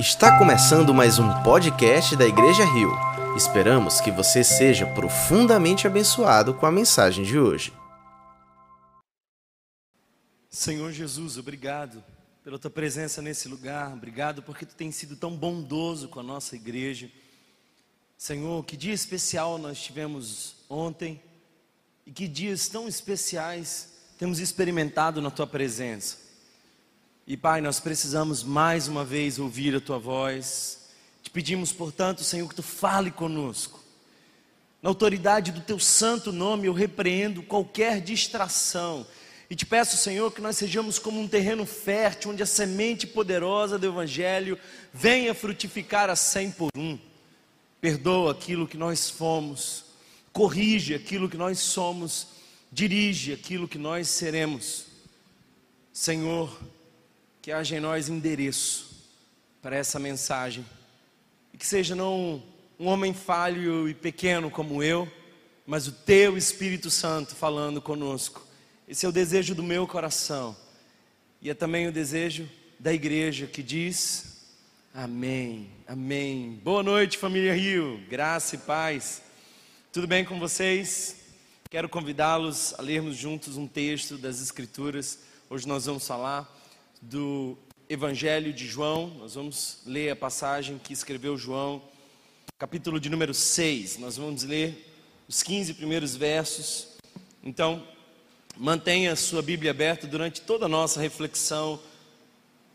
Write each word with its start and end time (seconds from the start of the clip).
Está 0.00 0.38
começando 0.38 0.94
mais 0.94 1.18
um 1.18 1.42
podcast 1.42 2.16
da 2.16 2.26
Igreja 2.26 2.64
Rio. 2.64 2.90
Esperamos 3.36 4.00
que 4.00 4.10
você 4.10 4.42
seja 4.42 4.86
profundamente 4.86 5.86
abençoado 5.86 6.54
com 6.54 6.64
a 6.64 6.72
mensagem 6.72 7.22
de 7.22 7.38
hoje. 7.38 7.70
Senhor 10.48 10.90
Jesus, 10.90 11.36
obrigado 11.36 12.02
pela 12.42 12.58
tua 12.58 12.70
presença 12.70 13.20
nesse 13.20 13.46
lugar, 13.46 13.92
obrigado 13.92 14.42
porque 14.42 14.64
tu 14.64 14.74
tens 14.74 14.94
sido 14.94 15.16
tão 15.16 15.36
bondoso 15.36 16.08
com 16.08 16.20
a 16.20 16.22
nossa 16.22 16.56
igreja. 16.56 17.10
Senhor, 18.16 18.64
que 18.64 18.78
dia 18.78 18.94
especial 18.94 19.58
nós 19.58 19.82
tivemos 19.82 20.64
ontem 20.70 21.22
e 22.06 22.10
que 22.10 22.26
dias 22.26 22.68
tão 22.68 22.88
especiais 22.88 23.90
temos 24.18 24.40
experimentado 24.40 25.20
na 25.20 25.30
tua 25.30 25.46
presença. 25.46 26.29
E 27.30 27.36
Pai, 27.36 27.60
nós 27.60 27.78
precisamos 27.78 28.42
mais 28.42 28.88
uma 28.88 29.04
vez 29.04 29.38
ouvir 29.38 29.76
a 29.76 29.80
tua 29.80 30.00
voz. 30.00 30.88
Te 31.22 31.30
pedimos, 31.30 31.72
portanto, 31.72 32.24
Senhor, 32.24 32.48
que 32.48 32.56
tu 32.56 32.62
fale 32.64 33.08
conosco. 33.08 33.78
Na 34.82 34.90
autoridade 34.90 35.52
do 35.52 35.60
teu 35.60 35.78
santo 35.78 36.32
nome, 36.32 36.66
eu 36.66 36.72
repreendo 36.72 37.40
qualquer 37.40 38.00
distração. 38.00 39.06
E 39.48 39.54
te 39.54 39.64
peço, 39.64 39.96
Senhor, 39.96 40.32
que 40.32 40.40
nós 40.40 40.56
sejamos 40.56 40.98
como 40.98 41.20
um 41.20 41.28
terreno 41.28 41.64
fértil, 41.64 42.32
onde 42.32 42.42
a 42.42 42.46
semente 42.46 43.06
poderosa 43.06 43.78
do 43.78 43.86
Evangelho 43.86 44.58
venha 44.92 45.32
frutificar 45.32 46.10
a 46.10 46.16
cem 46.16 46.50
por 46.50 46.68
um. 46.76 46.98
Perdoa 47.80 48.32
aquilo 48.32 48.66
que 48.66 48.76
nós 48.76 49.08
fomos, 49.08 49.84
corrige 50.32 50.96
aquilo 50.96 51.28
que 51.28 51.36
nós 51.36 51.60
somos, 51.60 52.26
dirige 52.72 53.32
aquilo 53.32 53.68
que 53.68 53.78
nós 53.78 54.08
seremos. 54.08 54.86
Senhor, 55.92 56.50
que 57.42 57.52
haja 57.52 57.76
em 57.76 57.80
nós 57.80 58.08
endereço 58.08 59.06
para 59.62 59.76
essa 59.76 59.98
mensagem. 59.98 60.64
E 61.52 61.58
que 61.58 61.66
seja 61.66 61.94
não 61.94 62.42
um 62.78 62.86
homem 62.86 63.14
falho 63.14 63.88
e 63.88 63.94
pequeno 63.94 64.50
como 64.50 64.82
eu, 64.82 65.10
mas 65.66 65.86
o 65.86 65.92
teu 65.92 66.36
Espírito 66.36 66.90
Santo 66.90 67.34
falando 67.34 67.80
conosco. 67.80 68.46
Esse 68.88 69.06
é 69.06 69.08
o 69.08 69.12
desejo 69.12 69.54
do 69.54 69.62
meu 69.62 69.86
coração. 69.86 70.56
E 71.40 71.48
é 71.48 71.54
também 71.54 71.88
o 71.88 71.92
desejo 71.92 72.48
da 72.78 72.92
igreja 72.92 73.46
que 73.46 73.62
diz: 73.62 74.46
Amém, 74.92 75.70
Amém. 75.86 76.60
Boa 76.62 76.82
noite, 76.82 77.18
família 77.18 77.52
Rio, 77.54 78.00
graça 78.08 78.54
e 78.54 78.58
paz. 78.58 79.22
Tudo 79.92 80.06
bem 80.06 80.24
com 80.24 80.38
vocês? 80.38 81.16
Quero 81.68 81.88
convidá-los 81.88 82.74
a 82.78 82.82
lermos 82.82 83.16
juntos 83.16 83.56
um 83.56 83.66
texto 83.66 84.16
das 84.16 84.40
Escrituras. 84.40 85.18
Hoje 85.48 85.66
nós 85.66 85.86
vamos 85.86 86.06
falar 86.06 86.59
do 87.00 87.56
Evangelho 87.88 88.52
de 88.52 88.66
João. 88.66 89.08
Nós 89.18 89.34
vamos 89.34 89.78
ler 89.86 90.10
a 90.10 90.16
passagem 90.16 90.78
que 90.78 90.92
escreveu 90.92 91.36
João, 91.36 91.82
capítulo 92.58 93.00
de 93.00 93.08
número 93.08 93.32
6. 93.32 93.98
Nós 93.98 94.16
vamos 94.16 94.42
ler 94.42 94.92
os 95.28 95.42
15 95.42 95.74
primeiros 95.74 96.14
versos. 96.14 96.88
Então, 97.42 97.82
mantenha 98.56 99.12
a 99.12 99.16
sua 99.16 99.42
Bíblia 99.42 99.70
aberta 99.70 100.06
durante 100.06 100.40
toda 100.42 100.66
a 100.66 100.68
nossa 100.68 101.00
reflexão. 101.00 101.80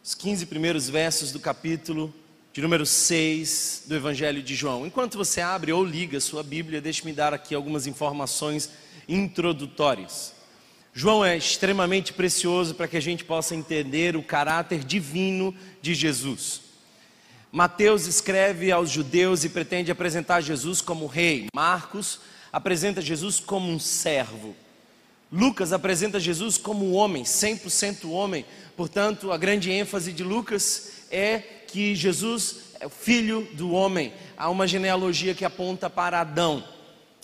Os 0.04 0.14
15 0.14 0.46
primeiros 0.48 0.90
versos 0.90 1.32
do 1.32 1.40
capítulo 1.40 2.14
de 2.52 2.62
número 2.62 2.86
6 2.86 3.84
do 3.88 3.96
Evangelho 3.96 4.42
de 4.42 4.56
João. 4.56 4.86
Enquanto 4.86 5.18
você 5.18 5.42
abre 5.42 5.72
ou 5.72 5.84
liga 5.84 6.18
a 6.18 6.22
sua 6.22 6.42
Bíblia, 6.42 6.82
deixe-me 6.82 7.12
dar 7.14 7.34
aqui 7.34 7.54
algumas 7.54 7.86
informações 7.86 8.70
introdutórias. 9.08 10.35
João 10.98 11.26
é 11.26 11.36
extremamente 11.36 12.14
precioso 12.14 12.74
para 12.74 12.88
que 12.88 12.96
a 12.96 13.02
gente 13.02 13.26
possa 13.26 13.54
entender 13.54 14.16
o 14.16 14.24
caráter 14.24 14.82
divino 14.82 15.54
de 15.82 15.94
Jesus. 15.94 16.62
Mateus 17.52 18.08
escreve 18.08 18.72
aos 18.72 18.90
judeus 18.90 19.44
e 19.44 19.50
pretende 19.50 19.92
apresentar 19.92 20.40
Jesus 20.40 20.80
como 20.80 21.06
rei. 21.06 21.48
Marcos 21.54 22.22
apresenta 22.50 23.02
Jesus 23.02 23.42
como 23.42 23.70
um 23.70 23.78
servo. 23.78 24.56
Lucas 25.30 25.74
apresenta 25.74 26.18
Jesus 26.18 26.58
como 26.58 26.94
homem, 26.94 27.24
100% 27.24 28.10
homem. 28.10 28.46
Portanto, 28.78 29.34
a 29.34 29.38
grande 29.38 29.70
ênfase 29.70 30.14
de 30.14 30.24
Lucas 30.24 31.08
é 31.12 31.40
que 31.68 31.94
Jesus 31.94 32.60
é 32.80 32.88
filho 32.88 33.46
do 33.52 33.72
homem. 33.72 34.14
Há 34.38 34.50
uma 34.50 34.66
genealogia 34.66 35.36
que 35.36 35.44
aponta 35.44 35.90
para 35.90 36.22
Adão. 36.22 36.64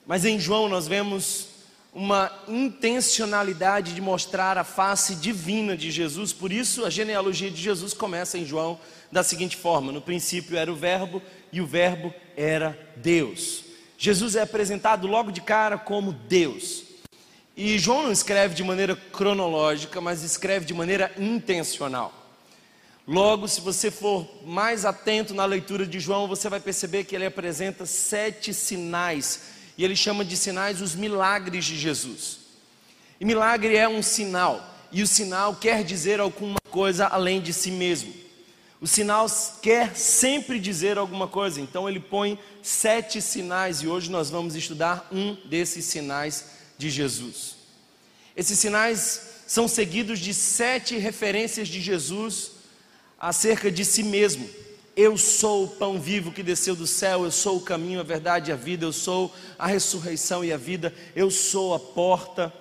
Mas 0.06 0.25
em 0.25 0.38
João 0.38 0.67
nós 0.67 0.90
vemos 0.90 1.50
uma 1.94 2.31
intencionalidade 2.47 3.94
de 3.94 4.02
mostrar 4.02 4.57
a 4.57 4.63
face 4.63 5.16
divina 5.16 5.75
de 5.75 5.91
Jesus. 5.91 6.31
Por 6.31 6.52
isso, 6.52 6.85
a 6.85 6.90
genealogia 6.90 7.52
de 7.52 7.62
Jesus 7.62 7.94
começa 7.94 8.38
em 8.38 8.46
João 8.46 8.79
da 9.12 9.24
seguinte 9.24 9.57
forma: 9.57 9.91
no 9.91 10.02
princípio 10.02 10.57
era 10.57 10.72
o 10.72 10.75
Verbo 10.75 11.22
e 11.52 11.59
o 11.59 11.66
Verbo 11.66 12.13
era 12.38 12.78
Deus. 12.96 13.66
Jesus 13.97 14.35
é 14.35 14.41
apresentado 14.41 15.06
logo 15.06 15.31
de 15.31 15.41
cara 15.41 15.78
como 15.78 16.13
Deus. 16.13 16.84
E 17.56 17.78
João 17.78 18.03
não 18.03 18.12
escreve 18.12 18.56
de 18.56 18.63
maneira 18.63 18.96
cronológica, 18.96 20.00
mas 20.00 20.23
escreve 20.23 20.66
de 20.66 20.73
maneira 20.73 21.12
intencional. 21.19 22.13
Logo, 23.06 23.47
se 23.47 23.59
você 23.59 23.91
for 23.91 24.28
mais 24.46 24.85
atento 24.85 25.34
na 25.34 25.44
leitura 25.44 25.85
de 25.85 26.00
João, 26.00 26.28
você 26.28 26.47
vai 26.47 26.59
perceber 26.59 27.03
que 27.03 27.13
ele 27.13 27.25
apresenta 27.25 27.85
sete 27.85 28.53
sinais 28.53 29.41
e 29.81 29.84
ele 29.84 29.96
chama 29.96 30.24
de 30.24 30.38
sinais 30.38 30.80
os 30.80 30.94
milagres 30.94 31.66
de 31.66 31.75
Jesus. 31.75 32.38
E 33.19 33.25
milagre 33.25 33.75
é 33.75 33.90
um 33.90 34.03
sinal, 34.03 34.64
e 34.92 35.02
o 35.02 35.08
sinal 35.08 35.56
quer 35.56 35.84
dizer 35.84 36.19
alguma 36.19 36.59
coisa 36.69 37.08
além 37.08 37.42
de 37.42 37.52
si 37.52 37.72
mesmo. 37.72 38.14
O 38.80 38.86
sinal 38.86 39.25
quer 39.59 39.96
sempre 39.96 40.59
dizer 40.59 41.00
alguma 41.00 41.28
coisa, 41.28 41.59
então 41.59 41.90
ele 41.90 42.00
põe 42.00 42.38
sete 42.62 43.20
sinais, 43.24 43.81
e 43.81 43.88
hoje 43.88 44.12
nós 44.12 44.30
vamos 44.30 44.56
estudar 44.56 45.09
um 45.12 45.34
desses 45.46 45.84
sinais 45.86 46.46
de 46.78 46.88
Jesus. 46.88 47.56
Esses 48.38 48.59
sinais 48.59 49.22
são 49.47 49.68
seguidos 49.68 50.20
de 50.20 50.31
sete 50.31 50.96
referências 50.96 51.68
de 51.68 51.81
Jesus 51.81 52.52
acerca 53.20 53.72
de 53.72 53.84
si 53.84 54.03
mesmo. 54.03 54.47
Eu 54.96 55.18
sou 55.18 55.66
o 55.66 55.68
pão 55.68 56.00
vivo 56.00 56.31
que 56.31 56.44
desceu 56.44 56.75
do 56.75 56.85
céu, 56.85 57.24
eu 57.24 57.31
sou 57.31 57.57
o 57.57 57.62
caminho, 57.62 58.00
a 58.00 58.03
verdade 58.03 58.52
e 58.52 58.53
a 58.53 58.57
vida, 58.57 58.85
eu 58.85 58.91
sou 58.91 59.34
a 59.57 59.66
ressurreição 59.68 60.44
e 60.44 60.52
a 60.52 60.57
vida, 60.57 60.94
eu 61.16 61.31
sou 61.31 61.74
a 61.74 61.79
porta. 61.79 62.53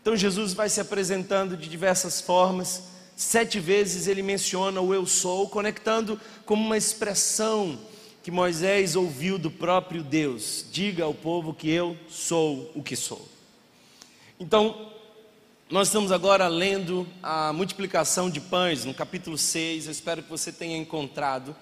Então 0.00 0.16
Jesus 0.16 0.52
vai 0.52 0.68
se 0.68 0.80
apresentando 0.80 1.56
de 1.56 1.68
diversas 1.68 2.20
formas. 2.20 2.84
Sete 3.16 3.58
vezes 3.58 4.06
ele 4.06 4.22
menciona 4.22 4.80
o 4.80 4.94
eu 4.94 5.06
sou, 5.06 5.48
conectando 5.48 6.20
como 6.44 6.64
uma 6.64 6.76
expressão 6.76 7.78
que 8.22 8.30
Moisés 8.30 8.94
ouviu 8.94 9.38
do 9.38 9.50
próprio 9.50 10.02
Deus: 10.02 10.64
diga 10.70 11.04
ao 11.04 11.14
povo 11.14 11.52
que 11.52 11.70
eu 11.70 11.96
sou 12.08 12.70
o 12.74 12.82
que 12.82 12.94
sou. 12.94 13.26
Então, 14.38 14.92
nós 15.68 15.88
estamos 15.88 16.12
agora 16.12 16.46
lendo 16.46 17.04
a 17.20 17.52
multiplicação 17.52 18.30
de 18.30 18.40
pães 18.40 18.84
no 18.84 18.94
capítulo 18.94 19.36
6. 19.36 19.86
Eu 19.86 19.92
espero 19.92 20.22
que 20.22 20.30
você 20.30 20.52
tenha 20.52 20.76
encontrado. 20.76 21.56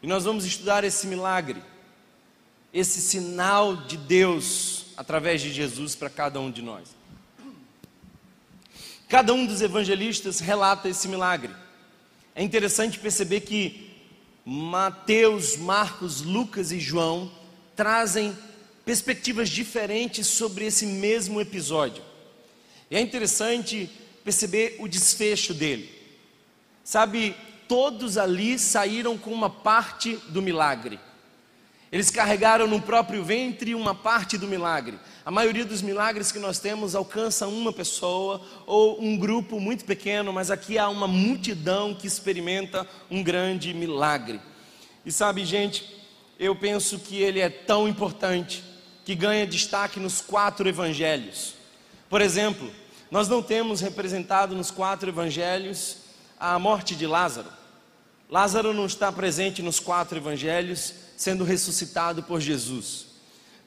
E 0.00 0.06
nós 0.06 0.22
vamos 0.22 0.44
estudar 0.44 0.84
esse 0.84 1.08
milagre, 1.08 1.60
esse 2.72 3.00
sinal 3.00 3.74
de 3.74 3.96
Deus 3.96 4.86
através 4.96 5.42
de 5.42 5.52
Jesus 5.52 5.96
para 5.96 6.08
cada 6.08 6.38
um 6.38 6.52
de 6.52 6.62
nós. 6.62 6.90
Cada 9.08 9.34
um 9.34 9.44
dos 9.44 9.60
evangelistas 9.60 10.38
relata 10.38 10.88
esse 10.88 11.08
milagre. 11.08 11.52
É 12.32 12.44
interessante 12.44 12.96
perceber 12.96 13.40
que 13.40 13.90
Mateus, 14.44 15.56
Marcos, 15.56 16.22
Lucas 16.22 16.70
e 16.70 16.78
João 16.78 17.28
trazem 17.74 18.38
perspectivas 18.84 19.48
diferentes 19.48 20.28
sobre 20.28 20.66
esse 20.66 20.86
mesmo 20.86 21.40
episódio. 21.40 22.06
E 22.90 22.96
é 22.96 23.00
interessante 23.00 23.90
perceber 24.24 24.76
o 24.78 24.88
desfecho 24.88 25.54
dele. 25.54 25.90
Sabe, 26.84 27.34
todos 27.66 28.16
ali 28.16 28.58
saíram 28.58 29.18
com 29.18 29.32
uma 29.32 29.50
parte 29.50 30.16
do 30.28 30.40
milagre. 30.40 30.98
Eles 31.90 32.10
carregaram 32.10 32.66
no 32.66 32.82
próprio 32.82 33.24
ventre 33.24 33.74
uma 33.74 33.94
parte 33.94 34.36
do 34.36 34.46
milagre. 34.46 34.98
A 35.24 35.30
maioria 35.30 35.64
dos 35.64 35.80
milagres 35.80 36.30
que 36.30 36.38
nós 36.38 36.58
temos 36.58 36.94
alcança 36.94 37.46
uma 37.46 37.72
pessoa 37.72 38.42
ou 38.66 39.02
um 39.02 39.16
grupo 39.16 39.58
muito 39.58 39.86
pequeno, 39.86 40.32
mas 40.32 40.50
aqui 40.50 40.78
há 40.78 40.88
uma 40.88 41.08
multidão 41.08 41.94
que 41.94 42.06
experimenta 42.06 42.86
um 43.10 43.22
grande 43.22 43.72
milagre. 43.72 44.38
E 45.04 45.10
sabe, 45.10 45.44
gente, 45.46 45.96
eu 46.38 46.54
penso 46.54 46.98
que 46.98 47.22
ele 47.22 47.40
é 47.40 47.48
tão 47.48 47.88
importante 47.88 48.62
que 49.04 49.14
ganha 49.14 49.46
destaque 49.46 49.98
nos 49.98 50.20
quatro 50.20 50.68
evangelhos. 50.68 51.57
Por 52.08 52.20
exemplo, 52.20 52.70
nós 53.10 53.28
não 53.28 53.42
temos 53.42 53.80
representado 53.80 54.54
nos 54.54 54.70
quatro 54.70 55.08
evangelhos 55.08 55.98
a 56.38 56.58
morte 56.58 56.94
de 56.94 57.06
Lázaro. 57.06 57.48
Lázaro 58.30 58.72
não 58.74 58.86
está 58.86 59.10
presente 59.10 59.62
nos 59.62 59.80
quatro 59.80 60.18
evangelhos, 60.18 60.92
sendo 61.16 61.44
ressuscitado 61.44 62.22
por 62.22 62.40
Jesus. 62.40 63.06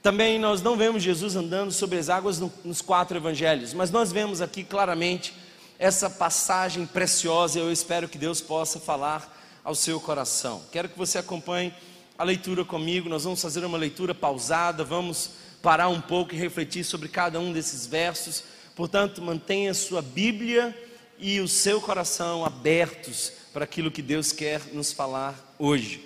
Também 0.01 0.39
nós 0.39 0.61
não 0.61 0.75
vemos 0.75 1.03
Jesus 1.03 1.35
andando 1.35 1.71
sobre 1.71 1.97
as 1.97 2.09
águas 2.09 2.39
nos 2.63 2.81
quatro 2.81 3.17
evangelhos, 3.17 3.73
mas 3.73 3.91
nós 3.91 4.11
vemos 4.11 4.41
aqui 4.41 4.63
claramente 4.63 5.33
essa 5.77 6.09
passagem 6.09 6.85
preciosa. 6.85 7.59
Eu 7.59 7.71
espero 7.71 8.07
que 8.07 8.17
Deus 8.17 8.41
possa 8.41 8.79
falar 8.79 9.37
ao 9.63 9.75
seu 9.75 9.99
coração. 9.99 10.61
Quero 10.71 10.89
que 10.89 10.97
você 10.97 11.17
acompanhe 11.17 11.73
a 12.17 12.23
leitura 12.23 12.63
comigo. 12.63 13.09
Nós 13.09 13.23
vamos 13.23 13.41
fazer 13.41 13.65
uma 13.65 13.77
leitura 13.77 14.13
pausada, 14.13 14.83
vamos 14.83 15.31
parar 15.61 15.89
um 15.89 16.01
pouco 16.01 16.33
e 16.33 16.37
refletir 16.37 16.83
sobre 16.83 17.07
cada 17.07 17.39
um 17.39 17.53
desses 17.53 17.85
versos. 17.85 18.43
Portanto, 18.75 19.21
mantenha 19.21 19.73
sua 19.73 20.01
Bíblia 20.01 20.75
e 21.19 21.39
o 21.39 21.47
seu 21.47 21.79
coração 21.79 22.43
abertos 22.43 23.31
para 23.53 23.63
aquilo 23.65 23.91
que 23.91 24.01
Deus 24.01 24.31
quer 24.31 24.61
nos 24.73 24.91
falar 24.91 25.55
hoje. 25.59 25.97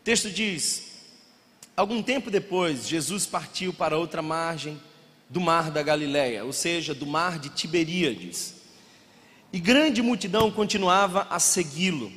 O 0.00 0.04
texto 0.04 0.30
diz: 0.30 0.94
Algum 1.76 2.02
tempo 2.02 2.30
depois, 2.30 2.88
Jesus 2.88 3.26
partiu 3.26 3.72
para 3.72 3.96
outra 3.96 4.22
margem 4.22 4.80
do 5.28 5.40
mar 5.40 5.70
da 5.70 5.82
Galileia, 5.82 6.44
ou 6.44 6.52
seja, 6.52 6.94
do 6.94 7.06
mar 7.06 7.38
de 7.38 7.48
Tiberíades. 7.48 8.54
E 9.52 9.60
grande 9.60 10.02
multidão 10.02 10.50
continuava 10.50 11.26
a 11.30 11.38
segui-lo, 11.38 12.12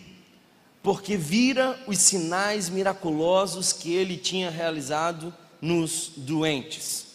porque 0.82 1.16
vira 1.16 1.80
os 1.86 2.00
sinais 2.00 2.68
miraculosos 2.68 3.72
que 3.72 3.94
ele 3.94 4.18
tinha 4.18 4.50
realizado 4.50 5.34
nos 5.62 6.12
doentes. 6.16 7.06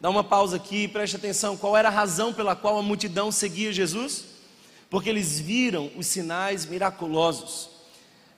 Dá 0.00 0.10
uma 0.10 0.22
pausa 0.22 0.56
aqui 0.56 0.84
e 0.84 0.88
preste 0.88 1.16
atenção: 1.16 1.56
qual 1.56 1.76
era 1.76 1.88
a 1.88 1.92
razão 1.92 2.32
pela 2.32 2.54
qual 2.54 2.78
a 2.78 2.82
multidão 2.82 3.32
seguia 3.32 3.72
Jesus? 3.72 4.24
Porque 4.90 5.08
eles 5.08 5.40
viram 5.40 5.90
os 5.96 6.06
sinais 6.06 6.66
miraculosos. 6.66 7.70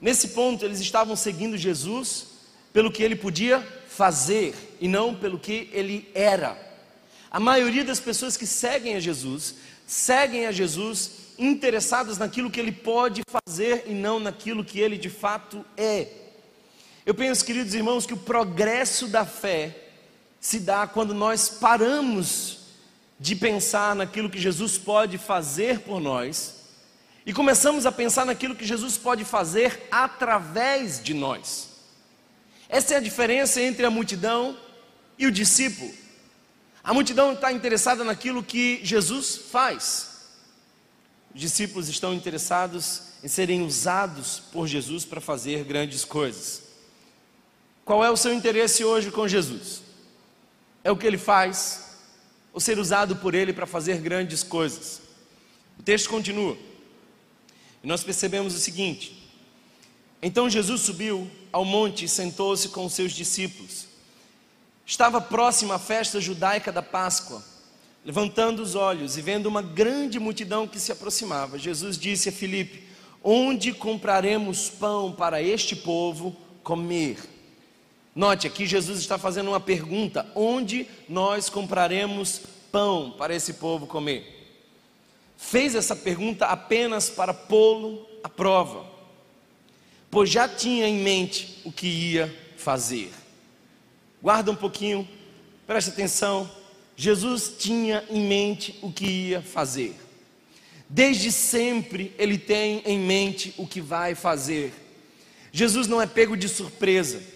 Nesse 0.00 0.28
ponto, 0.28 0.64
eles 0.64 0.80
estavam 0.80 1.16
seguindo 1.16 1.56
Jesus 1.56 2.26
pelo 2.72 2.92
que 2.92 3.02
ele 3.02 3.16
podia 3.16 3.60
fazer 3.88 4.54
e 4.80 4.86
não 4.86 5.14
pelo 5.14 5.38
que 5.38 5.68
ele 5.72 6.08
era. 6.14 6.56
A 7.30 7.40
maioria 7.40 7.84
das 7.84 7.98
pessoas 7.98 8.36
que 8.36 8.46
seguem 8.46 8.94
a 8.94 9.00
Jesus, 9.00 9.56
seguem 9.86 10.46
a 10.46 10.52
Jesus 10.52 11.10
interessadas 11.38 12.18
naquilo 12.18 12.50
que 12.50 12.60
ele 12.60 12.72
pode 12.72 13.22
fazer 13.28 13.84
e 13.86 13.92
não 13.92 14.20
naquilo 14.20 14.64
que 14.64 14.80
ele 14.80 14.96
de 14.96 15.10
fato 15.10 15.64
é. 15.76 16.08
Eu 17.06 17.14
penso, 17.14 17.44
queridos 17.44 17.72
irmãos, 17.72 18.04
que 18.04 18.14
o 18.14 18.18
progresso 18.18 19.06
da 19.06 19.24
fé 19.24 19.76
se 20.40 20.58
dá 20.58 20.88
quando 20.88 21.14
nós 21.14 21.48
paramos 21.48 22.58
de 23.18 23.36
pensar 23.36 23.94
naquilo 23.94 24.28
que 24.28 24.40
Jesus 24.40 24.76
pode 24.76 25.16
fazer 25.16 25.82
por 25.82 26.00
nós 26.00 26.56
e 27.24 27.32
começamos 27.32 27.86
a 27.86 27.92
pensar 27.92 28.26
naquilo 28.26 28.56
que 28.56 28.66
Jesus 28.66 28.98
pode 28.98 29.24
fazer 29.24 29.86
através 29.88 31.00
de 31.00 31.14
nós. 31.14 31.68
Essa 32.68 32.94
é 32.94 32.96
a 32.96 33.00
diferença 33.00 33.60
entre 33.60 33.86
a 33.86 33.90
multidão 33.90 34.58
e 35.16 35.28
o 35.28 35.32
discípulo. 35.32 35.94
A 36.82 36.92
multidão 36.92 37.34
está 37.34 37.52
interessada 37.52 38.02
naquilo 38.02 38.42
que 38.42 38.80
Jesus 38.82 39.36
faz. 39.36 40.26
Os 41.32 41.40
discípulos 41.40 41.88
estão 41.88 42.12
interessados 42.12 43.02
em 43.22 43.28
serem 43.28 43.62
usados 43.62 44.42
por 44.50 44.66
Jesus 44.66 45.04
para 45.04 45.20
fazer 45.20 45.62
grandes 45.62 46.04
coisas. 46.04 46.65
Qual 47.86 48.04
é 48.04 48.10
o 48.10 48.16
seu 48.18 48.34
interesse 48.34 48.84
hoje 48.84 49.10
com 49.10 49.26
Jesus? 49.26 49.86
é 50.86 50.90
o 50.92 50.96
que 50.96 51.04
ele 51.04 51.18
faz, 51.18 51.96
ou 52.52 52.60
ser 52.60 52.78
usado 52.78 53.16
por 53.16 53.34
ele 53.34 53.52
para 53.52 53.66
fazer 53.66 53.98
grandes 53.98 54.44
coisas. 54.44 55.00
O 55.76 55.82
texto 55.82 56.08
continua, 56.08 56.56
e 57.82 57.86
nós 57.88 58.04
percebemos 58.04 58.54
o 58.54 58.58
seguinte: 58.60 59.28
então 60.22 60.48
Jesus 60.48 60.82
subiu 60.82 61.28
ao 61.50 61.64
monte 61.64 62.04
e 62.04 62.08
sentou-se 62.08 62.68
com 62.68 62.88
seus 62.88 63.10
discípulos. 63.10 63.86
Estava 64.86 65.20
próxima 65.20 65.74
a 65.74 65.78
festa 65.80 66.20
judaica 66.20 66.70
da 66.70 66.82
Páscoa. 66.82 67.42
Levantando 68.04 68.62
os 68.62 68.76
olhos 68.76 69.16
e 69.16 69.20
vendo 69.20 69.46
uma 69.46 69.60
grande 69.60 70.20
multidão 70.20 70.68
que 70.68 70.78
se 70.78 70.92
aproximava, 70.92 71.58
Jesus 71.58 71.98
disse 71.98 72.28
a 72.28 72.32
Filipe: 72.32 72.86
Onde 73.24 73.72
compraremos 73.72 74.70
pão 74.70 75.10
para 75.10 75.42
este 75.42 75.74
povo 75.74 76.36
comer? 76.62 77.18
Note 78.16 78.46
aqui, 78.46 78.64
Jesus 78.64 78.98
está 78.98 79.18
fazendo 79.18 79.48
uma 79.48 79.60
pergunta: 79.60 80.26
onde 80.34 80.86
nós 81.06 81.50
compraremos 81.50 82.40
pão 82.72 83.10
para 83.10 83.34
esse 83.34 83.52
povo 83.52 83.86
comer? 83.86 84.56
Fez 85.36 85.74
essa 85.74 85.94
pergunta 85.94 86.46
apenas 86.46 87.10
para 87.10 87.34
pô-lo 87.34 88.08
à 88.24 88.28
prova, 88.30 88.86
pois 90.10 90.30
já 90.30 90.48
tinha 90.48 90.88
em 90.88 90.96
mente 91.00 91.60
o 91.62 91.70
que 91.70 91.86
ia 91.86 92.34
fazer. 92.56 93.12
Guarda 94.22 94.50
um 94.50 94.56
pouquinho, 94.56 95.06
preste 95.66 95.90
atenção. 95.90 96.50
Jesus 96.96 97.54
tinha 97.58 98.02
em 98.08 98.26
mente 98.26 98.78
o 98.80 98.90
que 98.90 99.04
ia 99.04 99.42
fazer. 99.42 99.94
Desde 100.88 101.30
sempre 101.30 102.14
ele 102.16 102.38
tem 102.38 102.80
em 102.86 102.98
mente 102.98 103.52
o 103.58 103.66
que 103.66 103.82
vai 103.82 104.14
fazer. 104.14 104.72
Jesus 105.52 105.86
não 105.86 106.00
é 106.00 106.06
pego 106.06 106.34
de 106.34 106.48
surpresa. 106.48 107.35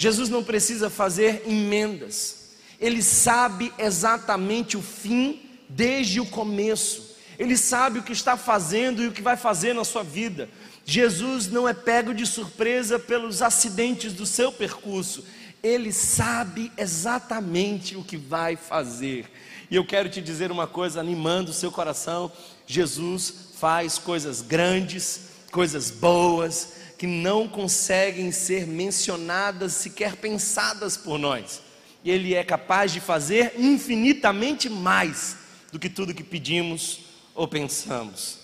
Jesus 0.00 0.30
não 0.30 0.42
precisa 0.42 0.88
fazer 0.88 1.42
emendas, 1.46 2.52
ele 2.80 3.02
sabe 3.02 3.70
exatamente 3.76 4.74
o 4.74 4.80
fim 4.80 5.42
desde 5.68 6.18
o 6.18 6.24
começo, 6.24 7.16
ele 7.38 7.54
sabe 7.54 7.98
o 7.98 8.02
que 8.02 8.12
está 8.12 8.34
fazendo 8.34 9.02
e 9.02 9.08
o 9.08 9.12
que 9.12 9.20
vai 9.20 9.36
fazer 9.36 9.74
na 9.74 9.84
sua 9.84 10.02
vida. 10.02 10.48
Jesus 10.86 11.48
não 11.48 11.68
é 11.68 11.74
pego 11.74 12.14
de 12.14 12.24
surpresa 12.24 12.98
pelos 12.98 13.42
acidentes 13.42 14.14
do 14.14 14.24
seu 14.24 14.50
percurso, 14.50 15.22
ele 15.62 15.92
sabe 15.92 16.72
exatamente 16.78 17.94
o 17.94 18.02
que 18.02 18.16
vai 18.16 18.56
fazer. 18.56 19.30
E 19.70 19.76
eu 19.76 19.84
quero 19.84 20.08
te 20.08 20.22
dizer 20.22 20.50
uma 20.50 20.66
coisa, 20.66 20.98
animando 20.98 21.50
o 21.50 21.54
seu 21.54 21.70
coração: 21.70 22.32
Jesus 22.66 23.50
faz 23.58 23.98
coisas 23.98 24.40
grandes, 24.40 25.28
coisas 25.52 25.90
boas, 25.90 26.79
que 27.00 27.06
não 27.06 27.48
conseguem 27.48 28.30
ser 28.30 28.66
mencionadas, 28.66 29.72
sequer 29.72 30.16
pensadas 30.16 30.98
por 30.98 31.18
nós. 31.18 31.62
E 32.04 32.10
Ele 32.10 32.34
é 32.34 32.44
capaz 32.44 32.92
de 32.92 33.00
fazer 33.00 33.54
infinitamente 33.56 34.68
mais 34.68 35.34
do 35.72 35.78
que 35.78 35.88
tudo 35.88 36.12
que 36.12 36.22
pedimos 36.22 37.00
ou 37.34 37.48
pensamos. 37.48 38.40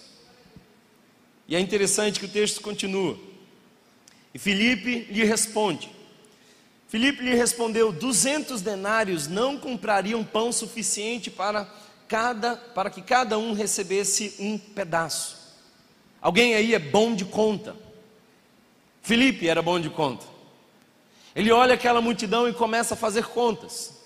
E 1.46 1.54
é 1.54 1.60
interessante 1.60 2.18
que 2.18 2.24
o 2.24 2.30
texto 2.30 2.62
continua. 2.62 3.18
E 4.32 4.38
Filipe 4.38 5.06
lhe 5.10 5.22
responde. 5.22 5.90
Filipe 6.88 7.22
lhe 7.22 7.34
respondeu: 7.34 7.92
duzentos 7.92 8.62
denários 8.62 9.28
não 9.28 9.58
comprariam 9.58 10.24
pão 10.24 10.50
suficiente 10.50 11.30
para 11.30 11.70
cada, 12.08 12.56
para 12.56 12.88
que 12.88 13.02
cada 13.02 13.36
um 13.36 13.52
recebesse 13.52 14.34
um 14.38 14.56
pedaço. 14.56 15.36
Alguém 16.22 16.54
aí 16.54 16.72
é 16.72 16.78
bom 16.78 17.14
de 17.14 17.26
conta. 17.26 17.84
Felipe 19.06 19.46
era 19.46 19.62
bom 19.62 19.78
de 19.78 19.88
conta. 19.88 20.26
Ele 21.32 21.52
olha 21.52 21.74
aquela 21.74 22.00
multidão 22.00 22.48
e 22.48 22.52
começa 22.52 22.94
a 22.94 22.96
fazer 22.96 23.26
contas. 23.26 24.00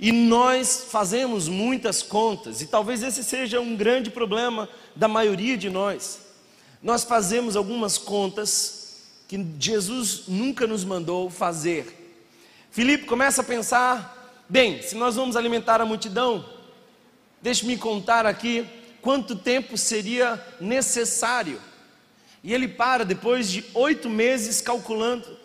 E 0.00 0.10
nós 0.10 0.86
fazemos 0.90 1.48
muitas 1.48 2.02
contas, 2.02 2.62
e 2.62 2.66
talvez 2.66 3.02
esse 3.02 3.22
seja 3.22 3.60
um 3.60 3.76
grande 3.76 4.08
problema 4.08 4.70
da 4.94 5.06
maioria 5.06 5.54
de 5.54 5.68
nós. 5.68 6.20
Nós 6.82 7.04
fazemos 7.04 7.56
algumas 7.56 7.98
contas 7.98 9.02
que 9.28 9.38
Jesus 9.58 10.22
nunca 10.26 10.66
nos 10.66 10.82
mandou 10.82 11.28
fazer. 11.28 12.16
Filipe 12.70 13.04
começa 13.04 13.42
a 13.42 13.44
pensar: 13.44 14.42
bem, 14.48 14.80
se 14.80 14.94
nós 14.94 15.16
vamos 15.16 15.36
alimentar 15.36 15.82
a 15.82 15.84
multidão, 15.84 16.42
deixe-me 17.42 17.76
contar 17.76 18.24
aqui 18.24 18.66
quanto 19.02 19.36
tempo 19.36 19.76
seria 19.76 20.42
necessário 20.58 21.60
e 22.46 22.54
ele 22.54 22.68
para 22.68 23.04
depois 23.04 23.50
de 23.50 23.64
oito 23.74 24.08
meses 24.08 24.60
calculando, 24.60 25.36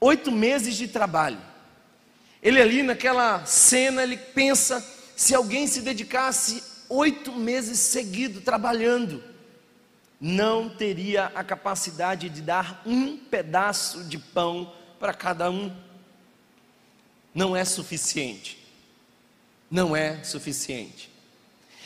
oito 0.00 0.32
meses 0.32 0.74
de 0.74 0.88
trabalho. 0.88 1.38
Ele 2.42 2.60
ali 2.60 2.82
naquela 2.82 3.46
cena, 3.46 4.02
ele 4.02 4.16
pensa: 4.16 4.84
se 5.14 5.32
alguém 5.32 5.68
se 5.68 5.80
dedicasse 5.80 6.60
oito 6.88 7.30
meses 7.30 7.78
seguidos 7.78 8.42
trabalhando, 8.42 9.22
não 10.20 10.68
teria 10.68 11.26
a 11.36 11.44
capacidade 11.44 12.28
de 12.28 12.42
dar 12.42 12.82
um 12.84 13.16
pedaço 13.16 14.02
de 14.02 14.18
pão 14.18 14.74
para 14.98 15.14
cada 15.14 15.48
um. 15.48 15.72
Não 17.32 17.54
é 17.54 17.64
suficiente. 17.64 18.58
Não 19.70 19.94
é 19.94 20.24
suficiente. 20.24 21.08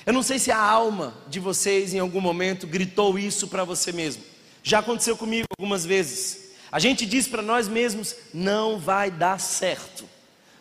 Eu 0.07 0.15
não 0.15 0.23
sei 0.23 0.39
se 0.39 0.51
a 0.51 0.59
alma 0.59 1.15
de 1.29 1.39
vocês 1.39 1.93
em 1.93 1.99
algum 1.99 2.23
momento 2.23 2.67
gritou 2.67 3.19
isso 3.19 3.47
para 3.49 3.63
você 3.63 3.93
mesmo. 3.93 4.28
Já 4.69 4.81
aconteceu 4.81 5.17
comigo 5.17 5.47
algumas 5.57 5.87
vezes. 5.87 6.51
A 6.71 6.79
gente 6.79 7.07
diz 7.07 7.27
para 7.27 7.41
nós 7.41 7.67
mesmos: 7.67 8.15
não 8.35 8.79
vai 8.79 9.11
dar 9.11 9.41
certo, 9.41 10.05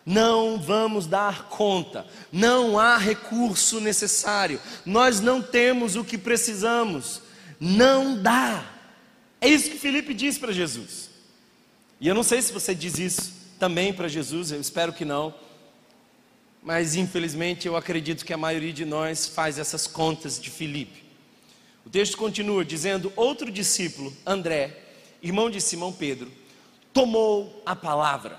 não 0.06 0.58
vamos 0.58 1.06
dar 1.06 1.50
conta, 1.50 2.08
não 2.32 2.80
há 2.80 2.96
recurso 2.96 3.82
necessário, 3.82 4.62
nós 4.86 5.20
não 5.20 5.42
temos 5.42 5.98
o 5.98 6.06
que 6.06 6.18
precisamos, 6.18 7.22
não 7.60 8.18
dá. 8.24 8.64
É 9.42 9.50
isso 9.50 9.72
que 9.72 9.78
Felipe 9.78 10.14
diz 10.14 10.38
para 10.38 10.54
Jesus. 10.54 11.10
E 12.00 12.08
eu 12.08 12.16
não 12.16 12.24
sei 12.24 12.42
se 12.42 12.54
você 12.54 12.74
diz 12.74 12.98
isso 12.98 13.34
também 13.60 13.92
para 13.92 14.08
Jesus, 14.08 14.54
eu 14.54 14.62
espero 14.62 14.94
que 14.94 15.04
não. 15.04 15.36
Mas 16.64 16.96
infelizmente 16.96 17.68
eu 17.68 17.76
acredito 17.76 18.24
que 18.24 18.32
a 18.32 18.38
maioria 18.38 18.72
de 18.72 18.86
nós 18.86 19.28
faz 19.28 19.60
essas 19.60 19.86
contas 19.86 20.40
de 20.40 20.50
Filipe. 20.50 21.07
O 21.88 21.90
texto 21.90 22.18
continua 22.18 22.66
dizendo: 22.66 23.14
Outro 23.16 23.50
discípulo, 23.50 24.14
André, 24.26 24.78
irmão 25.24 25.50
de 25.50 25.62
Simão 25.62 25.94
Pedro, 25.94 26.30
tomou 26.92 27.64
a 27.66 27.78
palavra. 27.78 28.38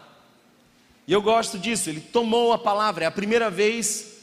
E 1.07 1.15
eu 1.15 1.23
gosto 1.23 1.59
disso, 1.59 1.89
ele 1.89 2.03
tomou 2.03 2.53
a 2.53 2.59
palavra, 2.59 3.05
é 3.05 3.07
a 3.07 3.11
primeira 3.11 3.49
vez 3.49 4.19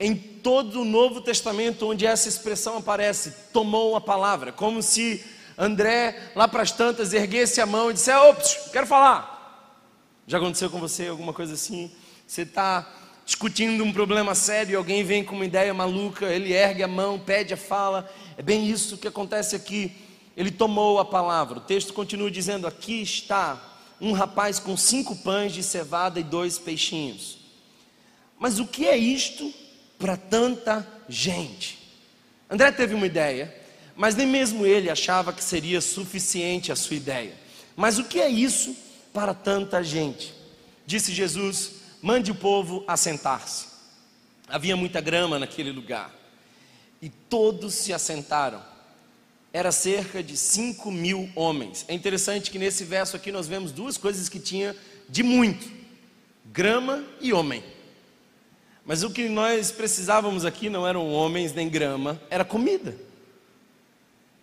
em 0.00 0.16
todo 0.16 0.80
o 0.80 0.84
Novo 0.84 1.20
Testamento 1.20 1.88
onde 1.88 2.04
essa 2.04 2.28
expressão 2.28 2.78
aparece, 2.78 3.32
tomou 3.52 3.94
a 3.94 4.00
palavra, 4.00 4.50
como 4.50 4.82
se 4.82 5.24
André, 5.56 6.32
lá 6.34 6.48
para 6.48 6.64
as 6.64 6.72
tantas, 6.72 7.12
erguesse 7.12 7.60
a 7.60 7.66
mão 7.66 7.88
e 7.88 7.94
dissesse: 7.94 8.18
Ops, 8.18 8.70
quero 8.72 8.88
falar. 8.88 9.78
Já 10.26 10.38
aconteceu 10.38 10.68
com 10.68 10.80
você 10.80 11.06
alguma 11.06 11.32
coisa 11.32 11.54
assim? 11.54 11.88
Você 12.26 12.42
está 12.42 12.84
discutindo 13.28 13.84
um 13.84 13.92
problema 13.92 14.34
sério 14.34 14.72
e 14.72 14.74
alguém 14.74 15.04
vem 15.04 15.22
com 15.22 15.34
uma 15.34 15.44
ideia 15.44 15.74
maluca, 15.74 16.24
ele 16.32 16.50
ergue 16.50 16.82
a 16.82 16.88
mão, 16.88 17.18
pede 17.18 17.52
a 17.52 17.58
fala. 17.58 18.10
É 18.38 18.42
bem 18.42 18.66
isso 18.66 18.96
que 18.96 19.06
acontece 19.06 19.54
aqui. 19.54 19.92
Ele 20.34 20.50
tomou 20.50 20.98
a 20.98 21.04
palavra. 21.04 21.58
O 21.58 21.60
texto 21.60 21.92
continua 21.92 22.30
dizendo: 22.30 22.66
Aqui 22.66 23.02
está 23.02 23.62
um 24.00 24.12
rapaz 24.12 24.58
com 24.58 24.74
cinco 24.78 25.14
pães 25.14 25.52
de 25.52 25.62
cevada 25.62 26.18
e 26.18 26.22
dois 26.22 26.58
peixinhos. 26.58 27.36
Mas 28.38 28.58
o 28.58 28.66
que 28.66 28.88
é 28.88 28.96
isto 28.96 29.52
para 29.98 30.16
tanta 30.16 30.88
gente? 31.06 31.78
André 32.48 32.72
teve 32.72 32.94
uma 32.94 33.04
ideia 33.04 33.54
mas 33.98 34.14
nem 34.14 34.28
mesmo 34.28 34.64
ele 34.64 34.88
achava 34.88 35.32
que 35.32 35.42
seria 35.42 35.80
suficiente 35.80 36.70
a 36.70 36.76
sua 36.76 36.94
ideia. 36.94 37.32
Mas 37.74 37.98
o 37.98 38.04
que 38.04 38.20
é 38.20 38.28
isso 38.28 38.76
para 39.12 39.34
tanta 39.34 39.82
gente? 39.82 40.32
Disse 40.86 41.12
Jesus: 41.12 41.77
mande 42.02 42.30
o 42.30 42.34
povo 42.34 42.84
assentar-se. 42.86 43.66
Havia 44.48 44.76
muita 44.76 45.00
grama 45.00 45.38
naquele 45.38 45.70
lugar 45.70 46.14
e 47.00 47.08
todos 47.08 47.74
se 47.74 47.92
assentaram. 47.92 48.62
Era 49.52 49.72
cerca 49.72 50.22
de 50.22 50.36
5 50.36 50.90
mil 50.90 51.30
homens. 51.34 51.84
É 51.88 51.94
interessante 51.94 52.50
que 52.50 52.58
nesse 52.58 52.84
verso 52.84 53.16
aqui 53.16 53.32
nós 53.32 53.46
vemos 53.46 53.72
duas 53.72 53.96
coisas 53.96 54.28
que 54.28 54.38
tinha 54.38 54.76
de 55.08 55.22
muito: 55.22 55.70
grama 56.46 57.04
e 57.20 57.32
homem. 57.32 57.62
Mas 58.84 59.02
o 59.02 59.10
que 59.10 59.28
nós 59.28 59.70
precisávamos 59.70 60.44
aqui 60.44 60.70
não 60.70 60.86
eram 60.86 61.10
homens 61.12 61.52
nem 61.52 61.68
grama, 61.68 62.20
era 62.30 62.44
comida. 62.44 62.96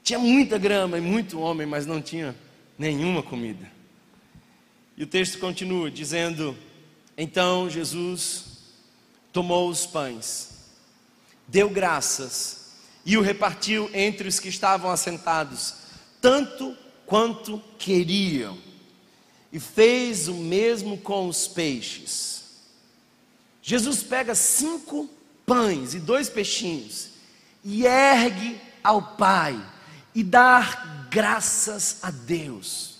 Tinha 0.03 0.19
muita 0.19 0.57
grama 0.59 0.99
e 0.99 1.01
muito 1.01 1.39
homem, 1.39 1.65
mas 1.65 1.87
não 1.87 1.99
tinha 1.99 2.35
nenhuma 2.77 3.23
comida. 3.23 3.71
E 4.95 5.03
o 5.03 5.07
texto 5.07 5.39
continua 5.39 5.89
dizendo: 5.89 6.55
Então 7.17 7.69
Jesus 7.69 8.43
tomou 9.31 9.69
os 9.69 9.85
pães, 9.85 10.49
deu 11.47 11.69
graças 11.69 12.71
e 13.05 13.17
o 13.17 13.21
repartiu 13.21 13.89
entre 13.93 14.27
os 14.27 14.39
que 14.39 14.49
estavam 14.49 14.89
assentados, 14.89 15.75
tanto 16.21 16.75
quanto 17.05 17.61
queriam, 17.77 18.57
e 19.51 19.59
fez 19.59 20.27
o 20.27 20.33
mesmo 20.33 20.97
com 20.97 21.27
os 21.29 21.47
peixes. 21.47 22.43
Jesus 23.61 24.03
pega 24.03 24.35
cinco 24.35 25.09
pães 25.45 25.93
e 25.93 25.99
dois 25.99 26.29
peixinhos 26.29 27.09
e 27.63 27.85
ergue 27.85 28.59
ao 28.83 29.15
Pai 29.15 29.59
e 30.13 30.23
dar 30.23 31.07
graças 31.09 31.97
a 32.01 32.11
Deus. 32.11 32.94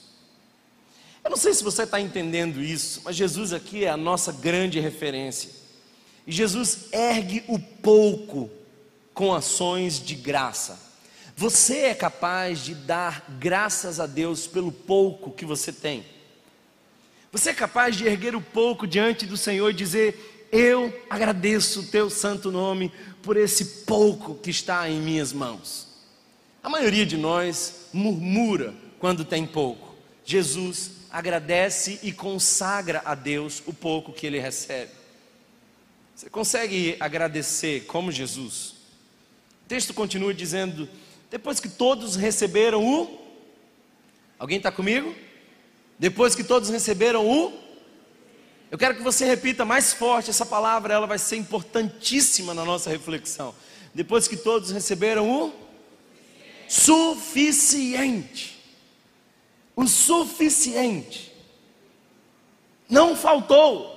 Eu 1.25 1.31
não 1.31 1.37
sei 1.37 1.55
se 1.55 1.63
você 1.63 1.83
está 1.83 1.99
entendendo 1.99 2.61
isso, 2.61 3.01
mas 3.03 3.15
Jesus 3.15 3.51
aqui 3.51 3.83
é 3.83 3.89
a 3.89 3.97
nossa 3.97 4.31
grande 4.31 4.79
referência. 4.79 5.49
E 6.27 6.31
Jesus 6.31 6.85
ergue 6.91 7.43
o 7.47 7.57
pouco 7.57 8.47
com 9.11 9.33
ações 9.33 9.99
de 9.99 10.13
graça. 10.13 10.79
Você 11.35 11.77
é 11.79 11.95
capaz 11.95 12.63
de 12.63 12.75
dar 12.75 13.25
graças 13.39 13.99
a 13.99 14.05
Deus 14.05 14.45
pelo 14.45 14.71
pouco 14.71 15.31
que 15.31 15.45
você 15.45 15.73
tem. 15.73 16.05
Você 17.31 17.49
é 17.49 17.53
capaz 17.55 17.97
de 17.97 18.05
erguer 18.05 18.35
o 18.35 18.41
pouco 18.41 18.85
diante 18.85 19.25
do 19.25 19.35
Senhor 19.35 19.71
e 19.71 19.73
dizer: 19.73 20.47
Eu 20.51 20.93
agradeço 21.09 21.79
o 21.79 21.87
teu 21.87 22.07
santo 22.07 22.51
nome 22.51 22.91
por 23.23 23.35
esse 23.35 23.65
pouco 23.83 24.35
que 24.35 24.51
está 24.51 24.87
em 24.87 25.01
minhas 25.01 25.33
mãos. 25.33 25.87
A 26.61 26.69
maioria 26.69 27.05
de 27.05 27.17
nós 27.17 27.87
murmura 27.91 28.75
quando 28.99 29.25
tem 29.25 29.43
pouco. 29.43 29.95
Jesus 30.23 30.91
agradece 31.15 31.97
e 32.03 32.11
consagra 32.11 33.01
a 33.05 33.15
Deus 33.15 33.63
o 33.65 33.73
pouco 33.73 34.11
que 34.11 34.27
ele 34.27 34.37
recebe. 34.37 34.91
Você 36.13 36.29
consegue 36.29 36.97
agradecer 36.99 37.85
como 37.85 38.11
Jesus? 38.11 38.75
O 39.63 39.67
texto 39.69 39.93
continua 39.93 40.33
dizendo: 40.33 40.89
depois 41.31 41.61
que 41.61 41.69
todos 41.69 42.17
receberam 42.17 42.85
o. 42.85 43.17
Alguém 44.37 44.57
está 44.57 44.73
comigo? 44.73 45.15
Depois 45.97 46.35
que 46.35 46.43
todos 46.43 46.67
receberam 46.67 47.25
o. 47.25 47.63
Eu 48.69 48.77
quero 48.77 48.95
que 48.95 49.01
você 49.01 49.23
repita 49.23 49.63
mais 49.63 49.93
forte 49.93 50.29
essa 50.29 50.45
palavra, 50.45 50.95
ela 50.95 51.07
vai 51.07 51.17
ser 51.17 51.37
importantíssima 51.37 52.53
na 52.53 52.65
nossa 52.65 52.89
reflexão. 52.89 53.55
Depois 53.93 54.27
que 54.27 54.35
todos 54.35 54.69
receberam 54.71 55.31
o 55.31 55.53
suficiente. 56.67 58.54
O 59.75 59.87
suficiente. 59.87 61.33
Não 62.89 63.15
faltou. 63.15 63.93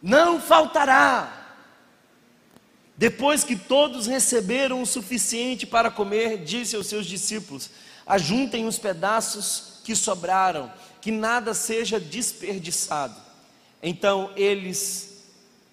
Não 0.00 0.40
faltará. 0.40 1.40
Depois 2.96 3.42
que 3.42 3.56
todos 3.56 4.06
receberam 4.06 4.82
o 4.82 4.86
suficiente 4.86 5.66
para 5.66 5.90
comer, 5.90 6.44
disse 6.44 6.76
aos 6.76 6.86
seus 6.86 7.06
discípulos: 7.06 7.70
Ajuntem 8.06 8.66
os 8.66 8.78
pedaços 8.78 9.80
que 9.84 9.94
sobraram, 9.96 10.72
que 11.00 11.10
nada 11.10 11.54
seja 11.54 11.98
desperdiçado. 11.98 13.20
Então 13.82 14.30
eles 14.36 15.24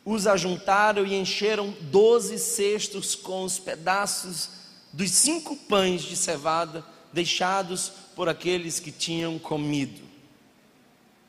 os 0.04 0.26
ajuntaram 0.26 1.06
e 1.06 1.14
encheram 1.14 1.76
doze 1.82 2.40
cestos 2.40 3.14
com 3.14 3.44
os 3.44 3.60
pedaços 3.60 4.50
dos 4.92 5.12
cinco 5.12 5.56
pães 5.56 6.02
de 6.02 6.16
cevada 6.16 6.84
deixados 7.14 7.92
por 8.20 8.28
aqueles 8.28 8.82
que 8.82 8.92
tinham 8.92 9.40
comido. 9.40 10.02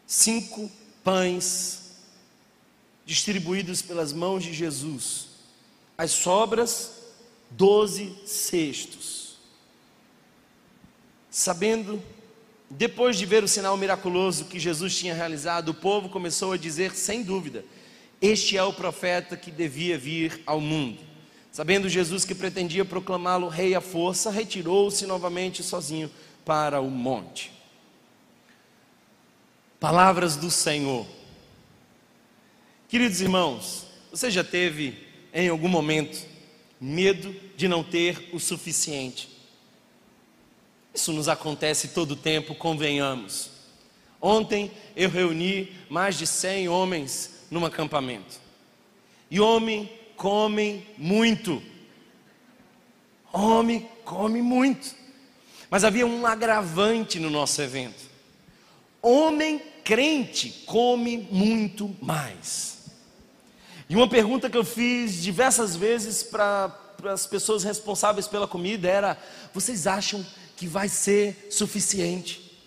Cinco 0.09 0.68
pães 1.04 2.00
distribuídos 3.06 3.80
pelas 3.80 4.12
mãos 4.12 4.42
de 4.42 4.52
Jesus. 4.52 5.28
As 5.97 6.11
sobras, 6.11 6.94
doze 7.49 8.12
cestos. 8.26 9.37
Sabendo, 11.30 12.02
depois 12.68 13.16
de 13.16 13.25
ver 13.25 13.44
o 13.44 13.49
sinal 13.49 13.76
miraculoso 13.76 14.47
que 14.47 14.59
Jesus 14.59 14.99
tinha 14.99 15.14
realizado, 15.14 15.68
o 15.68 15.75
povo 15.75 16.09
começou 16.09 16.50
a 16.50 16.56
dizer, 16.56 16.97
sem 16.97 17.23
dúvida: 17.23 17.64
Este 18.20 18.56
é 18.56 18.64
o 18.64 18.73
profeta 18.73 19.37
que 19.37 19.52
devia 19.52 19.97
vir 19.97 20.42
ao 20.44 20.61
mundo. 20.61 20.99
Sabendo 21.52 21.88
Jesus 21.88 22.25
que 22.25 22.35
pretendia 22.35 22.85
proclamá-lo 22.85 23.47
rei 23.47 23.76
à 23.76 23.80
força, 23.80 24.28
retirou-se 24.28 25.06
novamente 25.06 25.62
sozinho 25.62 26.11
para 26.44 26.80
o 26.80 26.90
monte. 26.90 27.52
Palavras 29.78 30.37
do 30.37 30.50
Senhor. 30.50 31.06
Queridos 32.88 33.20
irmãos, 33.20 33.87
você 34.11 34.30
já 34.30 34.44
teve 34.44 35.06
em 35.32 35.49
algum 35.49 35.68
momento 35.68 36.26
medo 36.80 37.35
de 37.56 37.68
não 37.68 37.85
ter 37.85 38.28
o 38.32 38.40
suficiente? 38.40 39.28
Isso 40.92 41.12
nos 41.12 41.28
acontece 41.28 41.88
todo 41.88 42.16
tempo, 42.16 42.54
convenhamos. 42.54 43.50
Ontem 44.20 44.70
eu 44.94 45.09
reuni 45.09 45.73
mais 45.88 46.18
de 46.18 46.26
100 46.26 46.68
homens 46.68 47.47
num 47.50 47.64
acampamento. 47.64 48.38
E 49.30 49.40
homem 49.40 49.90
comem 50.16 50.87
muito. 50.99 51.62
Homem 53.32 53.88
come 54.04 54.42
muito. 54.42 55.00
Mas 55.71 55.85
havia 55.85 56.05
um 56.05 56.27
agravante 56.27 57.21
no 57.21 57.31
nosso 57.31 57.62
evento. 57.62 58.11
Homem 59.00 59.62
crente 59.85 60.65
come 60.67 61.29
muito 61.31 61.97
mais. 62.03 62.91
E 63.89 63.95
uma 63.95 64.09
pergunta 64.09 64.50
que 64.50 64.57
eu 64.57 64.65
fiz 64.65 65.23
diversas 65.23 65.77
vezes 65.77 66.25
para 66.25 66.77
as 67.05 67.27
pessoas 67.27 67.62
responsáveis 67.62 68.27
pela 68.27 68.49
comida 68.49 68.89
era: 68.89 69.19
vocês 69.55 69.87
acham 69.87 70.27
que 70.57 70.67
vai 70.67 70.89
ser 70.89 71.47
suficiente? 71.50 72.59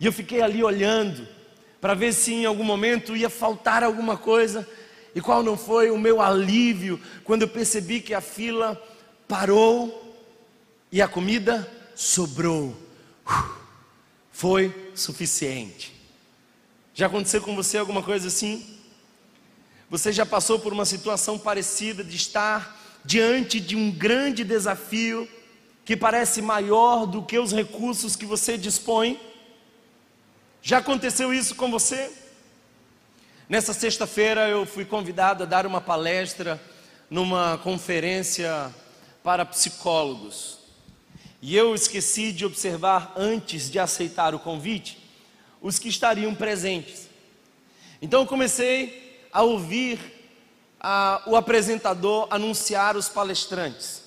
E 0.00 0.06
eu 0.06 0.12
fiquei 0.12 0.42
ali 0.42 0.62
olhando 0.62 1.26
para 1.80 1.94
ver 1.94 2.12
se 2.12 2.32
em 2.32 2.44
algum 2.44 2.64
momento 2.64 3.16
ia 3.16 3.30
faltar 3.30 3.84
alguma 3.84 4.16
coisa. 4.16 4.68
E 5.14 5.20
qual 5.20 5.42
não 5.42 5.56
foi 5.56 5.90
o 5.90 5.98
meu 5.98 6.20
alívio 6.20 7.00
quando 7.24 7.42
eu 7.42 7.48
percebi 7.48 8.00
que 8.00 8.14
a 8.14 8.20
fila 8.20 8.80
parou 9.26 10.07
e 10.90 11.02
a 11.02 11.08
comida 11.08 11.70
sobrou. 11.94 12.76
Foi 14.32 14.92
suficiente. 14.94 15.92
Já 16.94 17.06
aconteceu 17.06 17.40
com 17.40 17.54
você 17.54 17.78
alguma 17.78 18.02
coisa 18.02 18.28
assim? 18.28 18.78
Você 19.90 20.12
já 20.12 20.26
passou 20.26 20.58
por 20.58 20.72
uma 20.72 20.84
situação 20.84 21.38
parecida 21.38 22.04
de 22.04 22.16
estar 22.16 22.76
diante 23.04 23.58
de 23.60 23.74
um 23.76 23.90
grande 23.90 24.44
desafio 24.44 25.28
que 25.84 25.96
parece 25.96 26.42
maior 26.42 27.06
do 27.06 27.22
que 27.22 27.38
os 27.38 27.52
recursos 27.52 28.14
que 28.14 28.26
você 28.26 28.58
dispõe? 28.58 29.18
Já 30.60 30.78
aconteceu 30.78 31.32
isso 31.32 31.54
com 31.54 31.70
você? 31.70 32.12
Nessa 33.48 33.72
sexta-feira 33.72 34.48
eu 34.48 34.66
fui 34.66 34.84
convidado 34.84 35.44
a 35.44 35.46
dar 35.46 35.64
uma 35.66 35.80
palestra 35.80 36.60
numa 37.08 37.56
conferência 37.58 38.74
para 39.22 39.46
psicólogos. 39.46 40.57
E 41.40 41.56
eu 41.56 41.74
esqueci 41.74 42.32
de 42.32 42.44
observar 42.44 43.12
antes 43.16 43.70
de 43.70 43.78
aceitar 43.78 44.34
o 44.34 44.38
convite 44.38 44.98
os 45.60 45.78
que 45.78 45.88
estariam 45.88 46.34
presentes. 46.34 47.08
Então 48.00 48.20
eu 48.20 48.26
comecei 48.26 49.26
a 49.32 49.42
ouvir 49.42 49.98
a, 50.80 51.22
o 51.26 51.36
apresentador 51.36 52.28
anunciar 52.30 52.96
os 52.96 53.08
palestrantes. 53.08 54.02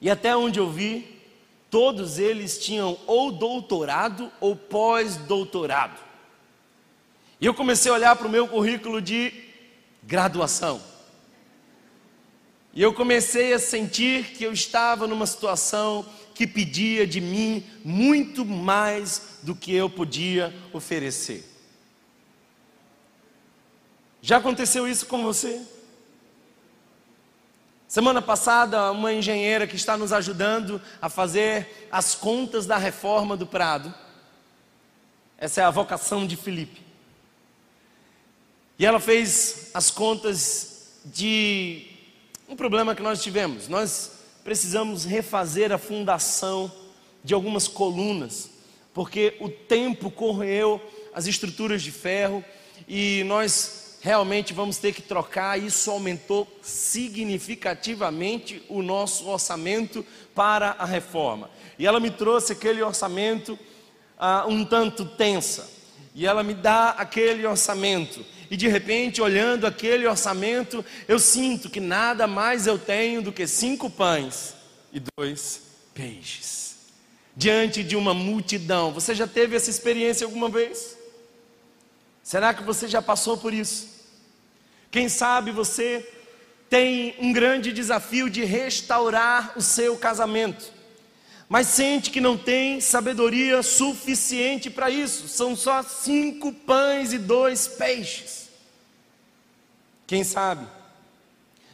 E 0.00 0.10
até 0.10 0.36
onde 0.36 0.58
eu 0.58 0.70
vi, 0.70 1.22
todos 1.70 2.18
eles 2.18 2.58
tinham 2.58 2.98
ou 3.06 3.32
doutorado 3.32 4.30
ou 4.40 4.56
pós-doutorado. 4.56 5.98
E 7.40 7.46
eu 7.46 7.54
comecei 7.54 7.90
a 7.90 7.94
olhar 7.94 8.16
para 8.16 8.26
o 8.26 8.30
meu 8.30 8.48
currículo 8.48 9.00
de 9.00 9.32
graduação. 10.02 10.80
E 12.76 12.82
eu 12.82 12.92
comecei 12.92 13.54
a 13.54 13.58
sentir 13.58 14.32
que 14.32 14.44
eu 14.44 14.52
estava 14.52 15.06
numa 15.06 15.26
situação 15.26 16.04
que 16.34 16.46
pedia 16.46 17.06
de 17.06 17.22
mim 17.22 17.64
muito 17.82 18.44
mais 18.44 19.38
do 19.42 19.56
que 19.56 19.74
eu 19.74 19.88
podia 19.88 20.54
oferecer. 20.74 21.42
Já 24.20 24.36
aconteceu 24.36 24.86
isso 24.86 25.06
com 25.06 25.22
você? 25.22 25.62
Semana 27.88 28.20
passada, 28.20 28.92
uma 28.92 29.10
engenheira 29.10 29.66
que 29.66 29.76
está 29.76 29.96
nos 29.96 30.12
ajudando 30.12 30.78
a 31.00 31.08
fazer 31.08 31.88
as 31.90 32.14
contas 32.14 32.66
da 32.66 32.76
reforma 32.76 33.38
do 33.38 33.46
Prado. 33.46 33.94
Essa 35.38 35.62
é 35.62 35.64
a 35.64 35.70
vocação 35.70 36.26
de 36.26 36.36
Felipe. 36.36 36.82
E 38.78 38.84
ela 38.84 39.00
fez 39.00 39.70
as 39.72 39.90
contas 39.90 41.00
de 41.06 41.95
um 42.48 42.54
problema 42.54 42.94
que 42.94 43.02
nós 43.02 43.22
tivemos. 43.22 43.68
Nós 43.68 44.12
precisamos 44.44 45.04
refazer 45.04 45.72
a 45.72 45.78
fundação 45.78 46.70
de 47.24 47.34
algumas 47.34 47.66
colunas, 47.66 48.50
porque 48.94 49.36
o 49.40 49.48
tempo 49.48 50.10
correu 50.10 50.80
as 51.12 51.26
estruturas 51.26 51.82
de 51.82 51.90
ferro 51.90 52.44
e 52.86 53.24
nós 53.24 53.98
realmente 54.00 54.52
vamos 54.52 54.78
ter 54.78 54.94
que 54.94 55.02
trocar. 55.02 55.60
Isso 55.60 55.90
aumentou 55.90 56.46
significativamente 56.62 58.62
o 58.68 58.80
nosso 58.80 59.28
orçamento 59.28 60.06
para 60.34 60.76
a 60.78 60.84
reforma. 60.84 61.50
E 61.78 61.86
ela 61.86 61.98
me 61.98 62.10
trouxe 62.10 62.52
aquele 62.52 62.80
orçamento 62.80 63.58
uh, 64.18 64.48
um 64.48 64.64
tanto 64.64 65.04
tensa. 65.04 65.68
E 66.14 66.26
ela 66.26 66.42
me 66.42 66.54
dá 66.54 66.90
aquele 66.90 67.44
orçamento 67.44 68.24
e 68.50 68.56
de 68.56 68.68
repente, 68.68 69.20
olhando 69.20 69.66
aquele 69.66 70.06
orçamento, 70.06 70.84
eu 71.08 71.18
sinto 71.18 71.68
que 71.68 71.80
nada 71.80 72.26
mais 72.26 72.66
eu 72.66 72.78
tenho 72.78 73.22
do 73.22 73.32
que 73.32 73.46
cinco 73.46 73.90
pães 73.90 74.54
e 74.92 75.00
dois 75.16 75.62
peixes. 75.94 76.76
Diante 77.36 77.82
de 77.82 77.96
uma 77.96 78.14
multidão. 78.14 78.92
Você 78.92 79.14
já 79.14 79.26
teve 79.26 79.56
essa 79.56 79.68
experiência 79.68 80.24
alguma 80.24 80.48
vez? 80.48 80.96
Será 82.22 82.54
que 82.54 82.62
você 82.62 82.88
já 82.88 83.02
passou 83.02 83.36
por 83.36 83.52
isso? 83.52 83.88
Quem 84.90 85.08
sabe 85.08 85.50
você 85.50 86.08
tem 86.70 87.14
um 87.18 87.32
grande 87.32 87.72
desafio 87.72 88.30
de 88.30 88.44
restaurar 88.44 89.52
o 89.56 89.60
seu 89.60 89.96
casamento 89.96 90.76
mas 91.48 91.68
sente 91.68 92.10
que 92.10 92.20
não 92.20 92.36
tem 92.36 92.80
sabedoria 92.80 93.62
suficiente 93.62 94.68
para 94.68 94.90
isso. 94.90 95.28
São 95.28 95.54
só 95.54 95.82
cinco 95.82 96.52
pães 96.52 97.12
e 97.12 97.18
dois 97.18 97.68
peixes. 97.68 98.45
Quem 100.06 100.22
sabe? 100.22 100.66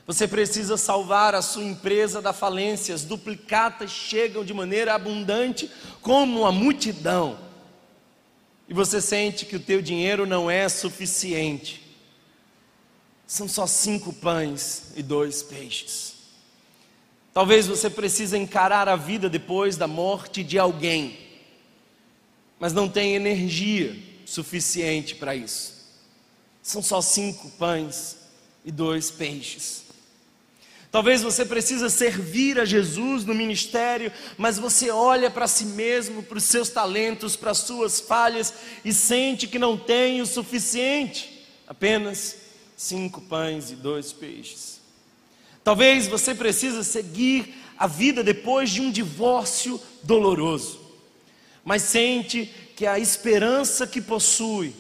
Você 0.07 0.27
precisa 0.27 0.77
salvar 0.77 1.35
a 1.35 1.43
sua 1.43 1.65
empresa 1.65 2.21
da 2.21 2.33
falência. 2.33 2.95
As 2.95 3.05
duplicatas 3.05 3.91
chegam 3.91 4.45
de 4.45 4.53
maneira 4.53 4.95
abundante, 4.95 5.71
como 6.01 6.45
a 6.45 6.53
multidão. 6.53 7.39
E 8.69 8.75
você 8.75 9.01
sente 9.01 9.47
que 9.47 9.57
o 9.57 9.61
teu 9.61 9.81
dinheiro 9.81 10.27
não 10.27 10.51
é 10.51 10.69
suficiente. 10.69 11.83
São 13.27 13.47
só 13.47 13.67
cinco 13.67 14.13
pães 14.13 14.93
e 14.97 15.03
dois 15.03 15.43
peixes. 15.43 16.15
Talvez 17.33 17.67
você 17.67 17.89
precise 17.89 18.37
encarar 18.37 18.89
a 18.89 18.97
vida 18.97 19.29
depois 19.29 19.77
da 19.77 19.87
morte 19.87 20.45
de 20.45 20.59
alguém, 20.59 21.19
mas 22.61 22.75
não 22.75 22.89
tem 22.89 23.15
energia 23.15 23.97
suficiente 24.27 25.15
para 25.15 25.35
isso. 25.35 25.73
São 26.63 26.83
só 26.83 27.01
cinco 27.01 27.49
pães 27.53 28.19
e 28.65 28.71
dois 28.71 29.11
peixes. 29.11 29.83
Talvez 30.93 31.23
você 31.23 31.47
precisa 31.47 31.89
servir 31.89 32.61
a 32.61 32.67
Jesus 32.67 33.25
no 33.25 33.35
ministério, 33.35 34.13
mas 34.37 34.59
você 34.59 34.91
olha 34.91 35.31
para 35.31 35.49
si 35.49 35.65
mesmo, 35.65 36.23
para 36.23 36.37
os 36.37 36.45
seus 36.45 36.69
talentos, 36.69 37.35
para 37.35 37.53
as 37.53 37.59
suas 37.59 37.99
falhas 37.99 38.53
e 38.85 38.93
sente 38.93 39.47
que 39.47 39.59
não 39.59 39.79
tem 39.79 40.21
o 40.21 40.27
suficiente. 40.27 41.47
Apenas 41.67 42.37
cinco 42.77 43.23
pães 43.23 43.71
e 43.71 43.75
dois 43.75 44.13
peixes. 44.13 44.83
Talvez 45.65 46.09
você 46.09 46.35
precise 46.35 46.85
seguir 46.85 47.55
a 47.79 47.87
vida 47.87 48.23
depois 48.23 48.69
de 48.69 48.83
um 48.83 48.91
divórcio 48.91 49.81
doloroso, 50.03 50.79
mas 51.65 51.83
sente 51.83 52.53
que 52.77 52.85
a 52.87 52.99
esperança 52.99 53.87
que 53.87 54.01
possui 54.01 54.75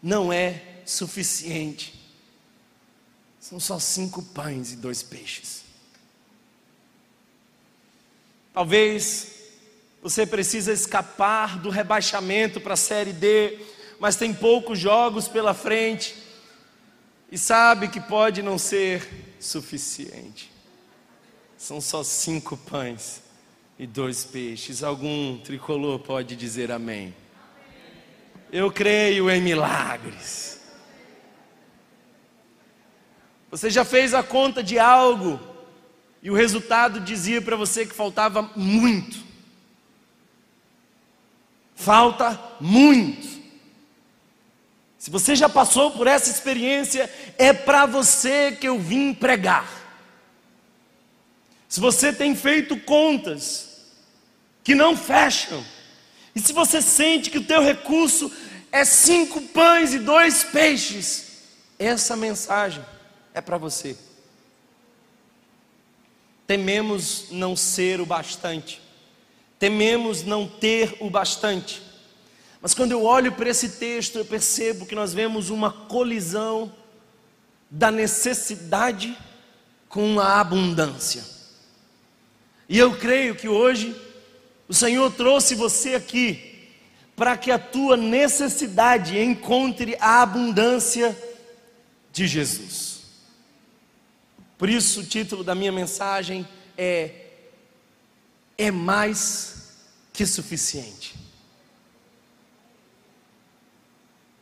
não 0.00 0.32
é 0.32 0.62
suficiente. 0.86 1.97
São 3.48 3.58
só 3.58 3.78
cinco 3.78 4.22
pães 4.22 4.74
e 4.74 4.76
dois 4.76 5.02
peixes. 5.02 5.62
Talvez 8.52 9.28
você 10.02 10.26
precisa 10.26 10.70
escapar 10.70 11.58
do 11.58 11.70
rebaixamento 11.70 12.60
para 12.60 12.74
a 12.74 12.76
série 12.76 13.14
D, 13.14 13.58
mas 13.98 14.16
tem 14.16 14.34
poucos 14.34 14.78
jogos 14.78 15.28
pela 15.28 15.54
frente 15.54 16.14
e 17.32 17.38
sabe 17.38 17.88
que 17.88 18.02
pode 18.02 18.42
não 18.42 18.58
ser 18.58 19.34
suficiente. 19.40 20.52
São 21.56 21.80
só 21.80 22.04
cinco 22.04 22.54
pães 22.54 23.22
e 23.78 23.86
dois 23.86 24.26
peixes. 24.26 24.82
Algum 24.82 25.38
tricolor 25.38 26.00
pode 26.00 26.36
dizer 26.36 26.70
amém? 26.70 27.14
Eu 28.52 28.70
creio 28.70 29.30
em 29.30 29.40
milagres. 29.40 30.57
Você 33.50 33.70
já 33.70 33.84
fez 33.84 34.12
a 34.12 34.22
conta 34.22 34.62
de 34.62 34.78
algo 34.78 35.40
e 36.22 36.30
o 36.30 36.34
resultado 36.34 37.00
dizia 37.00 37.40
para 37.40 37.56
você 37.56 37.86
que 37.86 37.94
faltava 37.94 38.50
muito. 38.54 39.16
Falta 41.74 42.38
muito. 42.60 43.38
Se 44.98 45.10
você 45.10 45.34
já 45.34 45.48
passou 45.48 45.92
por 45.92 46.06
essa 46.06 46.28
experiência, 46.28 47.10
é 47.38 47.52
para 47.52 47.86
você 47.86 48.52
que 48.52 48.68
eu 48.68 48.78
vim 48.78 49.14
pregar. 49.14 49.66
Se 51.68 51.80
você 51.80 52.12
tem 52.12 52.34
feito 52.34 52.76
contas 52.80 53.86
que 54.62 54.74
não 54.74 54.96
fecham, 54.96 55.64
e 56.34 56.40
se 56.40 56.52
você 56.52 56.82
sente 56.82 57.30
que 57.30 57.38
o 57.38 57.44
teu 57.44 57.62
recurso 57.62 58.30
é 58.70 58.84
cinco 58.84 59.40
pães 59.40 59.94
e 59.94 59.98
dois 59.98 60.44
peixes, 60.44 61.26
essa 61.78 62.16
mensagem 62.16 62.84
é 63.34 63.40
para 63.40 63.56
você. 63.56 63.96
Tememos 66.46 67.26
não 67.30 67.54
ser 67.54 68.00
o 68.00 68.06
bastante, 68.06 68.80
tememos 69.58 70.22
não 70.22 70.46
ter 70.48 70.96
o 71.00 71.10
bastante. 71.10 71.82
Mas 72.60 72.74
quando 72.74 72.92
eu 72.92 73.04
olho 73.04 73.32
para 73.32 73.50
esse 73.50 73.70
texto, 73.70 74.18
eu 74.18 74.24
percebo 74.24 74.86
que 74.86 74.94
nós 74.94 75.14
vemos 75.14 75.50
uma 75.50 75.70
colisão 75.70 76.72
da 77.70 77.90
necessidade 77.90 79.16
com 79.88 80.18
a 80.18 80.40
abundância. 80.40 81.24
E 82.68 82.78
eu 82.78 82.96
creio 82.96 83.34
que 83.34 83.48
hoje 83.48 83.94
o 84.68 84.74
Senhor 84.74 85.10
trouxe 85.12 85.54
você 85.54 85.94
aqui 85.94 86.48
para 87.16 87.36
que 87.36 87.50
a 87.50 87.58
tua 87.58 87.96
necessidade 87.96 89.18
encontre 89.18 89.96
a 89.98 90.22
abundância 90.22 91.16
de 92.12 92.26
Jesus. 92.26 92.97
Por 94.58 94.68
isso 94.68 95.00
o 95.00 95.06
título 95.06 95.42
da 95.42 95.54
minha 95.54 95.72
mensagem 95.72 96.46
é 96.76 97.26
É 98.58 98.70
mais 98.70 99.78
que 100.12 100.26
suficiente. 100.26 101.14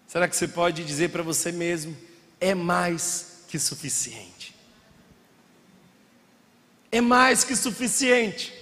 Será 0.08 0.26
que 0.26 0.34
você 0.34 0.48
pode 0.48 0.82
dizer 0.82 1.10
para 1.10 1.22
você 1.22 1.52
mesmo: 1.52 1.96
é 2.40 2.54
mais 2.54 3.42
que 3.46 3.58
suficiente? 3.58 4.56
é 6.96 7.00
mais 7.00 7.44
que 7.44 7.54
suficiente. 7.54 8.52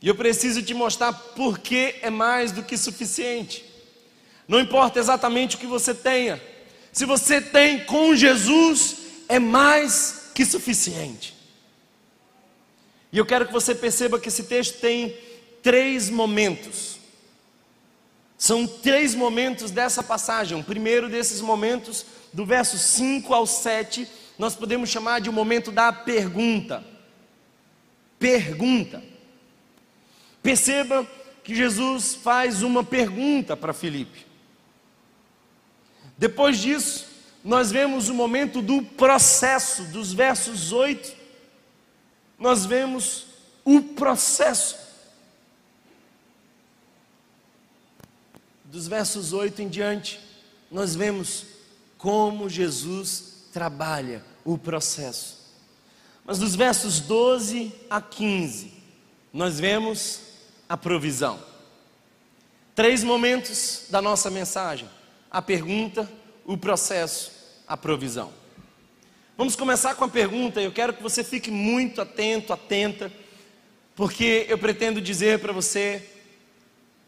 E 0.00 0.08
eu 0.08 0.14
preciso 0.14 0.62
te 0.62 0.74
mostrar 0.74 1.12
por 1.12 1.58
que 1.58 1.96
é 2.00 2.10
mais 2.10 2.52
do 2.52 2.62
que 2.62 2.76
suficiente. 2.76 3.64
Não 4.46 4.60
importa 4.60 4.98
exatamente 4.98 5.56
o 5.56 5.58
que 5.58 5.66
você 5.66 5.92
tenha, 5.92 6.40
se 6.92 7.04
você 7.04 7.40
tem 7.40 7.84
com 7.84 8.14
Jesus, 8.14 8.96
é 9.28 9.38
mais 9.38 10.30
que 10.34 10.44
suficiente. 10.44 11.34
E 13.12 13.18
eu 13.18 13.26
quero 13.26 13.46
que 13.46 13.52
você 13.52 13.74
perceba 13.74 14.18
que 14.18 14.28
esse 14.28 14.44
texto 14.44 14.80
tem 14.80 15.16
três 15.62 16.10
momentos. 16.10 16.98
São 18.36 18.66
três 18.66 19.14
momentos 19.14 19.70
dessa 19.70 20.02
passagem. 20.02 20.58
O 20.58 20.64
primeiro 20.64 21.08
desses 21.08 21.40
momentos, 21.40 22.04
do 22.32 22.44
verso 22.44 22.78
5 22.78 23.32
ao 23.32 23.46
7, 23.46 24.06
nós 24.38 24.54
podemos 24.54 24.90
chamar 24.90 25.20
de 25.20 25.28
o 25.28 25.32
um 25.32 25.34
momento 25.34 25.72
da 25.72 25.92
pergunta. 25.92 26.84
Pergunta. 28.18 29.02
Perceba 30.42 31.06
que 31.42 31.54
Jesus 31.54 32.14
faz 32.14 32.62
uma 32.62 32.84
pergunta 32.84 33.56
para 33.56 33.72
Filipe. 33.72 34.26
Depois 36.18 36.58
disso, 36.58 37.05
nós 37.46 37.70
vemos 37.70 38.08
o 38.08 38.14
momento 38.14 38.60
do 38.60 38.82
processo, 38.82 39.84
dos 39.84 40.12
versos 40.12 40.72
8, 40.72 41.14
nós 42.36 42.66
vemos 42.66 43.26
o 43.64 43.80
processo. 43.80 44.76
Dos 48.64 48.88
versos 48.88 49.32
8 49.32 49.62
em 49.62 49.68
diante, 49.68 50.18
nós 50.72 50.96
vemos 50.96 51.46
como 51.96 52.48
Jesus 52.48 53.44
trabalha 53.52 54.24
o 54.44 54.58
processo. 54.58 55.38
Mas 56.24 56.40
dos 56.40 56.56
versos 56.56 56.98
12 56.98 57.72
a 57.88 58.00
15, 58.00 58.72
nós 59.32 59.60
vemos 59.60 60.20
a 60.68 60.76
provisão. 60.76 61.38
Três 62.74 63.04
momentos 63.04 63.84
da 63.88 64.02
nossa 64.02 64.32
mensagem: 64.32 64.90
a 65.30 65.40
pergunta, 65.40 66.10
o 66.44 66.58
processo, 66.58 67.35
a 67.66 67.76
provisão. 67.76 68.32
Vamos 69.36 69.54
começar 69.54 69.94
com 69.94 70.04
a 70.04 70.08
pergunta, 70.08 70.60
eu 70.60 70.72
quero 70.72 70.94
que 70.94 71.02
você 71.02 71.22
fique 71.22 71.50
muito 71.50 72.00
atento, 72.00 72.52
atenta, 72.52 73.12
porque 73.94 74.46
eu 74.48 74.56
pretendo 74.56 75.00
dizer 75.00 75.40
para 75.40 75.52
você 75.52 76.02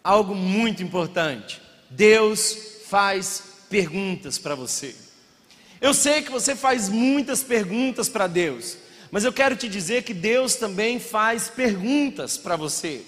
algo 0.04 0.34
muito 0.34 0.82
importante. 0.82 1.60
Deus 1.90 2.82
faz 2.86 3.42
perguntas 3.70 4.38
para 4.38 4.54
você. 4.54 4.94
Eu 5.80 5.94
sei 5.94 6.22
que 6.22 6.30
você 6.30 6.56
faz 6.56 6.88
muitas 6.88 7.42
perguntas 7.42 8.08
para 8.08 8.26
Deus, 8.26 8.76
mas 9.10 9.24
eu 9.24 9.32
quero 9.32 9.56
te 9.56 9.68
dizer 9.68 10.02
que 10.02 10.12
Deus 10.12 10.56
também 10.56 10.98
faz 10.98 11.48
perguntas 11.48 12.36
para 12.36 12.56
você. 12.56 13.02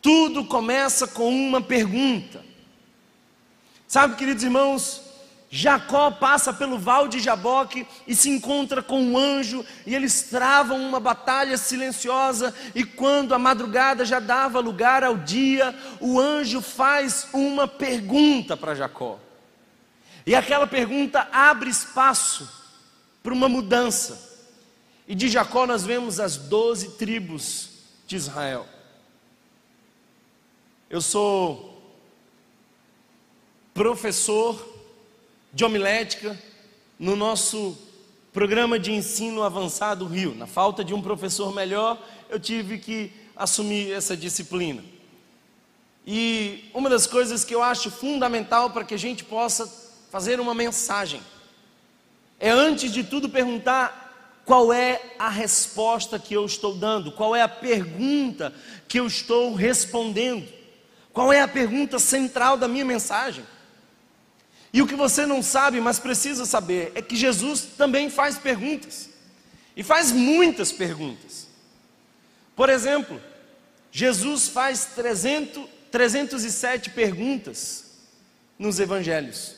Tudo 0.00 0.44
começa 0.44 1.06
com 1.06 1.28
uma 1.28 1.60
pergunta. 1.60 2.44
Sabe, 3.88 4.16
queridos 4.16 4.42
irmãos, 4.42 5.02
Jacó 5.48 6.10
passa 6.10 6.52
pelo 6.52 6.78
val 6.78 7.06
de 7.06 7.20
Jaboque 7.20 7.86
e 8.06 8.16
se 8.16 8.28
encontra 8.28 8.82
com 8.82 9.00
um 9.00 9.16
anjo, 9.16 9.64
e 9.86 9.94
eles 9.94 10.22
travam 10.22 10.80
uma 10.80 10.98
batalha 10.98 11.56
silenciosa, 11.56 12.54
e 12.74 12.84
quando 12.84 13.34
a 13.34 13.38
madrugada 13.38 14.04
já 14.04 14.18
dava 14.18 14.58
lugar 14.58 15.04
ao 15.04 15.16
dia, 15.16 15.74
o 16.00 16.20
anjo 16.20 16.60
faz 16.60 17.28
uma 17.32 17.68
pergunta 17.68 18.56
para 18.56 18.74
Jacó. 18.74 19.20
E 20.26 20.34
aquela 20.34 20.66
pergunta 20.66 21.28
abre 21.30 21.70
espaço 21.70 22.50
para 23.22 23.32
uma 23.32 23.48
mudança. 23.48 24.42
E 25.06 25.14
de 25.14 25.28
Jacó 25.28 25.66
nós 25.66 25.84
vemos 25.84 26.18
as 26.18 26.36
doze 26.36 26.96
tribos 26.96 27.70
de 28.08 28.16
Israel. 28.16 28.66
Eu 30.90 31.00
sou 31.00 31.80
professor 33.72 34.75
de 35.52 35.64
homilética 35.64 36.38
no 36.98 37.16
nosso 37.16 37.76
programa 38.32 38.78
de 38.78 38.92
ensino 38.92 39.42
avançado 39.42 40.06
Rio. 40.06 40.34
Na 40.34 40.46
falta 40.46 40.84
de 40.84 40.92
um 40.92 41.00
professor 41.00 41.54
melhor, 41.54 41.98
eu 42.28 42.38
tive 42.38 42.78
que 42.78 43.10
assumir 43.34 43.92
essa 43.92 44.16
disciplina. 44.16 44.84
E 46.06 46.70
uma 46.72 46.88
das 46.88 47.06
coisas 47.06 47.44
que 47.44 47.54
eu 47.54 47.62
acho 47.62 47.90
fundamental 47.90 48.70
para 48.70 48.84
que 48.84 48.94
a 48.94 48.98
gente 48.98 49.24
possa 49.24 49.66
fazer 50.10 50.38
uma 50.38 50.54
mensagem. 50.54 51.20
É 52.38 52.50
antes 52.50 52.92
de 52.92 53.02
tudo 53.02 53.28
perguntar 53.28 54.42
qual 54.44 54.72
é 54.72 55.00
a 55.18 55.28
resposta 55.28 56.18
que 56.18 56.32
eu 56.32 56.46
estou 56.46 56.74
dando, 56.74 57.10
qual 57.10 57.34
é 57.34 57.42
a 57.42 57.48
pergunta 57.48 58.54
que 58.86 59.00
eu 59.00 59.06
estou 59.06 59.54
respondendo, 59.54 60.46
qual 61.12 61.32
é 61.32 61.40
a 61.40 61.48
pergunta 61.48 61.98
central 61.98 62.56
da 62.56 62.68
minha 62.68 62.84
mensagem. 62.84 63.44
E 64.76 64.82
o 64.82 64.86
que 64.86 64.94
você 64.94 65.24
não 65.24 65.42
sabe, 65.42 65.80
mas 65.80 65.98
precisa 65.98 66.44
saber, 66.44 66.92
é 66.94 67.00
que 67.00 67.16
Jesus 67.16 67.62
também 67.78 68.10
faz 68.10 68.36
perguntas, 68.36 69.08
e 69.74 69.82
faz 69.82 70.12
muitas 70.12 70.70
perguntas. 70.70 71.46
Por 72.54 72.68
exemplo, 72.68 73.18
Jesus 73.90 74.48
faz 74.48 74.84
300, 74.94 75.64
307 75.90 76.90
perguntas 76.90 77.86
nos 78.58 78.78
evangelhos. 78.78 79.54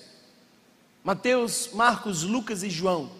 Mateus, 1.02 1.70
Marcos, 1.74 2.22
Lucas 2.22 2.62
e 2.62 2.70
João 2.70 3.10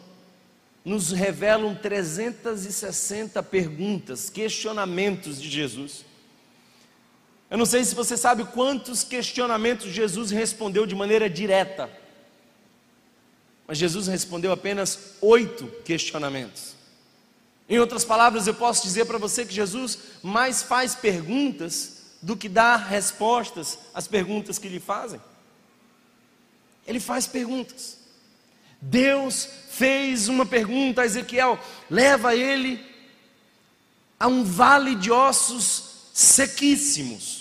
nos 0.84 1.10
revelam 1.10 1.74
360 1.74 3.42
perguntas, 3.42 4.30
questionamentos 4.30 5.42
de 5.42 5.50
Jesus. 5.50 6.04
Eu 7.50 7.56
não 7.56 7.64
sei 7.64 7.84
se 7.84 7.94
você 7.94 8.16
sabe 8.16 8.44
quantos 8.44 9.02
questionamentos 9.02 9.90
Jesus 9.90 10.30
respondeu 10.30 10.84
de 10.86 10.94
maneira 10.94 11.30
direta, 11.30 11.90
mas 13.66 13.78
Jesus 13.78 14.06
respondeu 14.06 14.52
apenas 14.52 15.14
oito 15.20 15.66
questionamentos. 15.84 16.74
Em 17.68 17.78
outras 17.78 18.04
palavras, 18.04 18.46
eu 18.46 18.54
posso 18.54 18.82
dizer 18.82 19.04
para 19.04 19.18
você 19.18 19.44
que 19.44 19.52
Jesus 19.52 19.98
mais 20.22 20.62
faz 20.62 20.94
perguntas 20.94 21.98
do 22.20 22.36
que 22.36 22.48
dá 22.48 22.76
respostas 22.76 23.78
às 23.94 24.08
perguntas 24.08 24.58
que 24.58 24.68
lhe 24.68 24.80
fazem. 24.80 25.20
Ele 26.86 26.98
faz 26.98 27.26
perguntas. 27.26 27.98
Deus 28.80 29.48
fez 29.70 30.28
uma 30.28 30.46
pergunta 30.46 31.02
a 31.02 31.06
Ezequiel: 31.06 31.58
leva 31.90 32.34
ele 32.34 32.84
a 34.18 34.26
um 34.26 34.42
vale 34.44 34.94
de 34.94 35.10
ossos 35.10 36.10
sequíssimos. 36.14 37.37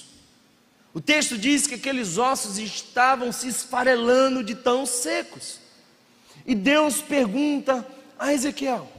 O 0.98 1.00
texto 1.00 1.38
diz 1.38 1.68
que 1.68 1.76
aqueles 1.76 2.18
ossos 2.18 2.58
estavam 2.58 3.32
se 3.32 3.48
esfarelando 3.48 4.44
de 4.44 4.56
tão 4.56 4.84
secos. 4.84 5.60
E 6.44 6.56
Deus 6.56 7.02
pergunta 7.02 7.88
a 8.18 8.34
Ezequiel: 8.34 8.92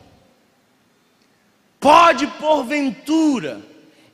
pode 1.80 2.24
porventura 2.38 3.60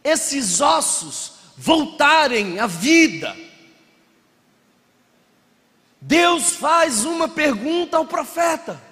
esses 0.02 0.62
ossos 0.62 1.34
voltarem 1.58 2.58
à 2.58 2.66
vida? 2.66 3.36
Deus 6.00 6.52
faz 6.52 7.04
uma 7.04 7.28
pergunta 7.28 7.98
ao 7.98 8.06
profeta. 8.06 8.82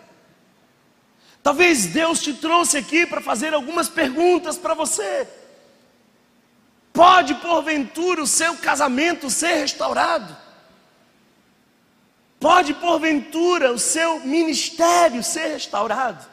Talvez 1.42 1.86
Deus 1.86 2.20
te 2.20 2.34
trouxe 2.34 2.76
aqui 2.76 3.06
para 3.06 3.22
fazer 3.22 3.54
algumas 3.54 3.88
perguntas 3.88 4.58
para 4.58 4.74
você. 4.74 5.26
Pode 6.92 7.34
porventura 7.36 8.22
o 8.22 8.26
seu 8.26 8.56
casamento 8.56 9.30
ser 9.30 9.54
restaurado? 9.54 10.36
Pode 12.38 12.74
porventura 12.74 13.72
o 13.72 13.78
seu 13.78 14.20
ministério 14.20 15.22
ser 15.22 15.48
restaurado? 15.48 16.26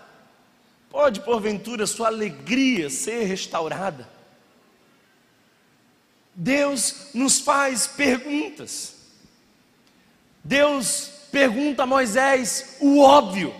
Pode 0.90 1.22
porventura 1.22 1.86
sua 1.86 2.08
alegria 2.08 2.90
ser 2.90 3.26
restaurada? 3.26 4.10
Deus 6.34 7.10
nos 7.14 7.40
faz 7.40 7.86
perguntas. 7.86 8.96
Deus 10.44 11.12
pergunta 11.32 11.84
a 11.84 11.86
Moisés 11.86 12.78
o 12.80 13.02
óbvio: 13.02 13.54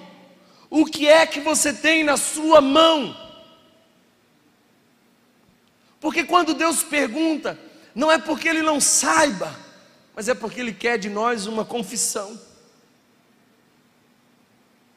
o 0.70 0.86
que 0.86 1.08
é 1.08 1.28
que 1.28 1.40
você 1.40 1.72
tem 1.72 2.04
na 2.04 2.18
sua 2.18 2.62
mão? 2.62 3.29
Porque 6.00 6.24
quando 6.24 6.54
Deus 6.54 6.82
pergunta, 6.84 7.60
não 7.94 8.12
é 8.12 8.18
porque 8.18 8.48
Ele 8.48 8.62
não 8.62 8.80
saiba, 8.80 9.54
mas 10.16 10.30
é 10.30 10.34
porque 10.34 10.60
Ele 10.60 10.74
quer 10.74 10.98
de 10.98 11.10
nós 11.10 11.46
uma 11.46 11.66
confissão. 11.66 12.40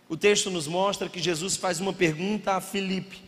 O 0.08 0.16
texto 0.16 0.50
nos 0.50 0.66
mostra 0.66 1.08
que 1.08 1.18
Jesus 1.18 1.56
faz 1.56 1.80
uma 1.80 1.92
pergunta 1.92 2.52
a 2.52 2.60
Filipe. 2.60 3.22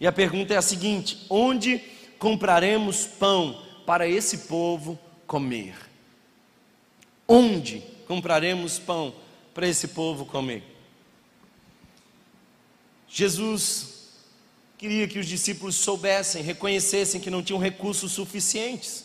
E 0.00 0.06
a 0.06 0.12
pergunta 0.12 0.52
é 0.52 0.56
a 0.56 0.62
seguinte: 0.62 1.24
onde 1.30 1.78
compraremos 2.18 3.06
pão 3.06 3.64
para 3.86 4.08
esse 4.08 4.38
povo 4.38 4.98
comer? 5.26 5.76
Onde 7.28 7.80
compraremos 8.08 8.78
pão 8.78 9.14
para 9.54 9.68
esse 9.68 9.88
povo 9.88 10.26
comer? 10.26 10.64
Jesus 13.08 13.91
queria 14.82 15.06
que 15.06 15.20
os 15.20 15.28
discípulos 15.28 15.76
soubessem, 15.76 16.42
reconhecessem 16.42 17.20
que 17.20 17.30
não 17.30 17.40
tinham 17.40 17.60
recursos 17.60 18.10
suficientes. 18.10 19.04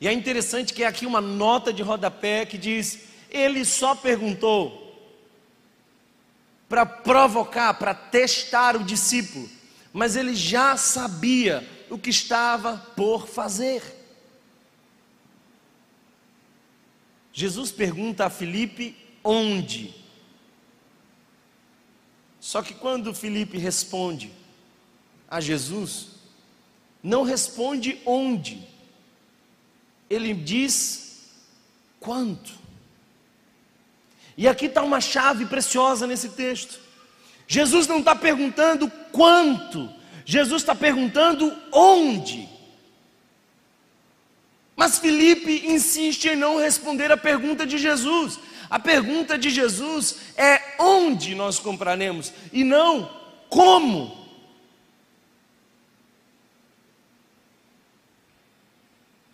E 0.00 0.08
é 0.08 0.12
interessante 0.12 0.74
que 0.74 0.82
é 0.82 0.88
aqui 0.88 1.06
uma 1.06 1.20
nota 1.20 1.72
de 1.72 1.84
rodapé 1.84 2.44
que 2.44 2.58
diz: 2.58 2.98
ele 3.30 3.64
só 3.64 3.94
perguntou 3.94 4.84
para 6.68 6.84
provocar, 6.84 7.74
para 7.74 7.94
testar 7.94 8.74
o 8.74 8.82
discípulo, 8.82 9.48
mas 9.92 10.16
ele 10.16 10.34
já 10.34 10.76
sabia 10.76 11.64
o 11.88 11.96
que 11.96 12.10
estava 12.10 12.76
por 12.96 13.28
fazer. 13.28 13.80
Jesus 17.32 17.70
pergunta 17.70 18.26
a 18.26 18.30
Filipe 18.30 18.96
onde. 19.22 19.94
Só 22.40 22.62
que 22.62 22.74
quando 22.74 23.14
Filipe 23.14 23.58
responde 23.58 24.32
a 25.30 25.40
Jesus, 25.40 26.08
não 27.02 27.22
responde 27.22 28.00
onde, 28.04 28.66
ele 30.08 30.32
diz 30.32 31.28
quanto. 32.00 32.52
E 34.36 34.46
aqui 34.48 34.66
está 34.66 34.82
uma 34.82 35.00
chave 35.00 35.46
preciosa 35.46 36.06
nesse 36.06 36.30
texto. 36.30 36.80
Jesus 37.46 37.86
não 37.86 37.98
está 37.98 38.14
perguntando 38.14 38.90
quanto, 39.12 39.90
Jesus 40.24 40.62
está 40.62 40.74
perguntando 40.74 41.56
onde. 41.72 42.48
Mas 44.76 44.98
Felipe 44.98 45.66
insiste 45.66 46.28
em 46.28 46.36
não 46.36 46.56
responder 46.58 47.10
a 47.10 47.16
pergunta 47.16 47.66
de 47.66 47.78
Jesus. 47.78 48.38
A 48.70 48.78
pergunta 48.78 49.36
de 49.36 49.50
Jesus 49.50 50.16
é 50.36 50.76
onde 50.78 51.34
nós 51.34 51.58
compraremos 51.58 52.32
e 52.52 52.62
não 52.62 53.10
como. 53.48 54.27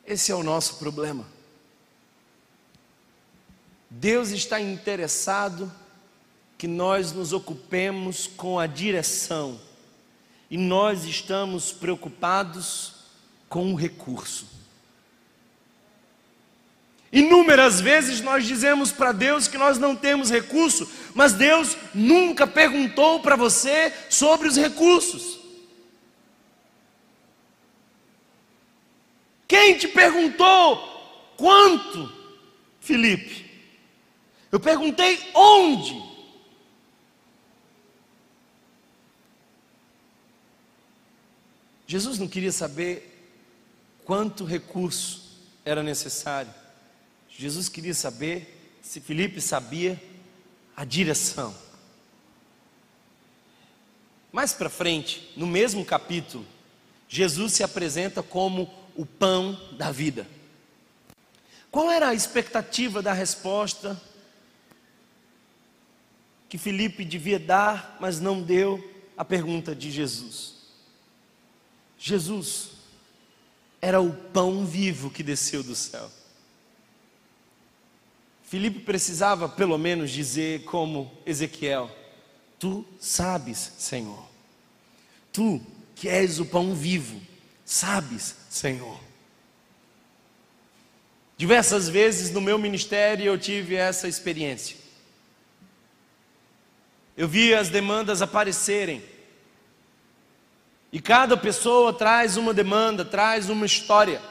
Esse 0.07 0.31
é 0.31 0.35
o 0.35 0.43
nosso 0.43 0.77
problema. 0.77 1.27
Deus 3.88 4.31
está 4.31 4.61
interessado 4.61 5.73
que 6.59 6.67
nós 6.67 7.12
nos 7.12 7.33
ocupemos 7.33 8.27
com 8.27 8.59
a 8.59 8.67
direção 8.67 9.61
e 10.51 10.59
nós 10.59 11.05
estamos 11.05 11.73
preocupados 11.73 12.95
com 13.49 13.73
o 13.73 13.77
recurso. 13.77 14.47
Inúmeras 17.12 17.81
vezes 17.81 18.21
nós 18.21 18.45
dizemos 18.45 18.90
para 18.90 19.12
Deus 19.12 19.47
que 19.47 19.57
nós 19.57 19.79
não 19.79 19.95
temos 19.95 20.31
recurso, 20.31 20.90
mas 21.14 21.33
Deus 21.33 21.77
nunca 21.95 22.45
perguntou 22.45 23.21
para 23.21 23.37
você 23.37 23.93
sobre 24.11 24.49
os 24.49 24.57
recursos. 24.57 25.34
Quem 29.55 29.79
te 29.79 29.87
perguntou 29.87 31.33
quanto, 31.37 32.12
Felipe? 32.81 33.49
Eu 34.51 34.59
perguntei 34.59 35.17
onde. 35.33 36.03
Jesus 41.87 42.19
não 42.19 42.27
queria 42.27 42.51
saber 42.51 43.33
quanto 44.05 44.45
recurso 44.45 45.38
era 45.64 45.85
necessário. 45.85 46.53
Jesus 47.29 47.69
queria 47.69 47.95
saber 47.95 48.77
se 48.83 49.01
Felipe 49.01 49.40
sabia 49.40 50.03
a 50.77 50.85
direção. 50.85 51.55
Mais 54.33 54.53
para 54.53 54.69
frente, 54.69 55.33
no 55.37 55.47
mesmo 55.47 55.85
capítulo, 55.85 56.45
Jesus 57.09 57.53
se 57.53 57.62
apresenta 57.62 58.21
como 58.21 58.83
o 58.96 59.04
pão 59.04 59.59
da 59.72 59.90
vida. 59.90 60.26
Qual 61.70 61.90
era 61.90 62.09
a 62.09 62.14
expectativa 62.14 63.02
da 63.02 63.12
resposta 63.12 64.00
que 66.48 66.57
Felipe 66.57 67.04
devia 67.04 67.38
dar, 67.38 67.96
mas 68.00 68.20
não 68.20 68.42
deu 68.42 68.83
à 69.16 69.24
pergunta 69.24 69.74
de 69.74 69.90
Jesus? 69.90 70.54
Jesus 71.98 72.70
era 73.80 74.00
o 74.00 74.12
pão 74.12 74.64
vivo 74.64 75.11
que 75.11 75.22
desceu 75.22 75.62
do 75.62 75.74
céu. 75.74 76.11
Filipe 78.44 78.78
precisava 78.78 79.48
pelo 79.48 79.76
menos 79.76 80.11
dizer 80.11 80.62
como 80.64 81.11
Ezequiel: 81.26 81.90
Tu 82.59 82.87
sabes, 83.00 83.72
Senhor. 83.78 84.24
Tu 85.33 85.61
que 85.96 86.09
és 86.09 86.38
o 86.38 86.46
pão 86.46 86.74
vivo, 86.74 87.20
sabes, 87.64 88.37
Senhor. 88.55 89.01
Diversas 91.37 91.88
vezes 91.88 92.31
no 92.31 92.40
meu 92.40 92.57
ministério 92.57 93.27
eu 93.27 93.37
tive 93.37 93.75
essa 93.75 94.07
experiência. 94.07 94.77
Eu 97.17 97.27
vi 97.27 97.53
as 97.53 97.69
demandas 97.69 98.23
aparecerem. 98.23 99.03
E 100.93 101.01
cada 101.01 101.37
pessoa 101.37 101.93
traz 101.93 102.37
uma 102.37 102.55
demanda, 102.55 103.05
traz 103.05 103.51
uma 103.51 103.67
história. 103.67 104.23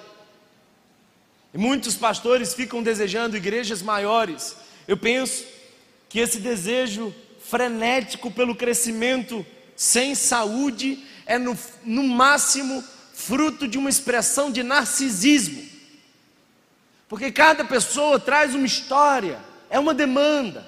E 1.54 1.58
muitos 1.58 1.98
pastores 1.98 2.54
ficam 2.54 2.82
desejando 2.82 3.36
igrejas 3.36 3.82
maiores. 3.82 4.56
Eu 4.88 4.96
penso 4.96 5.44
que 6.08 6.20
esse 6.20 6.40
desejo 6.40 7.14
frenético 7.42 8.32
pelo 8.32 8.56
crescimento 8.56 9.46
sem 9.76 10.16
saúde 10.16 11.04
é 11.26 11.38
no, 11.38 11.58
no 11.84 12.04
máximo 12.04 12.82
fruto 13.26 13.68
de 13.68 13.78
uma 13.78 13.90
expressão 13.90 14.52
de 14.52 14.64
narcisismo. 14.64 15.64
Porque 17.08 17.32
cada 17.32 17.64
pessoa 17.64 18.20
traz 18.20 18.56
uma 18.56 18.66
história, 18.66 19.40
é 19.70 19.80
uma 19.80 19.94
demanda. 19.94 20.68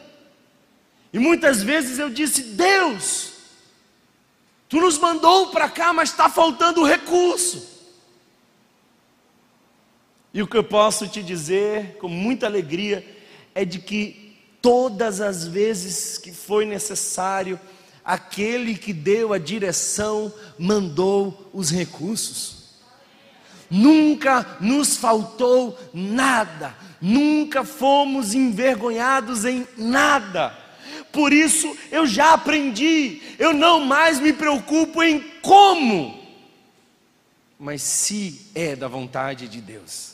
E 1.11 1.19
muitas 1.19 1.63
vezes 1.63 1.97
eu 1.97 2.09
disse: 2.09 2.43
Deus, 2.43 3.33
tu 4.69 4.79
nos 4.79 4.97
mandou 4.97 5.47
para 5.47 5.69
cá, 5.69 5.93
mas 5.93 6.09
está 6.09 6.29
faltando 6.29 6.83
recurso. 6.83 7.73
E 10.33 10.41
o 10.41 10.47
que 10.47 10.57
eu 10.57 10.63
posso 10.63 11.07
te 11.07 11.23
dizer 11.23 11.97
com 11.97 12.09
muita 12.09 12.45
alegria 12.45 13.05
é 13.53 13.63
de 13.63 13.79
que 13.79 14.35
todas 14.61 15.21
as 15.21 15.47
vezes 15.47 16.17
que 16.17 16.33
foi 16.33 16.65
necessário, 16.65 17.59
aquele 18.05 18.75
que 18.75 18.93
deu 18.93 19.33
a 19.33 19.39
direção 19.39 20.31
mandou 20.59 21.49
os 21.51 21.71
recursos. 21.71 22.65
Nunca 23.69 24.57
nos 24.61 24.95
faltou 24.95 25.77
nada, 25.91 26.75
nunca 27.01 27.63
fomos 27.63 28.35
envergonhados 28.35 29.43
em 29.43 29.67
nada. 29.75 30.55
Por 31.11 31.33
isso 31.33 31.75
eu 31.91 32.05
já 32.05 32.33
aprendi, 32.33 33.21
eu 33.39 33.53
não 33.53 33.79
mais 33.79 34.19
me 34.19 34.31
preocupo 34.31 35.01
em 35.01 35.19
como, 35.41 36.23
mas 37.57 37.81
se 37.81 38.51
é 38.53 38.75
da 38.75 38.87
vontade 38.87 39.47
de 39.47 39.61
Deus. 39.61 40.13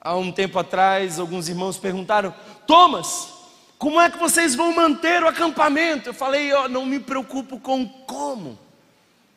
Há 0.00 0.16
um 0.16 0.32
tempo 0.32 0.58
atrás, 0.58 1.18
alguns 1.18 1.48
irmãos 1.48 1.76
perguntaram: 1.76 2.32
Thomas, 2.66 3.37
como 3.78 4.00
é 4.00 4.10
que 4.10 4.18
vocês 4.18 4.54
vão 4.54 4.74
manter 4.74 5.22
o 5.22 5.28
acampamento? 5.28 6.08
Eu 6.08 6.14
falei: 6.14 6.52
Eu 6.52 6.68
não 6.68 6.84
me 6.84 6.98
preocupo 6.98 7.58
com 7.60 7.88
como, 7.88 8.58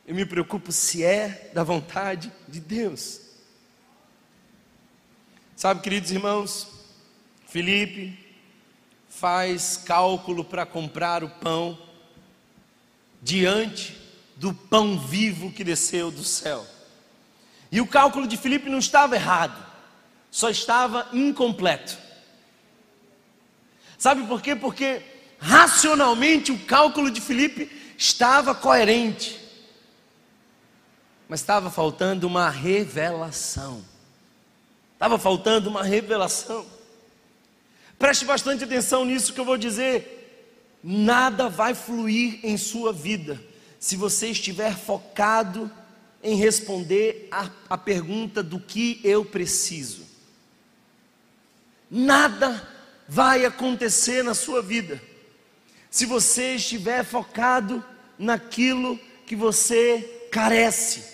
eu 0.06 0.14
me 0.14 0.26
preocupo 0.26 0.72
se 0.72 1.04
é 1.04 1.50
da 1.54 1.62
vontade 1.62 2.32
de 2.48 2.60
Deus. 2.60 3.20
Sabe, 5.54 5.80
queridos 5.80 6.10
irmãos, 6.10 6.68
Felipe 7.46 8.18
faz 9.08 9.76
cálculo 9.76 10.44
para 10.44 10.66
comprar 10.66 11.22
o 11.22 11.28
pão 11.28 11.78
diante 13.22 13.96
do 14.36 14.52
pão 14.52 14.98
vivo 14.98 15.52
que 15.52 15.62
desceu 15.62 16.10
do 16.10 16.24
céu. 16.24 16.66
E 17.70 17.80
o 17.80 17.86
cálculo 17.86 18.26
de 18.26 18.36
Felipe 18.36 18.68
não 18.68 18.78
estava 18.78 19.14
errado 19.14 19.72
só 20.32 20.48
estava 20.48 21.06
incompleto. 21.12 21.96
Sabe 24.02 24.26
por 24.26 24.42
quê? 24.42 24.56
Porque 24.56 25.00
racionalmente 25.38 26.50
o 26.50 26.58
cálculo 26.58 27.08
de 27.08 27.20
Filipe 27.20 27.70
estava 27.96 28.52
coerente, 28.52 29.38
mas 31.28 31.38
estava 31.38 31.70
faltando 31.70 32.26
uma 32.26 32.50
revelação. 32.50 33.84
Estava 34.94 35.20
faltando 35.20 35.70
uma 35.70 35.84
revelação. 35.84 36.66
Preste 37.96 38.24
bastante 38.24 38.64
atenção 38.64 39.04
nisso 39.04 39.32
que 39.32 39.38
eu 39.38 39.44
vou 39.44 39.56
dizer. 39.56 40.80
Nada 40.82 41.48
vai 41.48 41.72
fluir 41.72 42.40
em 42.42 42.56
sua 42.56 42.92
vida 42.92 43.40
se 43.78 43.94
você 43.94 44.30
estiver 44.30 44.76
focado 44.76 45.70
em 46.24 46.34
responder 46.34 47.28
a, 47.30 47.48
a 47.70 47.78
pergunta 47.78 48.42
do 48.42 48.58
que 48.58 49.00
eu 49.04 49.24
preciso 49.24 50.10
nada 51.88 52.66
vai 53.12 53.44
acontecer 53.44 54.24
na 54.24 54.32
sua 54.32 54.62
vida 54.62 54.98
se 55.90 56.06
você 56.06 56.54
estiver 56.54 57.04
focado 57.04 57.84
naquilo 58.18 58.98
que 59.26 59.36
você 59.36 60.28
carece. 60.32 61.04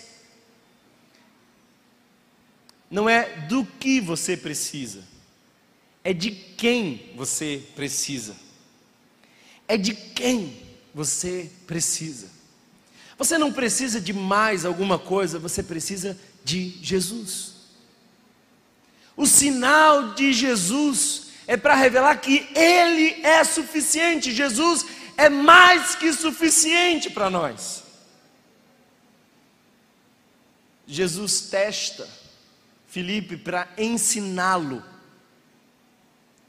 Não 2.89 3.09
é 3.09 3.47
do 3.47 3.65
que 3.65 3.99
você 3.99 4.37
precisa, 4.37 5.03
é 6.01 6.13
de 6.13 6.31
quem 6.31 7.11
você 7.17 7.61
precisa. 7.75 8.33
É 9.67 9.75
de 9.75 9.93
quem 9.93 10.57
você 10.95 11.51
precisa. 11.67 12.29
Você 13.17 13.37
não 13.37 13.51
precisa 13.51 13.99
de 13.99 14.13
mais 14.13 14.63
alguma 14.63 14.97
coisa, 14.97 15.37
você 15.37 15.61
precisa 15.61 16.17
de 16.45 16.79
Jesus. 16.81 17.55
O 19.17 19.27
sinal 19.27 20.13
de 20.13 20.31
Jesus 20.31 21.28
é 21.49 21.57
para 21.57 21.73
revelar 21.73 22.15
que 22.21 22.47
Ele 22.53 23.25
é 23.25 23.43
suficiente. 23.43 24.31
Jesus 24.31 24.85
é 25.17 25.29
mais 25.29 25.95
que 25.95 26.13
suficiente 26.13 27.09
para 27.09 27.27
nós. 27.27 27.81
Jesus 30.85 31.41
testa 31.41 32.07
Felipe 32.85 33.35
para 33.35 33.67
ensiná-lo. 33.79 34.83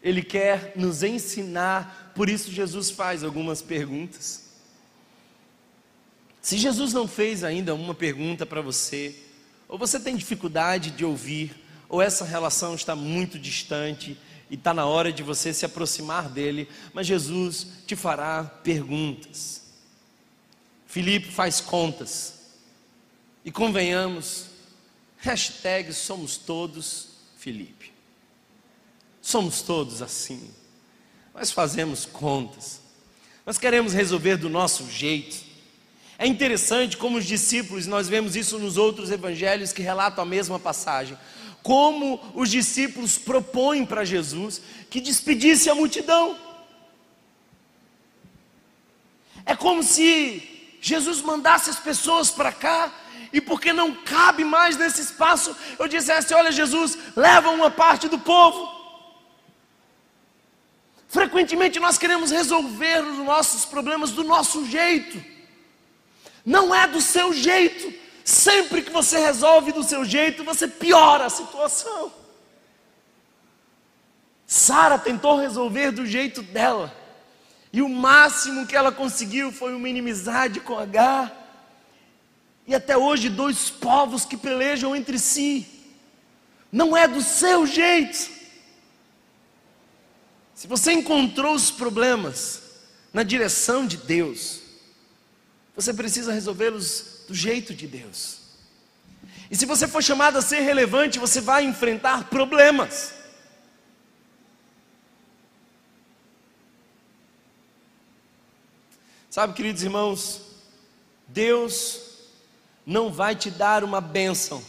Ele 0.03 0.23
quer 0.23 0.75
nos 0.77 1.03
ensinar, 1.03 2.13
por 2.15 2.29
isso 2.29 2.53
Jesus 2.53 2.91
faz 2.91 3.25
algumas 3.25 3.63
perguntas. 3.63 4.51
Se 6.43 6.59
Jesus 6.59 6.93
não 6.93 7.09
fez 7.09 7.43
ainda 7.43 7.75
uma 7.75 7.95
pergunta 7.95 8.45
para 8.45 8.61
você, 8.61 9.17
ou 9.67 9.79
você 9.79 9.99
tem 9.99 10.15
dificuldade 10.15 10.91
de 10.91 11.07
ouvir, 11.07 11.57
ou 11.89 12.03
essa 12.03 12.27
relação 12.27 12.75
está 12.75 12.95
muito 12.95 13.39
distante 13.39 14.19
e 14.51 14.57
está 14.57 14.75
na 14.75 14.85
hora 14.85 15.13
de 15.13 15.23
você 15.23 15.55
se 15.55 15.65
aproximar 15.65 16.29
dele, 16.29 16.69
mas 16.93 17.07
Jesus 17.07 17.67
te 17.87 17.95
fará 17.95 18.43
perguntas. 18.43 19.63
Filipe 20.87 21.31
faz 21.31 21.61
contas, 21.61 22.41
e 23.45 23.51
convenhamos, 23.51 24.47
hashtag 25.19 25.93
somos 25.93 26.37
todos 26.37 27.09
Felipe. 27.39 27.93
Somos 29.23 29.63
todos 29.63 30.03
assim. 30.03 30.51
Nós 31.35 31.51
fazemos 31.51 32.05
contas. 32.05 32.81
Nós 33.47 33.57
queremos 33.57 33.93
resolver 33.93 34.37
do 34.37 34.51
nosso 34.51 34.91
jeito. 34.91 35.37
É 36.19 36.27
interessante 36.27 36.99
como 36.99 37.17
os 37.17 37.25
discípulos, 37.25 37.87
nós 37.87 38.09
vemos 38.09 38.37
isso 38.37 38.59
nos 38.59 38.77
outros 38.77 39.11
evangelhos 39.11 39.73
que 39.73 39.81
relatam 39.81 40.23
a 40.23 40.27
mesma 40.27 40.59
passagem. 40.59 41.17
Como 41.63 42.21
os 42.35 42.51
discípulos 42.51 43.19
propõem 43.19 43.85
para 43.85 44.05
Jesus 44.05 44.61
que 44.89 45.01
despedisse 45.01 45.69
a 45.69 45.75
multidão. 45.75 46.39
É 49.45 49.55
como 49.55 49.83
se 49.83 50.77
Jesus 50.81 51.21
mandasse 51.21 51.71
as 51.71 51.79
pessoas 51.79 52.31
para 52.31 52.53
cá 52.53 52.93
e 53.33 53.41
porque 53.41 53.73
não 53.73 53.95
cabe 53.95 54.45
mais 54.45 54.77
nesse 54.77 55.03
espaço, 55.03 55.55
eu 55.79 55.87
dissesse: 55.87 56.35
Olha, 56.35 56.51
Jesus, 56.51 56.97
leva 57.15 57.51
uma 57.51 57.71
parte 57.71 58.09
do 58.09 58.19
povo. 58.19 58.81
Frequentemente 61.09 61.81
nós 61.81 61.99
queremos 61.99 62.31
resolver 62.31 63.01
os 63.01 63.19
nossos 63.19 63.65
problemas 63.65 64.13
do 64.13 64.23
nosso 64.23 64.65
jeito. 64.67 65.23
Não 66.45 66.75
é 66.75 66.87
do 66.87 67.01
seu 67.01 67.33
jeito. 67.33 67.93
Sempre 68.25 68.83
que 68.83 68.91
você 68.91 69.19
resolve 69.19 69.73
do 69.73 69.83
seu 69.83 70.05
jeito, 70.05 70.45
você 70.45 70.69
piora 70.69 71.27
a 71.27 71.31
situação. 71.31 72.13
Sara 74.47 74.99
tentou 74.99 75.37
resolver 75.37 75.93
do 75.93 76.05
jeito 76.05 76.43
dela. 76.43 76.95
E 77.73 77.81
o 77.81 77.89
máximo 77.89 78.67
que 78.67 78.77
ela 78.77 78.91
conseguiu 78.91 79.53
foi 79.53 79.75
uma 79.75 79.89
inimizade 79.89 80.61
com 80.61 80.77
H. 80.77 81.31
E 82.67 82.75
até 82.75 82.97
hoje, 82.97 83.29
dois 83.29 83.71
povos 83.71 84.25
que 84.25 84.37
pelejam 84.37 84.95
entre 84.95 85.19
si. 85.19 85.67
Não 86.71 86.97
é 86.97 87.07
do 87.07 87.23
seu 87.23 87.67
jeito. 87.67 88.41
Se 90.55 90.67
você 90.67 90.93
encontrou 90.93 91.55
os 91.55 91.71
problemas 91.71 92.63
na 93.13 93.23
direção 93.23 93.87
de 93.87 93.97
Deus, 93.97 94.61
você 95.75 95.95
precisa 95.95 96.33
resolvê-los 96.33 97.20
do 97.31 97.35
jeito 97.35 97.73
de 97.73 97.87
Deus. 97.87 98.41
E 99.49 99.55
se 99.55 99.65
você 99.65 99.87
for 99.87 100.03
chamado 100.03 100.37
a 100.37 100.43
ser 100.43 100.63
relevante, 100.63 101.17
você 101.17 101.41
vai 101.41 101.63
enfrentar 101.65 102.29
problemas. 102.29 103.15
Sabe, 109.31 109.55
queridos 109.55 109.85
irmãos, 109.85 110.41
Deus 111.29 112.01
não 112.85 113.13
vai 113.13 113.37
te 113.37 113.49
dar 113.49 113.85
uma 113.85 114.01
bênção 114.01 114.61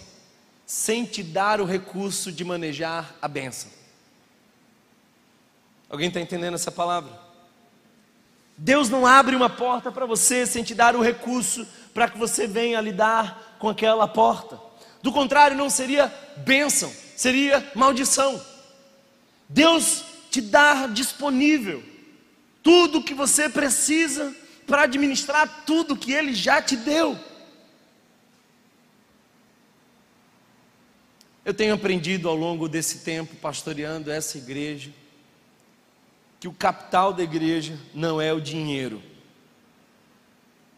sem 0.63 1.04
te 1.04 1.24
dar 1.24 1.60
o 1.60 1.65
recurso 1.65 2.32
de 2.32 2.45
manejar 2.45 3.15
a 3.19 3.28
bênção. 3.28 3.71
Alguém 5.89 6.10
está 6.10 6.21
entendendo 6.21 6.54
essa 6.54 6.71
palavra? 6.71 7.31
Deus 8.58 8.90
não 8.90 9.08
abre 9.08 9.36
uma 9.36 9.50
porta 9.50 9.92
para 9.92 10.06
você 10.06 10.46
sem 10.46 10.64
te 10.64 10.76
dar 10.76 10.96
o 10.96 11.02
recurso 11.02 11.68
para 11.94 12.10
que 12.10 12.18
você 12.18 12.48
venha 12.48 12.80
lidar 12.82 13.58
com 13.60 13.70
aquela 13.70 14.08
porta. 14.08 14.60
Do 15.02 15.12
contrário, 15.12 15.58
não 15.58 15.70
seria 15.70 16.14
bênção, 16.38 16.92
seria 17.16 17.72
maldição. 17.76 18.40
Deus 19.50 20.04
te 20.30 20.42
dá 20.42 20.88
disponível 20.88 21.84
tudo 22.64 23.00
o 23.00 23.04
que 23.04 23.14
você 23.14 23.50
precisa 23.50 24.34
para 24.66 24.84
administrar 24.84 25.64
tudo 25.66 25.98
que 25.98 26.14
Ele 26.14 26.34
já 26.34 26.62
te 26.62 26.76
deu. 26.76 27.20
Eu 31.44 31.54
tenho 31.54 31.74
aprendido 31.74 32.30
ao 32.30 32.36
longo 32.36 32.70
desse 32.70 33.00
tempo, 33.00 33.36
pastoreando 33.36 34.12
essa 34.12 34.38
igreja, 34.38 34.94
que 36.42 36.48
o 36.48 36.54
capital 36.54 37.14
da 37.14 37.22
igreja 37.22 37.80
não 37.94 38.20
é 38.20 38.34
o 38.34 38.42
dinheiro. 38.42 39.00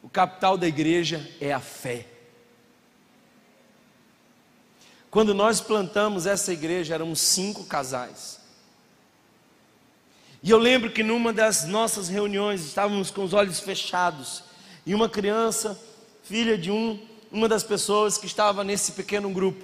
O 0.03 0.09
capital 0.09 0.57
da 0.57 0.67
igreja 0.67 1.25
é 1.39 1.53
a 1.53 1.61
fé. 1.61 2.05
Quando 5.09 5.33
nós 5.33 5.61
plantamos 5.61 6.25
essa 6.25 6.51
igreja, 6.51 6.93
éramos 6.93 7.21
cinco 7.21 7.63
casais. 7.63 8.41
E 10.43 10.49
eu 10.49 10.57
lembro 10.57 10.91
que 10.91 11.01
numa 11.01 11.31
das 11.31 11.63
nossas 11.63 12.09
reuniões 12.09 12.65
estávamos 12.65 13.09
com 13.09 13.23
os 13.23 13.31
olhos 13.31 13.61
fechados 13.61 14.43
e 14.85 14.93
uma 14.93 15.07
criança, 15.07 15.79
filha 16.23 16.57
de 16.57 16.71
um, 16.71 16.99
uma 17.31 17.47
das 17.47 17.63
pessoas 17.63 18.17
que 18.17 18.25
estava 18.25 18.65
nesse 18.65 18.91
pequeno 18.91 19.29
grupo 19.29 19.63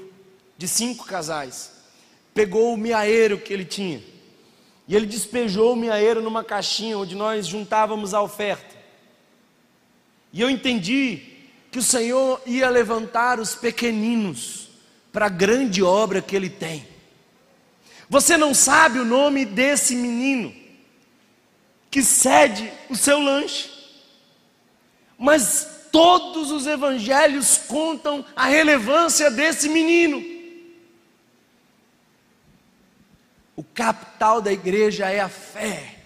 de 0.57 0.65
cinco 0.65 1.05
casais, 1.05 1.73
pegou 2.33 2.73
o 2.73 2.77
miaeiro 2.77 3.37
que 3.37 3.51
ele 3.51 3.65
tinha 3.65 4.01
e 4.89 4.95
ele 4.95 5.05
despejou 5.05 5.73
o 5.73 5.75
miaeiro 5.75 6.19
numa 6.19 6.43
caixinha 6.43 6.97
onde 6.97 7.13
nós 7.13 7.45
juntávamos 7.45 8.15
a 8.15 8.23
oferta. 8.23 8.75
E 10.33 10.41
eu 10.41 10.49
entendi 10.49 11.21
que 11.71 11.77
o 11.77 11.83
Senhor 11.83 12.41
ia 12.43 12.67
levantar 12.71 13.39
os 13.39 13.53
pequeninos 13.53 14.69
para 15.13 15.27
a 15.27 15.29
grande 15.29 15.83
obra 15.83 16.23
que 16.23 16.35
Ele 16.35 16.49
tem. 16.49 16.87
Você 18.09 18.35
não 18.35 18.51
sabe 18.51 18.97
o 18.97 19.05
nome 19.05 19.45
desse 19.45 19.95
menino 19.95 20.51
que 21.91 22.01
cede 22.01 22.71
o 22.89 22.95
seu 22.95 23.19
lanche, 23.19 23.69
mas 25.19 25.85
todos 25.91 26.49
os 26.49 26.65
evangelhos 26.65 27.59
contam 27.67 28.25
a 28.35 28.45
relevância 28.45 29.29
desse 29.29 29.69
menino. 29.69 30.38
O 33.59 33.63
capital 33.73 34.41
da 34.41 34.53
igreja 34.53 35.09
é 35.09 35.19
a 35.19 35.27
fé. 35.27 35.97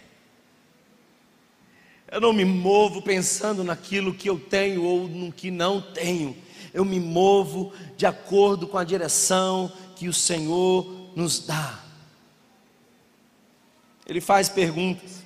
Eu 2.12 2.20
não 2.20 2.34
me 2.34 2.44
movo 2.44 3.00
pensando 3.00 3.64
naquilo 3.64 4.12
que 4.12 4.28
eu 4.28 4.40
tenho 4.40 4.84
ou 4.84 5.08
no 5.08 5.32
que 5.32 5.52
não 5.52 5.80
tenho. 5.80 6.36
Eu 6.74 6.84
me 6.84 7.00
movo 7.00 7.72
de 7.96 8.08
acordo 8.08 8.66
com 8.66 8.76
a 8.76 8.84
direção 8.84 9.72
que 9.96 10.08
o 10.08 10.14
Senhor 10.14 11.12
nos 11.16 11.46
dá. 11.46 11.80
Ele 14.08 14.20
faz 14.20 14.50
perguntas. 14.50 15.22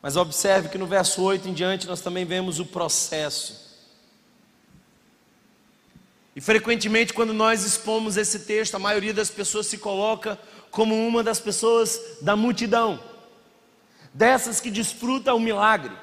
Mas 0.00 0.16
observe 0.16 0.68
que 0.68 0.78
no 0.78 0.86
verso 0.86 1.20
8 1.20 1.48
em 1.48 1.52
diante 1.52 1.88
nós 1.88 2.00
também 2.00 2.24
vemos 2.24 2.60
o 2.60 2.64
processo. 2.64 3.64
E 6.36 6.40
frequentemente, 6.40 7.12
quando 7.12 7.32
nós 7.32 7.64
expomos 7.64 8.16
esse 8.16 8.40
texto, 8.40 8.76
a 8.76 8.78
maioria 8.78 9.14
das 9.14 9.30
pessoas 9.30 9.66
se 9.66 9.78
coloca 9.78 10.38
como 10.74 11.06
uma 11.06 11.22
das 11.22 11.38
pessoas 11.38 12.00
da 12.20 12.34
multidão, 12.34 12.98
dessas 14.12 14.60
que 14.60 14.72
desfruta 14.72 15.32
o 15.32 15.38
milagre. 15.38 15.96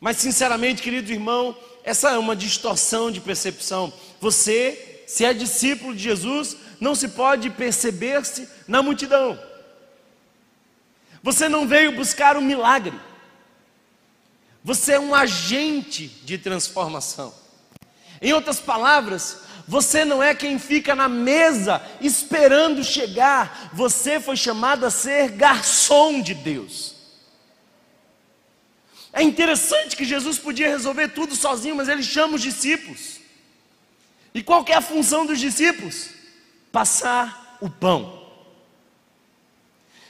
Mas, 0.00 0.16
sinceramente, 0.16 0.82
querido 0.82 1.12
irmão, 1.12 1.56
essa 1.84 2.10
é 2.10 2.18
uma 2.18 2.34
distorção 2.34 3.12
de 3.12 3.20
percepção. 3.20 3.92
Você, 4.20 5.04
se 5.06 5.24
é 5.24 5.32
discípulo 5.32 5.94
de 5.94 6.02
Jesus, 6.02 6.56
não 6.80 6.92
se 6.92 7.06
pode 7.06 7.50
perceber-se 7.50 8.48
na 8.66 8.82
multidão. 8.82 9.40
Você 11.22 11.48
não 11.48 11.68
veio 11.68 11.92
buscar 11.92 12.36
um 12.36 12.42
milagre, 12.42 12.98
Você 14.64 14.94
é 14.94 15.00
um 15.00 15.14
agente 15.14 16.08
de 16.08 16.36
transformação. 16.36 17.32
Em 18.20 18.32
outras 18.32 18.58
palavras, 18.58 19.43
você 19.66 20.04
não 20.04 20.22
é 20.22 20.34
quem 20.34 20.58
fica 20.58 20.94
na 20.94 21.08
mesa 21.08 21.82
esperando 22.00 22.84
chegar, 22.84 23.70
você 23.72 24.20
foi 24.20 24.36
chamado 24.36 24.84
a 24.84 24.90
ser 24.90 25.30
garçom 25.30 26.20
de 26.20 26.34
Deus. 26.34 26.94
É 29.12 29.22
interessante 29.22 29.96
que 29.96 30.04
Jesus 30.04 30.38
podia 30.38 30.68
resolver 30.68 31.08
tudo 31.08 31.36
sozinho, 31.36 31.76
mas 31.76 31.88
ele 31.88 32.02
chama 32.02 32.34
os 32.34 32.42
discípulos. 32.42 33.20
E 34.34 34.42
qual 34.42 34.64
é 34.68 34.74
a 34.74 34.80
função 34.80 35.24
dos 35.24 35.38
discípulos? 35.38 36.10
Passar 36.72 37.56
o 37.60 37.70
pão. 37.70 38.24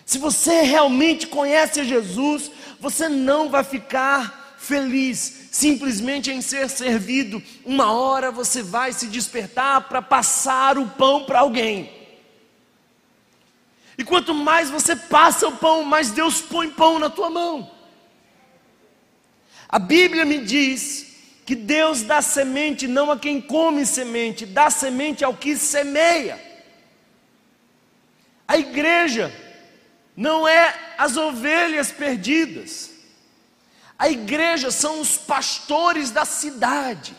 Se 0.06 0.18
você 0.18 0.62
realmente 0.62 1.26
conhece 1.26 1.84
Jesus, 1.84 2.50
você 2.80 3.08
não 3.08 3.50
vai 3.50 3.62
ficar 3.62 4.56
feliz 4.58 5.43
simplesmente 5.54 6.32
em 6.32 6.40
ser 6.40 6.68
servido. 6.68 7.40
Uma 7.64 7.92
hora 7.92 8.32
você 8.32 8.60
vai 8.60 8.92
se 8.92 9.06
despertar 9.06 9.82
para 9.82 10.02
passar 10.02 10.76
o 10.76 10.88
pão 10.88 11.24
para 11.24 11.38
alguém. 11.38 11.92
E 13.96 14.02
quanto 14.02 14.34
mais 14.34 14.68
você 14.68 14.96
passa 14.96 15.46
o 15.46 15.56
pão, 15.56 15.84
mais 15.84 16.10
Deus 16.10 16.40
põe 16.40 16.68
pão 16.68 16.98
na 16.98 17.08
tua 17.08 17.30
mão. 17.30 17.70
A 19.68 19.78
Bíblia 19.78 20.24
me 20.24 20.38
diz 20.38 21.14
que 21.46 21.54
Deus 21.54 22.02
dá 22.02 22.20
semente 22.20 22.88
não 22.88 23.12
a 23.12 23.16
quem 23.16 23.40
come 23.40 23.86
semente, 23.86 24.44
dá 24.44 24.70
semente 24.70 25.24
ao 25.24 25.34
que 25.34 25.56
semeia. 25.56 26.36
A 28.48 28.58
igreja 28.58 29.32
não 30.16 30.48
é 30.48 30.74
as 30.98 31.16
ovelhas 31.16 31.92
perdidas. 31.92 32.93
A 34.04 34.10
igreja 34.10 34.70
são 34.70 35.00
os 35.00 35.16
pastores 35.16 36.10
da 36.10 36.26
cidade. 36.26 37.16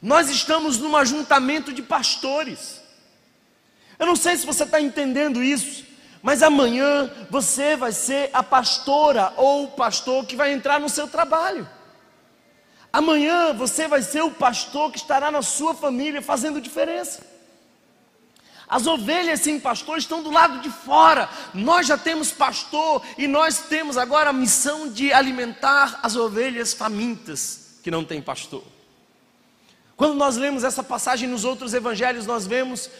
Nós 0.00 0.30
estamos 0.30 0.78
num 0.78 0.96
ajuntamento 0.96 1.74
de 1.74 1.82
pastores. 1.82 2.80
Eu 3.98 4.06
não 4.06 4.16
sei 4.16 4.34
se 4.38 4.46
você 4.46 4.64
está 4.64 4.80
entendendo 4.80 5.42
isso, 5.42 5.84
mas 6.22 6.42
amanhã 6.42 7.12
você 7.28 7.76
vai 7.76 7.92
ser 7.92 8.30
a 8.32 8.42
pastora 8.42 9.34
ou 9.36 9.64
o 9.64 9.72
pastor 9.72 10.24
que 10.24 10.34
vai 10.34 10.54
entrar 10.54 10.80
no 10.80 10.88
seu 10.88 11.06
trabalho. 11.06 11.68
Amanhã 12.90 13.52
você 13.52 13.86
vai 13.86 14.00
ser 14.00 14.22
o 14.22 14.30
pastor 14.30 14.90
que 14.90 14.96
estará 14.96 15.30
na 15.30 15.42
sua 15.42 15.74
família 15.74 16.22
fazendo 16.22 16.62
diferença. 16.62 17.20
As 18.68 18.86
ovelhas 18.86 19.40
sem 19.40 19.60
pastor 19.60 19.98
estão 19.98 20.22
do 20.22 20.30
lado 20.30 20.60
de 20.60 20.70
fora. 20.70 21.28
Nós 21.52 21.86
já 21.86 21.98
temos 21.98 22.30
pastor 22.30 23.02
e 23.18 23.26
nós 23.26 23.60
temos 23.68 23.96
agora 23.96 24.30
a 24.30 24.32
missão 24.32 24.88
de 24.88 25.12
alimentar 25.12 26.00
as 26.02 26.16
ovelhas 26.16 26.72
famintas 26.72 27.78
que 27.82 27.90
não 27.90 28.04
têm 28.04 28.22
pastor. 28.22 28.64
Quando 29.96 30.14
nós 30.14 30.36
lemos 30.36 30.64
essa 30.64 30.82
passagem 30.82 31.28
nos 31.28 31.44
outros 31.44 31.74
evangelhos, 31.74 32.26
nós 32.26 32.46
vemos 32.46 32.90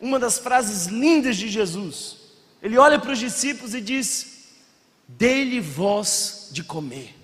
uma 0.00 0.18
das 0.18 0.38
frases 0.38 0.86
lindas 0.86 1.36
de 1.36 1.48
Jesus. 1.48 2.16
Ele 2.62 2.78
olha 2.78 2.98
para 2.98 3.12
os 3.12 3.18
discípulos 3.18 3.74
e 3.74 3.80
diz: 3.80 4.50
Dê-lhe 5.08 5.60
voz 5.60 6.48
de 6.52 6.62
comer. 6.62 7.14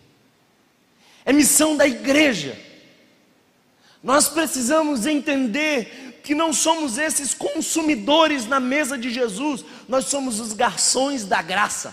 É 1.25 1.33
missão 1.33 1.77
da 1.77 1.87
igreja. 1.87 2.59
Nós 4.03 4.29
precisamos 4.29 5.05
entender 5.05 6.10
que 6.31 6.35
não 6.37 6.53
somos 6.53 6.97
esses 6.97 7.35
consumidores 7.35 8.47
na 8.47 8.61
mesa 8.61 8.97
de 8.97 9.11
Jesus, 9.11 9.65
nós 9.89 10.05
somos 10.05 10.39
os 10.39 10.53
garçons 10.53 11.25
da 11.25 11.43
graça. 11.43 11.93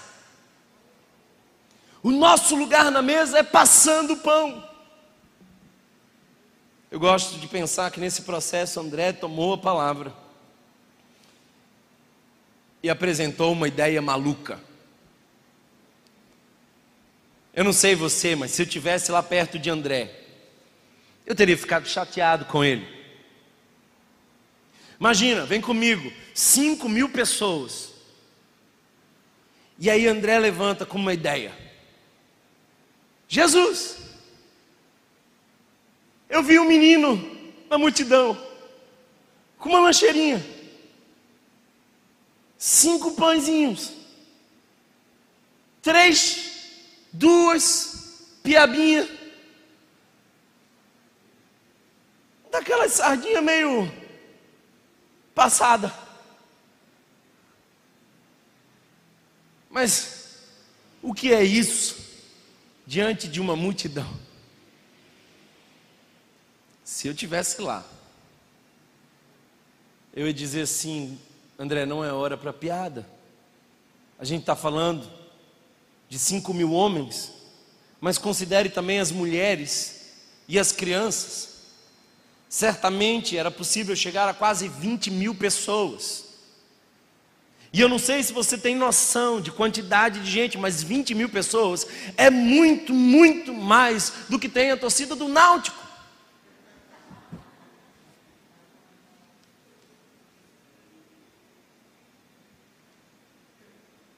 O 2.03 2.11
nosso 2.11 2.55
lugar 2.55 2.91
na 2.91 3.01
mesa 3.01 3.39
é 3.39 3.41
passando 3.41 4.13
o 4.13 4.17
pão. 4.17 4.63
Eu 6.91 6.99
gosto 6.99 7.39
de 7.39 7.47
pensar 7.47 7.89
que 7.89 7.99
nesse 7.99 8.21
processo 8.21 8.79
André 8.79 9.11
tomou 9.11 9.55
a 9.55 9.57
palavra 9.57 10.13
e 12.83 12.91
apresentou 12.91 13.53
uma 13.53 13.67
ideia 13.67 14.03
maluca. 14.03 14.59
Eu 17.55 17.63
não 17.63 17.73
sei 17.73 17.95
você, 17.95 18.35
mas 18.35 18.51
se 18.51 18.61
eu 18.61 18.67
tivesse 18.67 19.11
lá 19.11 19.23
perto 19.23 19.57
de 19.57 19.71
André, 19.71 20.13
eu 21.25 21.33
teria 21.33 21.57
ficado 21.57 21.87
chateado 21.87 22.45
com 22.45 22.63
ele. 22.63 22.96
Imagina, 24.99 25.45
vem 25.45 25.61
comigo, 25.61 26.11
5 26.33 26.89
mil 26.89 27.09
pessoas. 27.09 27.93
E 29.79 29.89
aí 29.89 30.07
André 30.07 30.39
levanta 30.39 30.85
com 30.85 30.97
uma 30.97 31.13
ideia. 31.13 31.55
Jesus, 33.27 33.97
eu 36.29 36.41
vi 36.41 36.57
um 36.57 36.65
menino 36.65 37.15
na 37.69 37.77
multidão, 37.77 38.35
com 39.59 39.69
uma 39.69 39.81
lancheirinha, 39.81 40.43
cinco 42.57 43.13
pãezinhos, 43.13 43.93
três, 45.81 46.71
duas 47.11 48.37
piabinhas, 48.41 49.09
daquela 52.49 52.89
sardinha 52.89 53.41
meio 53.41 53.91
passada. 55.37 55.93
Mas 59.69 60.39
o 60.99 61.13
que 61.13 61.31
é 61.31 61.43
isso 61.43 61.95
diante 62.87 63.27
de 63.27 63.39
uma 63.39 63.55
multidão? 63.55 64.11
Se 66.83 67.07
eu 67.07 67.13
tivesse 67.13 67.61
lá, 67.61 67.85
eu 70.11 70.25
ia 70.25 70.33
dizer 70.33 70.63
assim, 70.63 71.19
André, 71.59 71.85
não 71.85 72.03
é 72.03 72.11
hora 72.11 72.35
para 72.35 72.51
piada. 72.51 73.07
A 74.17 74.25
gente 74.25 74.41
está 74.41 74.55
falando 74.55 75.07
de 76.09 76.17
5 76.17 76.51
mil 76.51 76.71
homens, 76.71 77.31
mas 78.01 78.17
considere 78.17 78.69
também 78.69 78.99
as 78.99 79.11
mulheres 79.11 80.15
e 80.47 80.57
as 80.57 80.71
crianças. 80.71 81.56
Certamente 82.57 83.37
era 83.37 83.51
possível 83.51 83.95
chegar 83.95 84.27
a 84.27 84.33
quase 84.33 84.67
20 84.67 85.11
mil 85.11 85.35
pessoas. 85.35 86.25
E 87.71 87.79
eu 87.79 87.87
não 87.87 87.99
sei 87.99 88.23
se 88.23 88.33
você 88.33 88.57
tem 88.57 88.75
noção 88.75 89.39
de 89.39 89.51
quantidade 89.51 90.21
de 90.21 90.31
gente, 90.31 90.57
mas 90.57 90.81
20 90.81 91.13
mil 91.13 91.29
pessoas 91.29 91.85
é 92.17 92.31
muito, 92.31 92.95
muito 92.95 93.53
mais 93.53 94.11
do 94.27 94.39
que 94.39 94.49
tem 94.49 94.71
a 94.71 94.75
torcida 94.75 95.15
do 95.15 95.27
Náutico. 95.27 95.77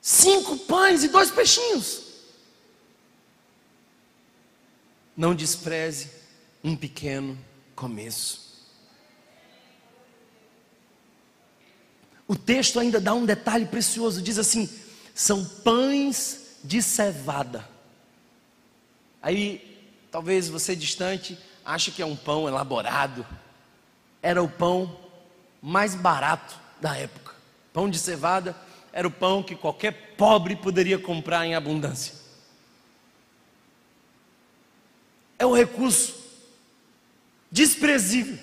Cinco 0.02 0.56
pães 0.60 1.04
e 1.04 1.10
dois 1.10 1.30
peixinhos. 1.30 2.04
Não 5.18 5.36
despreze 5.36 6.10
um 6.64 6.74
pequeno 6.74 7.38
começo. 7.80 8.50
O 12.28 12.36
texto 12.36 12.78
ainda 12.78 13.00
dá 13.00 13.14
um 13.14 13.26
detalhe 13.26 13.66
precioso: 13.66 14.22
diz 14.22 14.38
assim, 14.38 14.70
são 15.16 15.46
pães 15.46 16.58
de 16.64 16.82
cevada. 16.82 17.68
Aí, 19.22 19.80
talvez 20.12 20.50
você 20.50 20.76
distante 20.76 21.38
ache 21.64 21.92
que 21.92 22.02
é 22.02 22.06
um 22.06 22.16
pão 22.16 22.48
elaborado. 22.48 23.26
Era 24.22 24.44
o 24.44 24.50
pão 24.50 25.00
mais 25.62 25.96
barato 25.96 26.60
da 26.82 26.98
época. 26.98 27.34
Pão 27.72 27.90
de 27.90 27.98
cevada 27.98 28.56
era 28.92 29.08
o 29.08 29.12
pão 29.12 29.42
que 29.42 29.56
qualquer 29.56 30.16
pobre 30.18 30.56
poderia 30.56 31.00
comprar 31.00 31.46
em 31.46 31.56
abundância. 31.56 32.14
É 35.38 35.46
o 35.46 35.56
recurso 35.56 36.19
desprezível. 37.52 38.38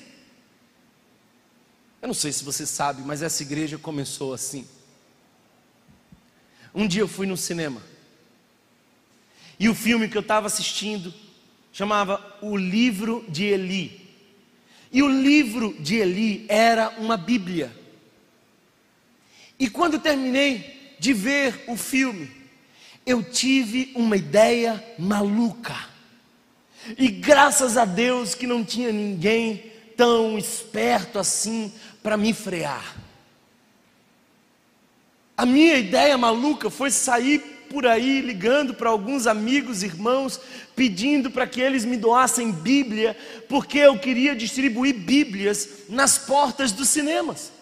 Eu 2.00 2.08
não 2.08 2.14
sei 2.14 2.32
se 2.32 2.44
você 2.44 2.66
sabe, 2.66 3.02
mas 3.02 3.22
essa 3.22 3.42
igreja 3.42 3.78
começou 3.78 4.32
assim. 4.32 4.66
Um 6.74 6.86
dia 6.86 7.00
eu 7.00 7.08
fui 7.08 7.26
no 7.26 7.36
cinema. 7.36 7.82
E 9.58 9.68
o 9.68 9.74
filme 9.74 10.08
que 10.08 10.16
eu 10.16 10.22
estava 10.22 10.46
assistindo 10.46 11.12
chamava 11.72 12.38
O 12.42 12.56
Livro 12.56 13.24
de 13.28 13.44
Eli. 13.44 14.06
E 14.92 15.02
o 15.02 15.08
livro 15.08 15.74
de 15.80 15.96
Eli 15.96 16.46
era 16.48 16.90
uma 16.98 17.16
Bíblia. 17.16 17.74
E 19.58 19.68
quando 19.68 19.98
terminei 19.98 20.96
de 20.98 21.12
ver 21.12 21.64
o 21.66 21.76
filme, 21.76 22.30
eu 23.04 23.22
tive 23.22 23.92
uma 23.94 24.16
ideia 24.16 24.82
maluca. 24.98 25.76
E 26.98 27.08
graças 27.08 27.76
a 27.76 27.84
Deus 27.84 28.34
que 28.34 28.46
não 28.46 28.64
tinha 28.64 28.92
ninguém 28.92 29.72
tão 29.96 30.36
esperto 30.38 31.18
assim 31.18 31.72
para 32.02 32.16
me 32.16 32.32
frear. 32.32 32.96
A 35.36 35.44
minha 35.44 35.76
ideia 35.76 36.16
maluca 36.16 36.70
foi 36.70 36.90
sair 36.90 37.38
por 37.68 37.86
aí 37.86 38.20
ligando 38.20 38.74
para 38.74 38.88
alguns 38.88 39.26
amigos, 39.26 39.82
irmãos, 39.82 40.40
pedindo 40.74 41.30
para 41.30 41.46
que 41.46 41.60
eles 41.60 41.84
me 41.84 41.96
doassem 41.96 42.52
Bíblia, 42.52 43.16
porque 43.48 43.78
eu 43.78 43.98
queria 43.98 44.34
distribuir 44.34 44.94
Bíblias 44.94 45.68
nas 45.88 46.16
portas 46.16 46.72
dos 46.72 46.88
cinemas. 46.88 47.52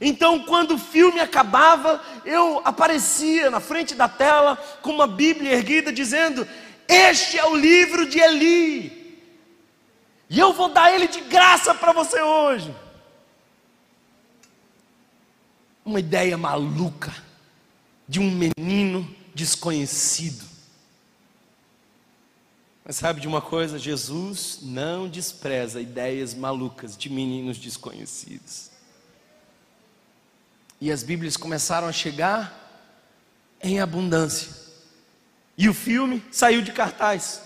Então, 0.00 0.40
quando 0.40 0.74
o 0.74 0.78
filme 0.78 1.20
acabava, 1.20 2.02
eu 2.24 2.60
aparecia 2.64 3.50
na 3.50 3.60
frente 3.60 3.94
da 3.94 4.08
tela 4.08 4.56
com 4.82 4.90
uma 4.90 5.06
Bíblia 5.06 5.52
erguida 5.52 5.90
dizendo: 5.90 6.46
Este 6.88 7.38
é 7.38 7.44
o 7.44 7.56
livro 7.56 8.08
de 8.08 8.18
Eli, 8.18 8.96
e 10.28 10.38
eu 10.38 10.52
vou 10.52 10.68
dar 10.68 10.92
ele 10.92 11.06
de 11.06 11.20
graça 11.22 11.74
para 11.74 11.92
você 11.92 12.20
hoje. 12.20 12.74
Uma 15.84 16.00
ideia 16.00 16.36
maluca 16.36 17.14
de 18.08 18.18
um 18.18 18.30
menino 18.30 19.08
desconhecido. 19.34 20.44
Mas 22.84 22.96
sabe 22.96 23.20
de 23.20 23.28
uma 23.28 23.40
coisa? 23.40 23.78
Jesus 23.78 24.60
não 24.62 25.08
despreza 25.08 25.80
ideias 25.80 26.34
malucas 26.34 26.96
de 26.96 27.08
meninos 27.08 27.58
desconhecidos. 27.58 28.70
E 30.80 30.92
as 30.92 31.02
Bíblias 31.02 31.36
começaram 31.36 31.88
a 31.88 31.92
chegar 31.92 32.64
em 33.62 33.80
abundância. 33.80 34.65
E 35.56 35.68
o 35.68 35.74
filme 35.74 36.22
saiu 36.30 36.62
de 36.62 36.72
cartaz. 36.72 37.42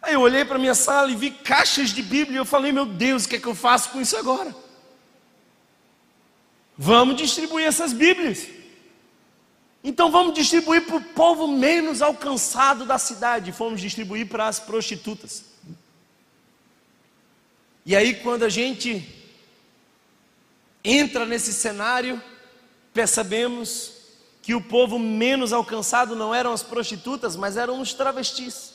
Aí 0.00 0.14
eu 0.14 0.20
olhei 0.20 0.44
para 0.44 0.58
minha 0.58 0.74
sala 0.74 1.10
e 1.10 1.16
vi 1.16 1.30
caixas 1.30 1.90
de 1.90 2.02
Bíblia 2.02 2.36
e 2.36 2.40
eu 2.40 2.44
falei: 2.44 2.72
"Meu 2.72 2.86
Deus, 2.86 3.24
o 3.24 3.28
que 3.28 3.36
é 3.36 3.40
que 3.40 3.46
eu 3.46 3.54
faço 3.54 3.90
com 3.90 4.00
isso 4.00 4.16
agora?" 4.16 4.54
Vamos 6.78 7.16
distribuir 7.16 7.66
essas 7.66 7.92
Bíblias. 7.92 8.46
Então 9.82 10.10
vamos 10.10 10.34
distribuir 10.34 10.84
para 10.84 10.96
o 10.96 11.00
povo 11.00 11.46
menos 11.46 12.02
alcançado 12.02 12.84
da 12.84 12.98
cidade. 12.98 13.52
Fomos 13.52 13.80
distribuir 13.80 14.26
para 14.26 14.48
as 14.48 14.58
prostitutas. 14.58 15.44
E 17.84 17.94
aí, 17.94 18.14
quando 18.14 18.42
a 18.42 18.48
gente 18.48 19.14
entra 20.82 21.24
nesse 21.24 21.52
cenário, 21.52 22.20
percebemos 22.92 23.95
que 24.46 24.54
o 24.54 24.60
povo 24.60 24.96
menos 24.96 25.52
alcançado 25.52 26.14
não 26.14 26.32
eram 26.32 26.52
as 26.52 26.62
prostitutas, 26.62 27.34
mas 27.34 27.56
eram 27.56 27.80
os 27.80 27.92
travestis. 27.92 28.74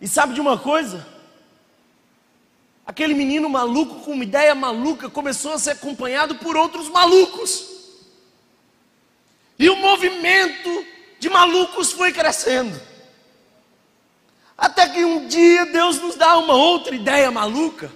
E 0.00 0.06
sabe 0.06 0.34
de 0.34 0.40
uma 0.40 0.56
coisa? 0.56 1.04
Aquele 2.86 3.12
menino 3.12 3.50
maluco 3.50 4.04
com 4.04 4.12
uma 4.12 4.22
ideia 4.22 4.54
maluca 4.54 5.10
começou 5.10 5.52
a 5.52 5.58
ser 5.58 5.72
acompanhado 5.72 6.36
por 6.36 6.56
outros 6.56 6.88
malucos. 6.88 7.66
E 9.58 9.68
o 9.68 9.74
movimento 9.74 10.86
de 11.18 11.28
malucos 11.28 11.90
foi 11.90 12.12
crescendo. 12.12 12.80
Até 14.56 14.88
que 14.90 15.04
um 15.04 15.26
dia 15.26 15.66
Deus 15.66 15.98
nos 15.98 16.14
dá 16.14 16.38
uma 16.38 16.54
outra 16.54 16.94
ideia 16.94 17.32
maluca. 17.32 17.90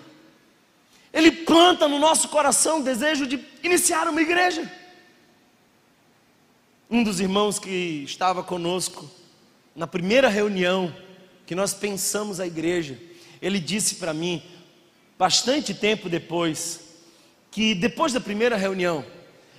Ele 1.12 1.30
planta 1.30 1.86
no 1.86 2.00
nosso 2.00 2.28
coração 2.28 2.80
o 2.80 2.82
desejo 2.82 3.24
de 3.24 3.38
iniciar 3.62 4.08
uma 4.08 4.20
igreja. 4.20 4.82
Um 6.90 7.02
dos 7.02 7.18
irmãos 7.18 7.58
que 7.58 8.04
estava 8.04 8.42
conosco 8.42 9.10
na 9.74 9.86
primeira 9.86 10.28
reunião 10.28 10.94
que 11.46 11.54
nós 11.54 11.74
pensamos 11.74 12.40
a 12.40 12.46
igreja, 12.46 12.98
ele 13.40 13.58
disse 13.58 13.96
para 13.96 14.14
mim, 14.14 14.42
bastante 15.18 15.74
tempo 15.74 16.08
depois, 16.08 16.80
que 17.50 17.74
depois 17.74 18.12
da 18.12 18.20
primeira 18.20 18.56
reunião, 18.56 19.04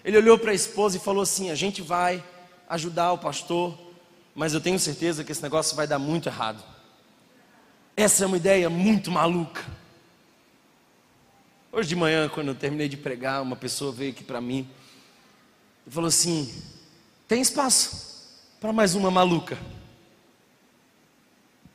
ele 0.03 0.17
olhou 0.17 0.37
para 0.37 0.51
a 0.51 0.55
esposa 0.55 0.97
e 0.97 0.99
falou 0.99 1.23
assim: 1.23 1.49
A 1.49 1.55
gente 1.55 1.81
vai 1.81 2.23
ajudar 2.69 3.13
o 3.13 3.17
pastor, 3.17 3.77
mas 4.33 4.53
eu 4.53 4.61
tenho 4.61 4.77
certeza 4.77 5.23
que 5.23 5.31
esse 5.31 5.41
negócio 5.41 5.75
vai 5.75 5.87
dar 5.87 5.99
muito 5.99 6.29
errado. 6.29 6.63
Essa 7.97 8.23
é 8.23 8.27
uma 8.27 8.37
ideia 8.37 8.69
muito 8.69 9.09
maluca. 9.09 9.63
Hoje 11.71 11.89
de 11.89 11.95
manhã, 11.95 12.29
quando 12.29 12.49
eu 12.49 12.55
terminei 12.55 12.87
de 12.87 12.97
pregar, 12.97 13.41
uma 13.41 13.55
pessoa 13.55 13.91
veio 13.91 14.11
aqui 14.11 14.23
para 14.23 14.39
mim 14.39 14.67
e 15.87 15.89
falou 15.89 16.07
assim: 16.07 16.53
tem 17.27 17.41
espaço 17.41 18.29
para 18.59 18.71
mais 18.71 18.95
uma 18.95 19.11
maluca. 19.11 19.57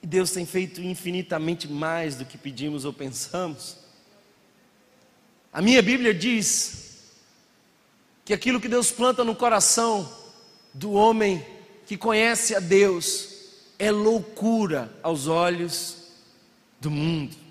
E 0.03 0.07
Deus 0.07 0.31
tem 0.31 0.47
feito 0.47 0.81
infinitamente 0.81 1.69
mais 1.69 2.17
do 2.17 2.25
que 2.25 2.39
pedimos 2.39 2.85
ou 2.85 2.93
pensamos. 2.93 3.77
A 5.53 5.61
minha 5.61 5.83
Bíblia 5.83 6.15
diz 6.15 7.13
que 8.25 8.33
aquilo 8.33 8.61
que 8.61 8.69
Deus 8.69 8.91
planta 8.91 9.25
no 9.25 9.35
coração 9.35 10.11
do 10.73 10.93
homem 10.93 11.45
que 11.87 11.97
conhece 11.97 12.55
a 12.55 12.61
Deus 12.61 13.29
é 13.79 13.91
loucura 13.91 14.93
aos 15.03 15.27
olhos 15.27 15.97
do 16.81 16.91
mundo 16.91 17.51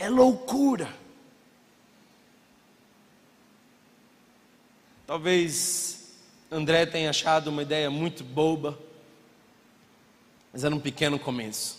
é 0.00 0.08
loucura. 0.08 0.90
Talvez 5.06 5.99
André 6.50 6.84
tenha 6.84 7.10
achado 7.10 7.48
uma 7.48 7.62
ideia 7.62 7.88
muito 7.88 8.24
boba, 8.24 8.76
mas 10.52 10.64
era 10.64 10.74
um 10.74 10.80
pequeno 10.80 11.16
começo. 11.16 11.78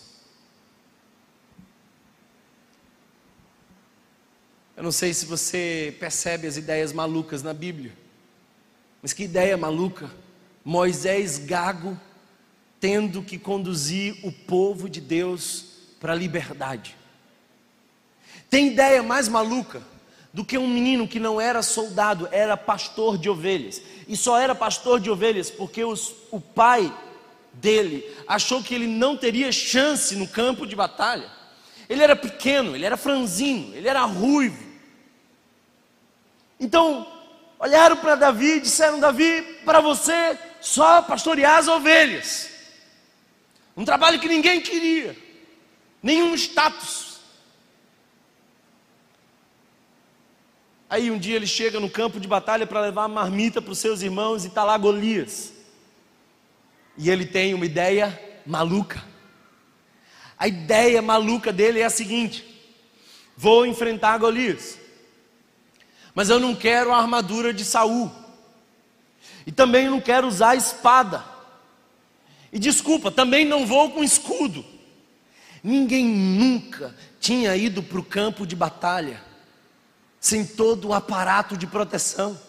Eu 4.74 4.82
não 4.82 4.90
sei 4.90 5.12
se 5.12 5.26
você 5.26 5.94
percebe 6.00 6.46
as 6.46 6.56
ideias 6.56 6.90
malucas 6.90 7.42
na 7.42 7.52
Bíblia, 7.52 7.92
mas 9.02 9.12
que 9.12 9.24
ideia 9.24 9.56
maluca! 9.56 10.10
Moisés 10.64 11.38
gago 11.38 12.00
tendo 12.80 13.22
que 13.22 13.38
conduzir 13.38 14.16
o 14.24 14.32
povo 14.32 14.88
de 14.88 15.00
Deus 15.00 15.66
para 16.00 16.12
a 16.12 16.16
liberdade. 16.16 16.96
Tem 18.48 18.68
ideia 18.68 19.02
mais 19.02 19.28
maluca 19.28 19.91
do 20.32 20.44
que 20.44 20.56
um 20.56 20.66
menino 20.66 21.06
que 21.06 21.20
não 21.20 21.40
era 21.40 21.62
soldado, 21.62 22.28
era 22.32 22.56
pastor 22.56 23.18
de 23.18 23.28
ovelhas. 23.28 23.82
E 24.08 24.16
só 24.16 24.38
era 24.38 24.54
pastor 24.54 24.98
de 24.98 25.10
ovelhas 25.10 25.50
porque 25.50 25.84
os, 25.84 26.14
o 26.30 26.40
pai 26.40 26.92
dele 27.52 28.04
achou 28.26 28.62
que 28.62 28.74
ele 28.74 28.86
não 28.86 29.16
teria 29.16 29.52
chance 29.52 30.16
no 30.16 30.26
campo 30.26 30.66
de 30.66 30.74
batalha. 30.74 31.30
Ele 31.88 32.02
era 32.02 32.16
pequeno, 32.16 32.74
ele 32.74 32.86
era 32.86 32.96
franzino, 32.96 33.74
ele 33.74 33.86
era 33.86 34.02
ruivo. 34.04 34.72
Então, 36.58 37.06
olharam 37.58 37.96
para 37.96 38.14
Davi 38.14 38.56
e 38.56 38.60
disseram: 38.60 38.98
Davi, 38.98 39.42
para 39.64 39.80
você 39.80 40.38
só 40.60 41.02
pastorear 41.02 41.58
as 41.58 41.68
ovelhas. 41.68 42.50
Um 43.76 43.84
trabalho 43.84 44.20
que 44.20 44.28
ninguém 44.28 44.60
queria, 44.60 45.16
nenhum 46.02 46.34
status. 46.34 47.11
Aí 50.92 51.10
um 51.10 51.16
dia 51.16 51.36
ele 51.36 51.46
chega 51.46 51.80
no 51.80 51.88
campo 51.88 52.20
de 52.20 52.28
batalha 52.28 52.66
para 52.66 52.82
levar 52.82 53.04
a 53.04 53.08
marmita 53.08 53.62
para 53.62 53.72
os 53.72 53.78
seus 53.78 54.02
irmãos 54.02 54.44
e 54.44 54.48
está 54.48 54.62
lá 54.62 54.76
Golias. 54.76 55.50
E 56.98 57.08
ele 57.08 57.24
tem 57.24 57.54
uma 57.54 57.64
ideia 57.64 58.20
maluca. 58.44 59.02
A 60.38 60.46
ideia 60.46 61.00
maluca 61.00 61.50
dele 61.50 61.80
é 61.80 61.84
a 61.86 61.88
seguinte: 61.88 62.44
vou 63.34 63.64
enfrentar 63.64 64.18
Golias, 64.18 64.78
mas 66.14 66.28
eu 66.28 66.38
não 66.38 66.54
quero 66.54 66.92
a 66.92 66.98
armadura 66.98 67.54
de 67.54 67.64
Saul, 67.64 68.12
e 69.46 69.50
também 69.50 69.88
não 69.88 69.98
quero 69.98 70.28
usar 70.28 70.50
a 70.50 70.56
espada. 70.56 71.24
E 72.52 72.58
desculpa, 72.58 73.10
também 73.10 73.46
não 73.46 73.64
vou 73.64 73.92
com 73.92 74.04
escudo. 74.04 74.62
Ninguém 75.64 76.04
nunca 76.04 76.94
tinha 77.18 77.56
ido 77.56 77.82
para 77.82 77.98
o 77.98 78.04
campo 78.04 78.46
de 78.46 78.54
batalha 78.54 79.31
sem 80.22 80.46
todo 80.46 80.88
o 80.88 80.94
aparato 80.94 81.56
de 81.56 81.66
proteção. 81.66 82.40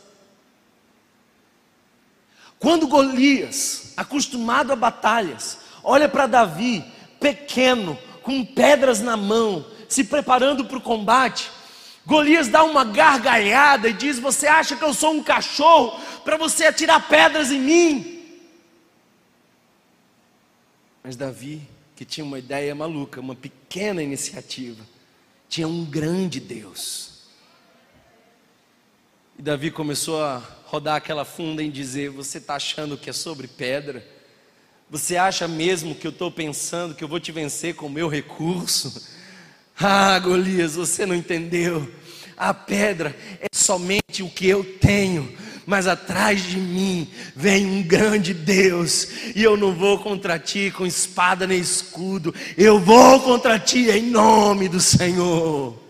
Quando 2.60 2.88
Golias, 2.88 3.94
acostumado 3.98 4.72
a 4.72 4.76
batalhas, 4.76 5.58
olha 5.84 6.08
para 6.08 6.28
Davi, 6.28 6.86
pequeno, 7.20 7.98
com 8.22 8.46
pedras 8.46 9.02
na 9.02 9.18
mão, 9.18 9.66
se 9.90 10.04
preparando 10.04 10.64
para 10.66 10.78
o 10.78 10.82
combate, 10.82 11.52
Golias 12.06 12.48
dá 12.48 12.64
uma 12.64 12.86
gargalhada 12.86 13.90
e 13.90 13.94
diz: 13.94 14.20
Você 14.20 14.46
acha 14.46 14.76
que 14.76 14.84
eu 14.84 14.94
sou 14.94 15.12
um 15.12 15.24
cachorro 15.24 16.00
para 16.24 16.38
você 16.38 16.68
atirar 16.68 17.10
pedras 17.10 17.52
em 17.52 17.60
mim? 17.60 18.24
Mas 21.04 21.16
Davi, 21.16 21.68
que 21.96 22.06
tinha 22.06 22.24
uma 22.24 22.38
ideia 22.38 22.76
maluca, 22.76 23.20
uma 23.20 23.36
pequena 23.36 24.04
iniciativa, 24.04 24.86
tinha 25.50 25.68
um 25.68 25.84
grande 25.84 26.40
Deus 26.40 27.13
e 29.38 29.42
Davi 29.42 29.72
começou 29.72 30.22
a 30.22 30.42
rodar 30.66 30.96
aquela 30.96 31.26
funda 31.26 31.64
em 31.64 31.72
dizer: 31.72 32.10
Você 32.10 32.38
está 32.38 32.56
achando 32.56 32.98
que 32.98 33.10
é 33.10 33.14
sobre 33.14 33.48
pedra? 33.48 34.06
Você 34.90 35.18
acha 35.18 35.48
mesmo 35.48 35.96
que 35.96 36.06
eu 36.06 36.12
estou 36.12 36.30
pensando 36.30 36.94
que 36.94 37.04
eu 37.04 37.08
vou 37.08 37.20
te 37.20 37.32
vencer 37.32 37.76
com 37.76 37.88
o 37.88 37.92
meu 37.92 38.08
recurso? 38.08 39.12
Ah, 39.76 40.20
Golias, 40.20 40.76
você 40.76 41.04
não 41.04 41.16
entendeu. 41.16 41.92
A 42.38 42.54
pedra 42.54 43.18
é 43.42 43.48
somente 43.52 44.22
o 44.22 44.30
que 44.30 44.48
eu 44.48 44.64
tenho, 44.64 45.36
mas 45.66 45.88
atrás 45.88 46.44
de 46.44 46.58
mim 46.58 47.10
vem 47.36 47.66
um 47.66 47.82
grande 47.82 48.36
Deus, 48.36 49.08
e 49.36 49.42
eu 49.42 49.58
não 49.58 49.74
vou 49.74 49.98
contra 49.98 50.38
ti 50.38 50.72
com 50.78 50.86
espada 50.86 51.48
nem 51.48 51.60
escudo, 51.60 52.34
eu 52.56 52.80
vou 52.80 53.20
contra 53.22 53.58
ti 53.58 53.90
em 53.90 54.12
nome 54.12 54.70
do 54.70 54.80
Senhor. 54.80 55.83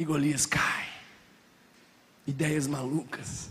E 0.00 0.04
Golias 0.04 0.46
cai. 0.46 0.88
Ideias 2.26 2.66
malucas. 2.66 3.50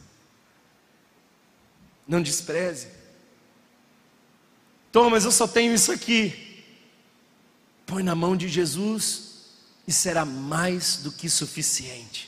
Não 2.08 2.24
despreze. 2.24 2.88
Thomas, 4.91 5.26
eu 5.26 5.32
só 5.32 5.47
tenho 5.47 5.76
isso 5.76 5.91
aqui. 5.91 6.66
Põe 7.86 8.02
na 8.02 8.16
mão 8.16 8.36
de 8.36 8.47
Jesus 8.47 9.52
e 9.88 9.91
será 9.91 10.26
mais 10.26 11.04
do 11.04 11.12
que 11.12 11.30
suficiente. 11.30 12.28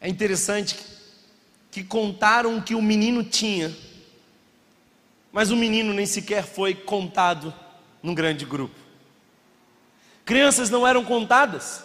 É 0.00 0.08
interessante 0.08 0.78
que 1.70 1.84
contaram 1.84 2.56
o 2.56 2.62
que 2.62 2.74
o 2.74 2.80
menino 2.80 3.22
tinha, 3.22 3.76
mas 5.30 5.50
o 5.50 5.56
menino 5.56 5.92
nem 5.92 6.06
sequer 6.06 6.46
foi 6.46 6.74
contado 6.74 7.54
num 8.02 8.14
grande 8.14 8.46
grupo. 8.46 8.81
Crianças 10.24 10.70
não 10.70 10.86
eram 10.86 11.04
contadas, 11.04 11.82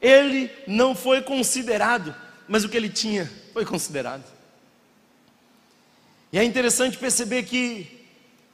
ele 0.00 0.50
não 0.66 0.94
foi 0.94 1.22
considerado, 1.22 2.14
mas 2.46 2.64
o 2.64 2.68
que 2.68 2.76
ele 2.76 2.88
tinha 2.88 3.30
foi 3.52 3.64
considerado. 3.64 4.24
E 6.32 6.38
é 6.38 6.44
interessante 6.44 6.98
perceber 6.98 7.44
que 7.44 8.06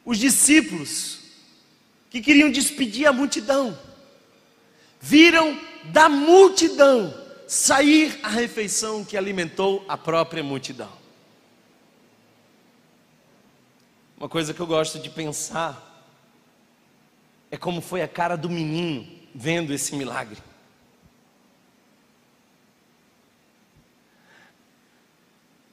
os 0.04 0.18
discípulos 0.18 1.20
que 2.10 2.20
queriam 2.20 2.50
despedir 2.50 3.06
a 3.06 3.12
multidão, 3.12 3.78
viram 5.00 5.58
da 5.84 6.08
multidão 6.08 7.14
sair 7.46 8.18
a 8.22 8.28
refeição 8.28 9.04
que 9.04 9.16
alimentou 9.16 9.84
a 9.88 9.96
própria 9.96 10.42
multidão. 10.42 10.92
Uma 14.18 14.28
coisa 14.28 14.52
que 14.52 14.60
eu 14.60 14.66
gosto 14.66 14.98
de 14.98 15.08
pensar 15.08 15.88
é 17.50 17.56
como 17.56 17.80
foi 17.80 18.02
a 18.02 18.08
cara 18.08 18.36
do 18.36 18.48
menino 18.48 19.06
vendo 19.34 19.72
esse 19.72 19.94
milagre. 19.94 20.38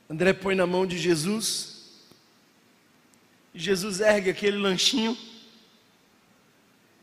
André 0.10 0.34
põe 0.34 0.56
na 0.56 0.66
mão 0.66 0.88
de 0.88 0.98
Jesus, 0.98 2.06
e 3.54 3.60
Jesus 3.60 4.00
ergue 4.00 4.30
aquele 4.30 4.58
lanchinho, 4.58 5.18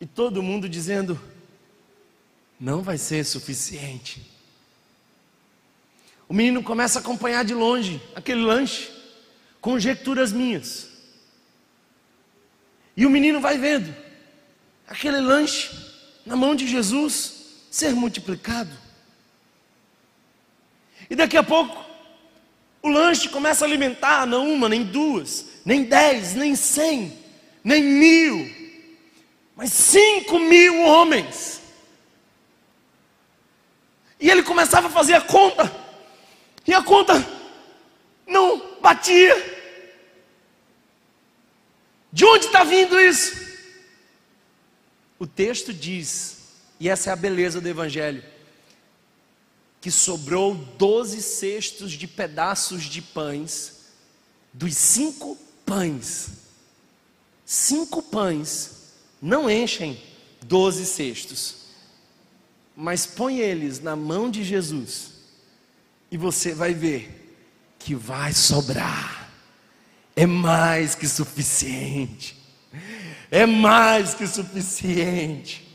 e 0.01 0.05
todo 0.05 0.43
mundo 0.43 0.67
dizendo: 0.67 1.19
não 2.59 2.81
vai 2.81 2.97
ser 2.97 3.23
suficiente. 3.23 4.31
O 6.27 6.33
menino 6.33 6.63
começa 6.63 6.97
a 6.97 7.01
acompanhar 7.01 7.45
de 7.45 7.53
longe 7.53 8.01
aquele 8.15 8.41
lanche, 8.41 8.91
conjecturas 9.61 10.33
minhas. 10.33 10.89
E 12.97 13.05
o 13.05 13.09
menino 13.09 13.39
vai 13.39 13.57
vendo 13.57 14.04
aquele 14.87 15.19
lanche 15.19 15.71
na 16.25 16.35
mão 16.35 16.55
de 16.55 16.67
Jesus 16.67 17.33
ser 17.69 17.93
multiplicado. 17.93 18.71
E 21.09 21.15
daqui 21.15 21.37
a 21.37 21.43
pouco, 21.43 21.85
o 22.81 22.89
lanche 22.89 23.29
começa 23.29 23.65
a 23.65 23.67
alimentar 23.67 24.25
não 24.25 24.51
uma, 24.51 24.69
nem 24.69 24.83
duas, 24.83 25.45
nem 25.65 25.83
dez, 25.83 26.35
nem 26.35 26.55
cem, 26.55 27.17
nem 27.63 27.83
mil, 27.83 28.49
mas 29.55 29.71
cinco 29.71 30.39
mil 30.39 30.81
homens. 30.81 31.61
E 34.19 34.29
ele 34.29 34.43
começava 34.43 34.87
a 34.87 34.91
fazer 34.91 35.13
a 35.13 35.21
conta. 35.21 35.71
E 36.65 36.73
a 36.73 36.81
conta 36.81 37.13
não 38.25 38.79
batia. 38.81 39.53
De 42.11 42.25
onde 42.25 42.45
está 42.45 42.63
vindo 42.63 42.99
isso? 42.99 43.44
O 45.17 45.25
texto 45.25 45.73
diz, 45.73 46.37
e 46.79 46.89
essa 46.89 47.09
é 47.09 47.13
a 47.13 47.15
beleza 47.15 47.61
do 47.61 47.67
Evangelho, 47.67 48.23
que 49.79 49.91
sobrou 49.91 50.55
doze 50.55 51.21
cestos 51.21 51.91
de 51.91 52.07
pedaços 52.07 52.83
de 52.83 53.01
pães, 53.01 53.73
dos 54.51 54.75
cinco 54.75 55.37
pães. 55.65 56.29
Cinco 57.45 58.01
pães 58.01 58.71
não 59.21 59.49
enchem 59.49 60.01
doze 60.41 60.85
cestos, 60.85 61.55
mas 62.75 63.05
põe 63.05 63.39
eles 63.39 63.79
na 63.79 63.95
mão 63.95 64.29
de 64.29 64.43
Jesus 64.43 65.11
e 66.11 66.17
você 66.17 66.53
vai 66.53 66.73
ver 66.73 67.37
que 67.79 67.95
vai 67.95 68.33
sobrar. 68.33 69.31
É 70.15 70.25
mais 70.25 70.95
que 70.95 71.07
suficiente. 71.07 72.44
É 73.35 73.45
mais 73.45 74.13
que 74.13 74.25
suficiente. 74.25 75.67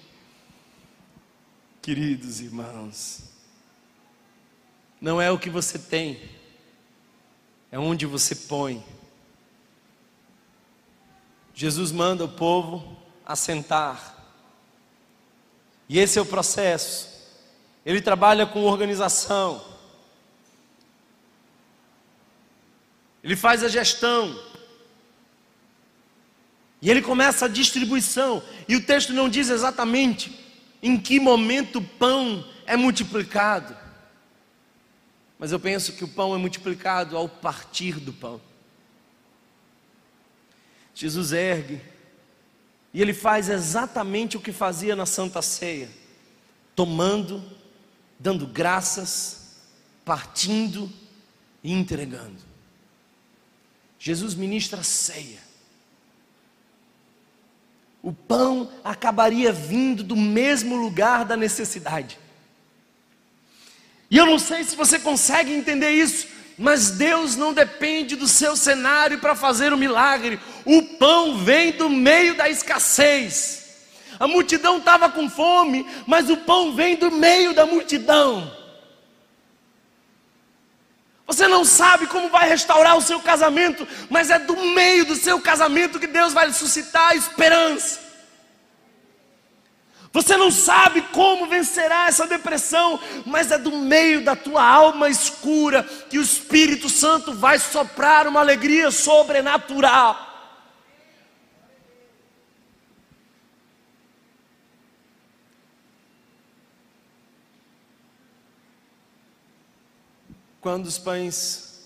Queridos 1.82 2.40
irmãos, 2.40 3.24
não 4.98 5.20
é 5.20 5.30
o 5.30 5.38
que 5.38 5.50
você 5.50 5.78
tem, 5.78 6.18
é 7.70 7.78
onde 7.78 8.06
você 8.06 8.34
põe. 8.34 8.82
Jesus 11.52 11.92
manda 11.92 12.24
o 12.24 12.28
povo 12.30 12.96
assentar. 13.26 14.16
E 15.86 15.98
esse 15.98 16.18
é 16.18 16.22
o 16.22 16.24
processo. 16.24 17.10
Ele 17.84 18.00
trabalha 18.00 18.46
com 18.46 18.62
organização. 18.62 19.62
Ele 23.22 23.36
faz 23.36 23.62
a 23.62 23.68
gestão. 23.68 24.48
E 26.82 26.90
ele 26.90 27.02
começa 27.02 27.44
a 27.44 27.48
distribuição. 27.48 28.42
E 28.68 28.76
o 28.76 28.84
texto 28.84 29.12
não 29.12 29.28
diz 29.28 29.50
exatamente 29.50 30.38
em 30.82 30.98
que 30.98 31.20
momento 31.20 31.78
o 31.78 31.84
pão 31.84 32.46
é 32.66 32.76
multiplicado. 32.76 33.76
Mas 35.38 35.52
eu 35.52 35.60
penso 35.60 35.92
que 35.92 36.04
o 36.04 36.08
pão 36.08 36.34
é 36.34 36.38
multiplicado 36.38 37.16
ao 37.16 37.28
partir 37.28 37.98
do 38.00 38.12
pão. 38.12 38.40
Jesus 40.94 41.32
ergue 41.32 41.80
e 42.92 43.00
ele 43.00 43.14
faz 43.14 43.48
exatamente 43.48 44.36
o 44.36 44.40
que 44.40 44.52
fazia 44.52 44.96
na 44.96 45.06
Santa 45.06 45.40
Ceia: 45.40 45.88
tomando, 46.74 47.42
dando 48.18 48.46
graças, 48.46 49.56
partindo 50.04 50.90
e 51.62 51.72
entregando. 51.72 52.42
Jesus 53.98 54.34
ministra 54.34 54.82
ceia. 54.82 55.49
O 58.02 58.12
pão 58.12 58.70
acabaria 58.82 59.52
vindo 59.52 60.02
do 60.02 60.16
mesmo 60.16 60.76
lugar 60.76 61.24
da 61.24 61.36
necessidade. 61.36 62.18
E 64.10 64.16
eu 64.16 64.26
não 64.26 64.38
sei 64.38 64.64
se 64.64 64.74
você 64.74 64.98
consegue 64.98 65.52
entender 65.52 65.90
isso, 65.90 66.26
mas 66.58 66.90
Deus 66.90 67.36
não 67.36 67.52
depende 67.52 68.16
do 68.16 68.26
seu 68.26 68.56
cenário 68.56 69.18
para 69.18 69.34
fazer 69.34 69.72
o 69.72 69.78
milagre. 69.78 70.40
O 70.64 70.82
pão 70.82 71.38
vem 71.38 71.72
do 71.72 71.88
meio 71.88 72.34
da 72.34 72.48
escassez. 72.48 73.60
A 74.18 74.26
multidão 74.28 74.78
estava 74.78 75.08
com 75.08 75.30
fome, 75.30 75.86
mas 76.06 76.28
o 76.28 76.36
pão 76.36 76.74
vem 76.74 76.96
do 76.96 77.10
meio 77.10 77.54
da 77.54 77.64
multidão. 77.64 78.59
Você 81.30 81.46
não 81.46 81.64
sabe 81.64 82.08
como 82.08 82.28
vai 82.28 82.48
restaurar 82.48 82.96
o 82.96 83.00
seu 83.00 83.20
casamento, 83.20 83.86
mas 84.08 84.30
é 84.30 84.38
do 84.40 84.56
meio 84.56 85.04
do 85.04 85.14
seu 85.14 85.40
casamento 85.40 86.00
que 86.00 86.08
Deus 86.08 86.32
vai 86.32 86.52
suscitar 86.52 87.14
esperança. 87.14 88.00
Você 90.12 90.36
não 90.36 90.50
sabe 90.50 91.02
como 91.12 91.46
vencerá 91.46 92.08
essa 92.08 92.26
depressão, 92.26 92.98
mas 93.24 93.52
é 93.52 93.58
do 93.58 93.70
meio 93.70 94.24
da 94.24 94.34
tua 94.34 94.60
alma 94.60 95.08
escura 95.08 95.84
que 95.84 96.18
o 96.18 96.22
Espírito 96.22 96.88
Santo 96.88 97.32
vai 97.32 97.60
soprar 97.60 98.26
uma 98.26 98.40
alegria 98.40 98.90
sobrenatural. 98.90 100.29
Quando 110.60 110.86
os 110.86 110.98
pães 110.98 111.80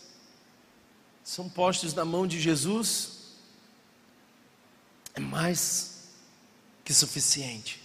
são 1.22 1.48
postos 1.48 1.94
na 1.94 2.04
mão 2.04 2.26
de 2.26 2.40
Jesus, 2.40 3.36
é 5.14 5.20
mais 5.20 6.08
que 6.84 6.92
suficiente. 6.92 7.80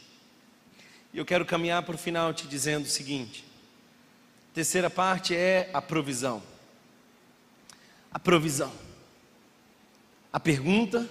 E 1.14 1.18
eu 1.18 1.26
quero 1.26 1.46
caminhar 1.46 1.84
para 1.84 1.96
o 1.96 1.98
final 1.98 2.34
te 2.34 2.48
dizendo 2.48 2.86
o 2.86 2.90
seguinte: 2.90 3.46
terceira 4.54 4.90
parte 4.90 5.36
é 5.36 5.70
a 5.74 5.82
provisão. 5.82 6.42
A 8.12 8.20
provisão. 8.20 8.74
A 10.34 10.40
pergunta, 10.40 11.10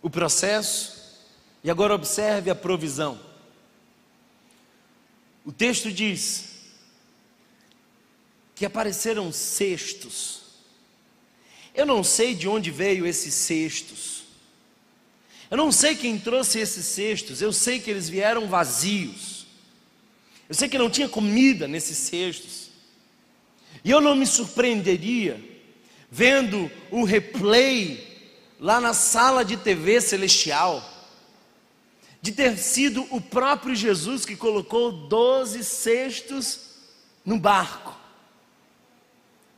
o 0.00 0.08
processo, 0.08 1.20
e 1.62 1.70
agora 1.70 1.94
observe 1.94 2.50
a 2.50 2.54
provisão. 2.54 3.20
O 5.44 5.52
texto 5.52 5.92
diz 5.92 6.51
que 8.54 8.66
apareceram 8.66 9.32
cestos. 9.32 10.42
Eu 11.74 11.86
não 11.86 12.04
sei 12.04 12.34
de 12.34 12.48
onde 12.48 12.70
veio 12.70 13.06
esses 13.06 13.32
cestos. 13.34 14.22
Eu 15.50 15.56
não 15.56 15.72
sei 15.72 15.94
quem 15.94 16.18
trouxe 16.18 16.58
esses 16.58 16.84
cestos. 16.84 17.40
Eu 17.40 17.52
sei 17.52 17.80
que 17.80 17.90
eles 17.90 18.08
vieram 18.08 18.48
vazios. 18.48 19.46
Eu 20.48 20.54
sei 20.54 20.68
que 20.68 20.78
não 20.78 20.90
tinha 20.90 21.08
comida 21.08 21.66
nesses 21.66 21.96
cestos. 21.96 22.70
E 23.84 23.90
eu 23.90 24.00
não 24.00 24.14
me 24.14 24.26
surpreenderia 24.26 25.42
vendo 26.10 26.70
o 26.90 27.04
replay 27.04 28.12
lá 28.60 28.80
na 28.80 28.92
sala 28.92 29.44
de 29.44 29.56
TV 29.56 30.00
celestial 30.00 30.88
de 32.20 32.30
ter 32.30 32.56
sido 32.56 33.04
o 33.10 33.20
próprio 33.20 33.74
Jesus 33.74 34.24
que 34.24 34.36
colocou 34.36 34.92
doze 34.92 35.64
cestos 35.64 36.60
no 37.24 37.36
barco. 37.36 37.98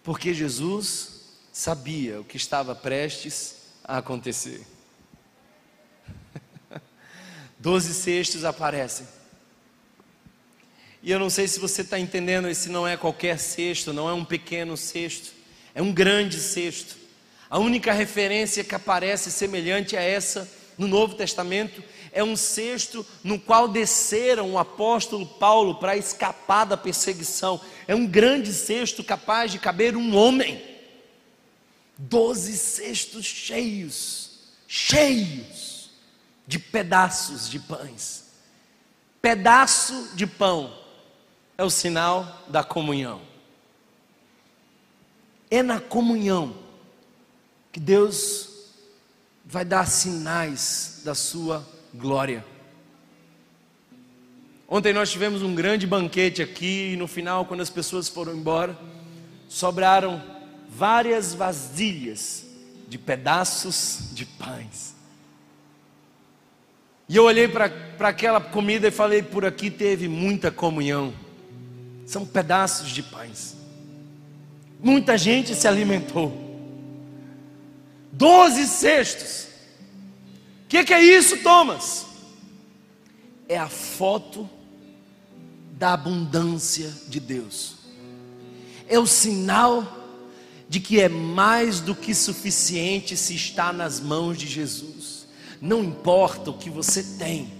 Porque 0.04 0.34
Jesus 0.34 1.22
sabia 1.50 2.20
o 2.20 2.24
que 2.24 2.36
estava 2.36 2.74
prestes 2.74 3.56
a 3.82 3.96
acontecer. 3.96 4.64
Doze 7.58 7.94
cestos 7.94 8.44
aparecem. 8.44 9.06
E 11.02 11.10
eu 11.10 11.18
não 11.18 11.30
sei 11.30 11.48
se 11.48 11.58
você 11.58 11.82
está 11.82 11.98
entendendo, 11.98 12.48
esse 12.48 12.68
não 12.68 12.86
é 12.86 12.96
qualquer 12.96 13.38
cesto, 13.38 13.92
não 13.92 14.08
é 14.08 14.12
um 14.12 14.24
pequeno 14.24 14.76
cesto, 14.76 15.32
é 15.74 15.82
um 15.82 15.92
grande 15.92 16.38
cesto. 16.38 16.96
A 17.48 17.58
única 17.58 17.92
referência 17.92 18.64
que 18.64 18.74
aparece 18.74 19.30
semelhante 19.30 19.96
a 19.96 20.02
essa 20.02 20.50
no 20.76 20.86
Novo 20.86 21.14
Testamento 21.14 21.82
é 22.12 22.22
um 22.22 22.36
cesto 22.36 23.04
no 23.22 23.38
qual 23.38 23.68
desceram 23.68 24.52
o 24.52 24.58
apóstolo 24.58 25.26
Paulo 25.26 25.76
para 25.76 25.96
escapar 25.96 26.64
da 26.64 26.76
perseguição. 26.76 27.60
É 27.86 27.94
um 27.94 28.06
grande 28.06 28.52
cesto 28.52 29.04
capaz 29.04 29.52
de 29.52 29.58
caber 29.58 29.96
um 29.96 30.16
homem. 30.16 30.62
Doze 31.96 32.56
cestos 32.56 33.24
cheios, 33.24 34.30
cheios 34.66 35.90
de 36.46 36.58
pedaços 36.58 37.48
de 37.48 37.58
pães. 37.58 38.24
Pedaço 39.22 40.10
de 40.14 40.26
pão 40.26 40.76
é 41.56 41.64
o 41.64 41.70
sinal 41.70 42.44
da 42.48 42.64
comunhão. 42.64 43.22
É 45.50 45.62
na 45.62 45.80
comunhão 45.80 46.56
que 47.72 47.78
Deus 47.78 48.50
vai 49.44 49.64
dar 49.64 49.86
sinais 49.86 51.02
da 51.04 51.14
sua 51.14 51.66
glória. 51.92 52.44
Ontem 54.68 54.92
nós 54.92 55.10
tivemos 55.10 55.42
um 55.42 55.54
grande 55.54 55.86
banquete 55.86 56.42
aqui 56.42 56.92
e 56.92 56.96
no 56.96 57.06
final, 57.06 57.44
quando 57.44 57.60
as 57.60 57.70
pessoas 57.70 58.08
foram 58.08 58.34
embora, 58.34 58.78
sobraram 59.48 60.22
várias 60.68 61.34
vasilhas 61.34 62.46
de 62.88 62.98
pedaços 62.98 64.10
de 64.12 64.24
pães. 64.24 64.94
E 67.08 67.16
eu 67.16 67.24
olhei 67.24 67.46
para 67.46 67.70
aquela 68.00 68.40
comida 68.40 68.88
e 68.88 68.90
falei: 68.90 69.22
por 69.22 69.44
aqui 69.44 69.70
teve 69.70 70.08
muita 70.08 70.50
comunhão. 70.50 71.12
São 72.06 72.24
pedaços 72.24 72.90
de 72.90 73.02
pães. 73.02 73.56
Muita 74.80 75.16
gente 75.16 75.54
se 75.54 75.68
alimentou. 75.68 76.42
Doze 78.12 78.66
cestos 78.66 79.54
o 80.64 80.68
que, 80.68 80.82
que 80.82 80.94
é 80.94 81.02
isso, 81.02 81.36
Thomas? 81.38 82.06
É 83.48 83.58
a 83.58 83.68
foto 83.68 84.48
da 85.72 85.92
abundância 85.92 86.92
de 87.08 87.20
Deus. 87.20 87.76
É 88.88 88.98
o 88.98 89.06
sinal 89.06 90.00
de 90.68 90.80
que 90.80 91.00
é 91.00 91.08
mais 91.08 91.80
do 91.80 91.94
que 91.94 92.14
suficiente 92.14 93.16
se 93.16 93.34
está 93.34 93.72
nas 93.72 94.00
mãos 94.00 94.38
de 94.38 94.46
Jesus. 94.46 95.26
Não 95.60 95.82
importa 95.82 96.50
o 96.50 96.58
que 96.58 96.68
você 96.68 97.02
tem, 97.18 97.52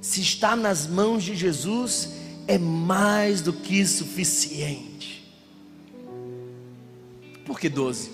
se 0.00 0.20
está 0.20 0.54
nas 0.54 0.86
mãos 0.86 1.22
de 1.22 1.34
Jesus, 1.34 2.10
é 2.46 2.58
mais 2.58 3.40
do 3.40 3.52
que 3.52 3.84
suficiente. 3.86 5.28
Por 7.44 7.58
que 7.58 7.68
doze? 7.68 8.10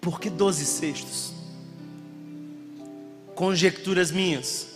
Por 0.00 0.20
que 0.20 0.30
doze 0.30 0.64
cestos? 0.64 1.38
conjecturas 3.38 4.10
minhas. 4.10 4.66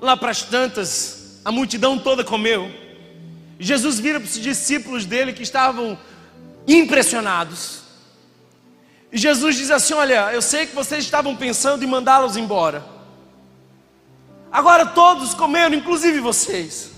Lá 0.00 0.16
para 0.16 0.30
as 0.30 0.42
tantas, 0.42 1.40
a 1.44 1.50
multidão 1.50 1.98
toda 1.98 2.24
comeu. 2.24 2.70
Jesus 3.58 3.98
vira 3.98 4.20
para 4.20 4.26
os 4.26 4.38
discípulos 4.38 5.06
dele 5.06 5.32
que 5.32 5.42
estavam 5.42 5.98
impressionados. 6.66 7.82
E 9.10 9.18
Jesus 9.18 9.56
diz 9.56 9.70
assim: 9.70 9.94
Olha, 9.94 10.32
eu 10.32 10.42
sei 10.42 10.66
que 10.66 10.74
vocês 10.74 11.04
estavam 11.04 11.36
pensando 11.36 11.82
em 11.82 11.86
mandá-los 11.86 12.36
embora. 12.36 12.84
Agora 14.50 14.86
todos 14.86 15.34
comeram, 15.34 15.74
inclusive 15.74 16.20
vocês. 16.20 16.90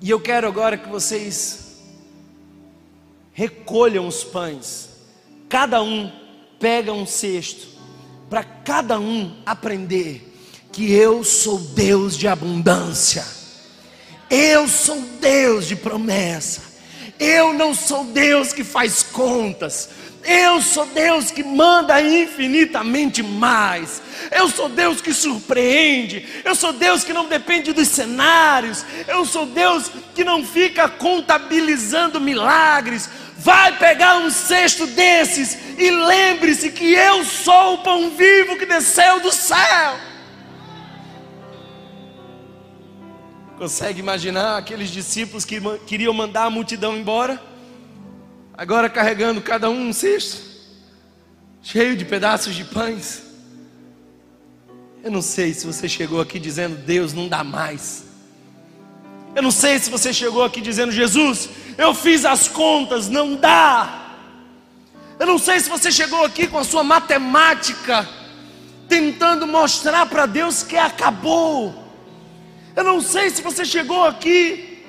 E 0.00 0.10
eu 0.10 0.20
quero 0.20 0.46
agora 0.46 0.76
que 0.76 0.88
vocês 0.88 1.82
recolham 3.32 4.06
os 4.06 4.22
pães. 4.22 4.90
Cada 5.48 5.82
um 5.82 6.10
pega 6.58 6.92
um 6.92 7.06
cesto 7.06 7.66
para 8.28 8.42
cada 8.42 8.98
um 8.98 9.36
aprender 9.44 10.25
que 10.76 10.92
eu 10.92 11.24
sou 11.24 11.58
Deus 11.58 12.18
de 12.18 12.28
abundância, 12.28 13.24
eu 14.28 14.68
sou 14.68 15.00
Deus 15.18 15.66
de 15.66 15.74
promessa, 15.74 16.60
eu 17.18 17.54
não 17.54 17.74
sou 17.74 18.04
Deus 18.04 18.52
que 18.52 18.62
faz 18.62 19.02
contas, 19.02 19.88
eu 20.22 20.60
sou 20.60 20.84
Deus 20.84 21.30
que 21.30 21.42
manda 21.42 21.98
infinitamente 22.02 23.22
mais. 23.22 24.02
Eu 24.30 24.50
sou 24.50 24.68
Deus 24.68 25.00
que 25.00 25.14
surpreende. 25.14 26.28
Eu 26.44 26.54
sou 26.54 26.74
Deus 26.74 27.04
que 27.04 27.12
não 27.12 27.26
depende 27.26 27.72
dos 27.72 27.88
cenários. 27.88 28.84
Eu 29.08 29.24
sou 29.24 29.46
Deus 29.46 29.90
que 30.14 30.24
não 30.24 30.44
fica 30.44 30.88
contabilizando 30.88 32.20
milagres. 32.20 33.08
Vai 33.38 33.78
pegar 33.78 34.18
um 34.18 34.28
cesto 34.28 34.86
desses 34.88 35.56
e 35.78 35.90
lembre-se 35.90 36.70
que 36.70 36.92
eu 36.92 37.24
sou 37.24 37.74
o 37.74 37.78
pão 37.78 38.10
vivo 38.10 38.58
que 38.58 38.66
desceu 38.66 39.20
do 39.20 39.32
céu. 39.32 40.15
Consegue 43.58 44.00
imaginar 44.00 44.58
aqueles 44.58 44.90
discípulos 44.90 45.46
que 45.46 45.58
queriam 45.86 46.12
mandar 46.12 46.44
a 46.44 46.50
multidão 46.50 46.94
embora? 46.94 47.42
Agora 48.52 48.90
carregando 48.90 49.40
cada 49.40 49.70
um 49.70 49.88
um 49.88 49.92
cesto, 49.94 50.42
cheio 51.62 51.96
de 51.96 52.04
pedaços 52.04 52.54
de 52.54 52.64
pães. 52.64 53.22
Eu 55.02 55.10
não 55.10 55.22
sei 55.22 55.54
se 55.54 55.66
você 55.66 55.88
chegou 55.88 56.20
aqui 56.20 56.38
dizendo, 56.38 56.76
Deus 56.76 57.14
não 57.14 57.28
dá 57.28 57.42
mais. 57.42 58.04
Eu 59.34 59.42
não 59.42 59.50
sei 59.50 59.78
se 59.78 59.88
você 59.88 60.12
chegou 60.12 60.44
aqui 60.44 60.60
dizendo, 60.60 60.92
Jesus, 60.92 61.48
eu 61.78 61.94
fiz 61.94 62.26
as 62.26 62.48
contas, 62.48 63.08
não 63.08 63.36
dá. 63.36 64.16
Eu 65.18 65.26
não 65.26 65.38
sei 65.38 65.60
se 65.60 65.68
você 65.70 65.90
chegou 65.90 66.24
aqui 66.24 66.46
com 66.46 66.58
a 66.58 66.64
sua 66.64 66.84
matemática, 66.84 68.06
tentando 68.86 69.46
mostrar 69.46 70.04
para 70.06 70.26
Deus 70.26 70.62
que 70.62 70.76
acabou. 70.76 71.85
Eu 72.76 72.84
não 72.84 73.00
sei 73.00 73.30
se 73.30 73.40
você 73.40 73.64
chegou 73.64 74.04
aqui 74.04 74.84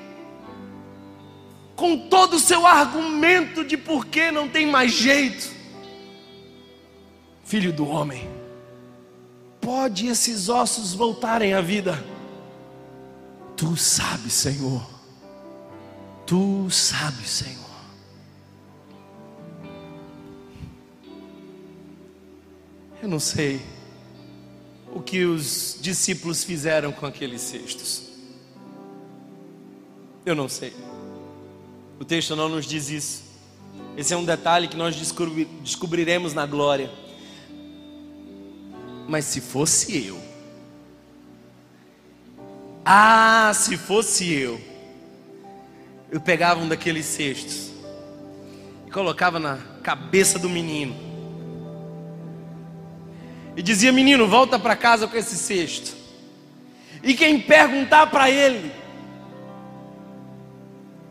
com 1.73 2.09
todo 2.09 2.33
o 2.35 2.39
seu 2.39 2.67
argumento 2.67 3.63
de 3.63 3.77
por 3.77 4.05
que 4.05 4.29
não 4.29 4.49
tem 4.49 4.67
mais 4.67 4.91
jeito. 4.91 5.55
Filho 7.45 7.71
do 7.71 7.87
homem, 7.87 8.29
pode 9.61 10.07
esses 10.07 10.49
ossos 10.49 10.93
voltarem 10.93 11.53
à 11.53 11.61
vida? 11.61 12.03
Tu 13.55 13.77
sabes, 13.77 14.33
Senhor. 14.33 14.85
Tu 16.25 16.69
sabes, 16.69 17.29
Senhor. 17.29 17.67
Eu 23.01 23.07
não 23.07 23.19
sei 23.19 23.61
que 25.07 25.23
os 25.23 25.77
discípulos 25.79 26.43
fizeram 26.43 26.91
com 26.91 27.05
aqueles 27.05 27.39
cestos. 27.39 28.03
Eu 30.25 30.35
não 30.35 30.49
sei. 30.49 30.73
O 31.97 32.03
texto 32.03 32.35
não 32.35 32.49
nos 32.49 32.65
diz 32.65 32.89
isso. 32.89 33.23
Esse 33.95 34.13
é 34.13 34.17
um 34.17 34.25
detalhe 34.25 34.67
que 34.67 34.75
nós 34.75 34.95
descobriremos 35.63 36.33
na 36.33 36.45
glória. 36.45 36.91
Mas 39.07 39.23
se 39.23 39.39
fosse 39.39 40.05
eu, 40.07 40.19
ah, 42.83 43.53
se 43.55 43.77
fosse 43.77 44.29
eu, 44.29 44.59
eu 46.11 46.19
pegava 46.19 46.59
um 46.59 46.67
daqueles 46.67 47.05
cestos 47.05 47.71
e 48.85 48.91
colocava 48.91 49.39
na 49.39 49.57
cabeça 49.81 50.37
do 50.37 50.49
menino 50.49 51.06
e 53.57 53.63
dizia: 53.63 53.91
Menino, 53.91 54.27
volta 54.27 54.59
para 54.59 54.75
casa 54.75 55.07
com 55.07 55.17
esse 55.17 55.35
cesto. 55.35 55.97
E 57.03 57.15
quem 57.15 57.41
perguntar 57.41 58.07
para 58.07 58.29
ele, 58.29 58.71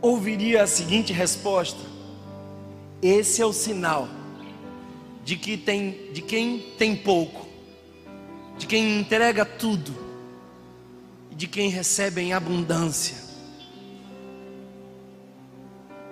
ouviria 0.00 0.62
a 0.62 0.66
seguinte 0.66 1.12
resposta: 1.12 1.80
Esse 3.02 3.42
é 3.42 3.44
o 3.44 3.52
sinal 3.52 4.08
de 5.24 5.36
que 5.36 5.56
tem 5.56 6.12
de 6.12 6.22
quem 6.22 6.72
tem 6.78 6.94
pouco, 6.94 7.48
de 8.56 8.66
quem 8.66 9.00
entrega 9.00 9.44
tudo, 9.44 9.92
e 11.32 11.34
de 11.34 11.48
quem 11.48 11.68
recebe 11.68 12.20
em 12.20 12.32
abundância. 12.32 13.26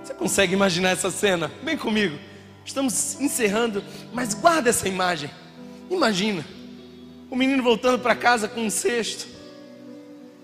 Você 0.03 0.13
consegue 0.13 0.53
imaginar 0.53 0.91
essa 0.91 1.11
cena? 1.13 1.51
Vem 1.63 1.79
comigo. 1.79 2.19
Estamos 2.65 3.21
encerrando, 3.21 3.85
mas 4.13 4.35
guarda 4.35 4.69
essa 4.69 4.89
imagem. 4.89 5.31
Imagina 5.95 6.45
o 7.31 7.37
menino 7.37 7.63
voltando 7.63 7.99
para 7.99 8.15
casa 8.15 8.49
com 8.49 8.61
um 8.61 8.71
cesto 8.71 9.27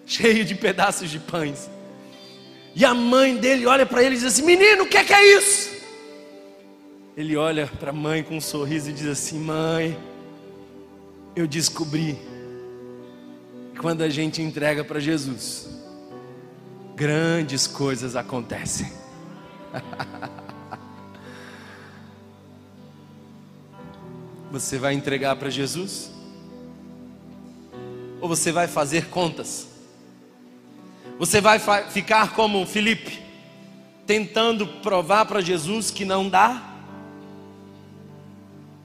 cheio 0.06 0.44
de 0.44 0.54
pedaços 0.54 1.10
de 1.10 1.18
pães. 1.18 1.70
E 2.74 2.84
a 2.84 2.94
mãe 2.94 3.36
dele 3.36 3.66
olha 3.66 3.86
para 3.86 4.02
ele 4.02 4.14
e 4.14 4.18
diz 4.18 4.26
assim: 4.26 4.42
Menino, 4.42 4.84
o 4.84 4.86
que 4.86 4.96
é, 4.96 5.04
que 5.04 5.12
é 5.12 5.36
isso? 5.36 5.70
Ele 7.16 7.36
olha 7.36 7.66
para 7.66 7.90
a 7.90 7.92
mãe 7.92 8.22
com 8.22 8.36
um 8.36 8.40
sorriso 8.40 8.90
e 8.90 8.92
diz 8.92 9.06
assim: 9.06 9.38
Mãe, 9.38 9.98
eu 11.34 11.46
descobri 11.46 12.18
que 13.72 13.80
quando 13.80 14.02
a 14.02 14.08
gente 14.08 14.40
entrega 14.42 14.84
para 14.84 14.98
Jesus, 15.00 15.68
grandes 16.94 17.66
coisas 17.66 18.16
acontecem. 18.16 18.90
Você 24.50 24.78
vai 24.78 24.94
entregar 24.94 25.36
para 25.36 25.48
Jesus? 25.48 26.10
Ou 28.20 28.28
você 28.28 28.50
vai 28.50 28.66
fazer 28.66 29.06
contas? 29.06 29.68
Você 31.18 31.40
vai 31.40 31.60
ficar 31.90 32.34
como 32.34 32.66
Felipe, 32.66 33.20
tentando 34.06 34.66
provar 34.66 35.26
para 35.26 35.40
Jesus 35.40 35.90
que 35.90 36.04
não 36.04 36.28
dá? 36.28 36.66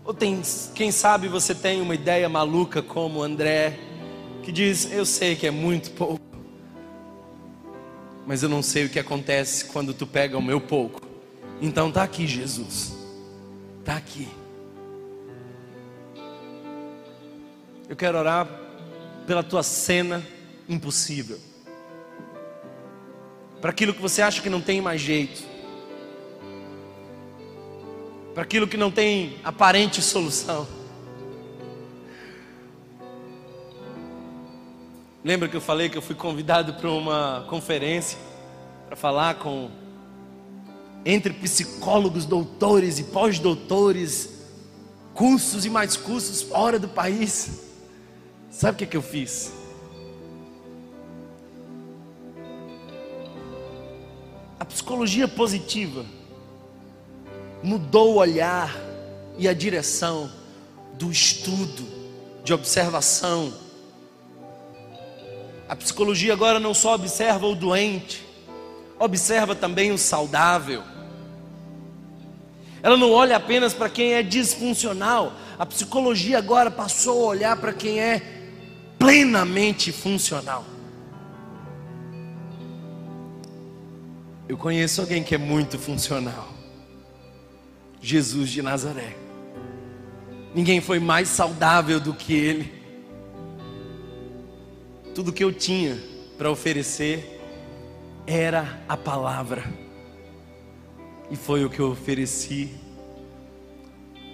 Ou 0.03 0.13
tem, 0.13 0.41
quem 0.75 0.91
sabe 0.91 1.27
você 1.27 1.55
tem 1.55 1.81
uma 1.81 1.95
ideia 1.95 2.29
maluca 2.29 2.81
como 2.83 3.23
André, 3.23 3.79
que 4.43 4.51
diz: 4.51 4.91
Eu 4.91 5.05
sei 5.05 5.35
que 5.35 5.47
é 5.47 5.51
muito 5.51 5.91
pouco, 5.91 6.21
mas 8.27 8.43
eu 8.43 8.49
não 8.49 8.61
sei 8.61 8.85
o 8.85 8.89
que 8.89 8.99
acontece 8.99 9.65
quando 9.65 9.93
tu 9.93 10.05
pega 10.05 10.37
o 10.37 10.41
meu 10.43 10.61
pouco. 10.61 11.01
Então 11.59 11.91
tá 11.91 12.03
aqui, 12.03 12.27
Jesus, 12.27 12.93
tá 13.83 13.95
aqui. 13.95 14.27
Eu 17.87 17.95
quero 17.95 18.17
orar 18.17 18.47
pela 19.27 19.43
tua 19.43 19.61
cena 19.61 20.25
impossível, 20.67 21.37
para 23.61 23.69
aquilo 23.69 23.93
que 23.93 24.01
você 24.01 24.23
acha 24.23 24.41
que 24.41 24.49
não 24.49 24.59
tem 24.59 24.81
mais 24.81 24.99
jeito, 24.99 25.43
para 28.33 28.41
aquilo 28.41 28.67
que 28.67 28.75
não 28.75 28.89
tem 28.89 29.37
aparente 29.43 30.01
solução. 30.01 30.67
Lembra 35.23 35.47
que 35.47 35.55
eu 35.55 35.61
falei 35.61 35.87
que 35.87 35.97
eu 35.97 36.01
fui 36.01 36.15
convidado 36.15 36.73
para 36.73 36.89
uma 36.89 37.45
conferência 37.47 38.17
para 38.87 38.95
falar 38.95 39.35
com 39.35 39.69
entre 41.05 41.33
psicólogos, 41.33 42.25
doutores 42.25 42.97
e 42.97 43.03
pós-doutores, 43.03 44.29
cursos 45.13 45.65
e 45.65 45.69
mais 45.69 45.95
cursos 45.95 46.41
fora 46.41 46.79
do 46.79 46.87
país. 46.87 47.64
Sabe 48.55 48.75
o 48.75 48.77
que, 48.77 48.83
é 48.85 48.87
que 48.87 48.95
eu 48.95 49.01
fiz? 49.01 49.51
A 54.57 54.63
psicologia 54.63 55.27
positiva 55.27 56.05
mudou 57.61 58.13
o 58.13 58.15
olhar 58.15 58.73
e 59.37 59.45
a 59.45 59.53
direção 59.53 60.31
do 60.93 61.11
estudo, 61.11 61.85
de 62.45 62.53
observação, 62.53 63.53
a 65.67 65.75
psicologia 65.75 66.31
agora 66.31 66.57
não 66.57 66.73
só 66.73 66.95
observa 66.95 67.45
o 67.45 67.55
doente, 67.55 68.25
observa 68.97 69.53
também 69.53 69.91
o 69.91 69.97
saudável. 69.97 70.81
Ela 72.81 72.95
não 72.95 73.11
olha 73.11 73.35
apenas 73.35 73.73
para 73.73 73.89
quem 73.89 74.13
é 74.13 74.23
disfuncional. 74.23 75.33
A 75.59 75.65
psicologia 75.65 76.37
agora 76.37 76.71
passou 76.71 77.23
a 77.23 77.29
olhar 77.31 77.57
para 77.57 77.73
quem 77.73 77.99
é 77.99 78.34
plenamente 79.05 79.91
funcional. 79.91 80.65
Eu 84.49 84.57
conheço 84.57 84.99
alguém 85.01 85.23
que 85.23 85.35
é 85.35 85.37
muito 85.37 85.77
funcional. 85.77 86.51
Jesus 88.01 88.49
de 88.49 88.63
Nazaré. 88.63 89.15
Ninguém 90.55 90.81
foi 90.81 90.99
mais 90.99 91.27
saudável 91.27 91.99
do 91.99 92.15
que 92.15 92.33
ele. 92.33 92.73
Tudo 95.13 95.31
que 95.31 95.43
eu 95.43 95.53
tinha 95.53 96.01
para 96.35 96.49
oferecer 96.49 97.39
era 98.25 98.83
a 98.89 98.97
palavra. 98.97 99.71
E 101.29 101.35
foi 101.35 101.63
o 101.63 101.69
que 101.69 101.79
eu 101.79 101.91
ofereci 101.91 102.71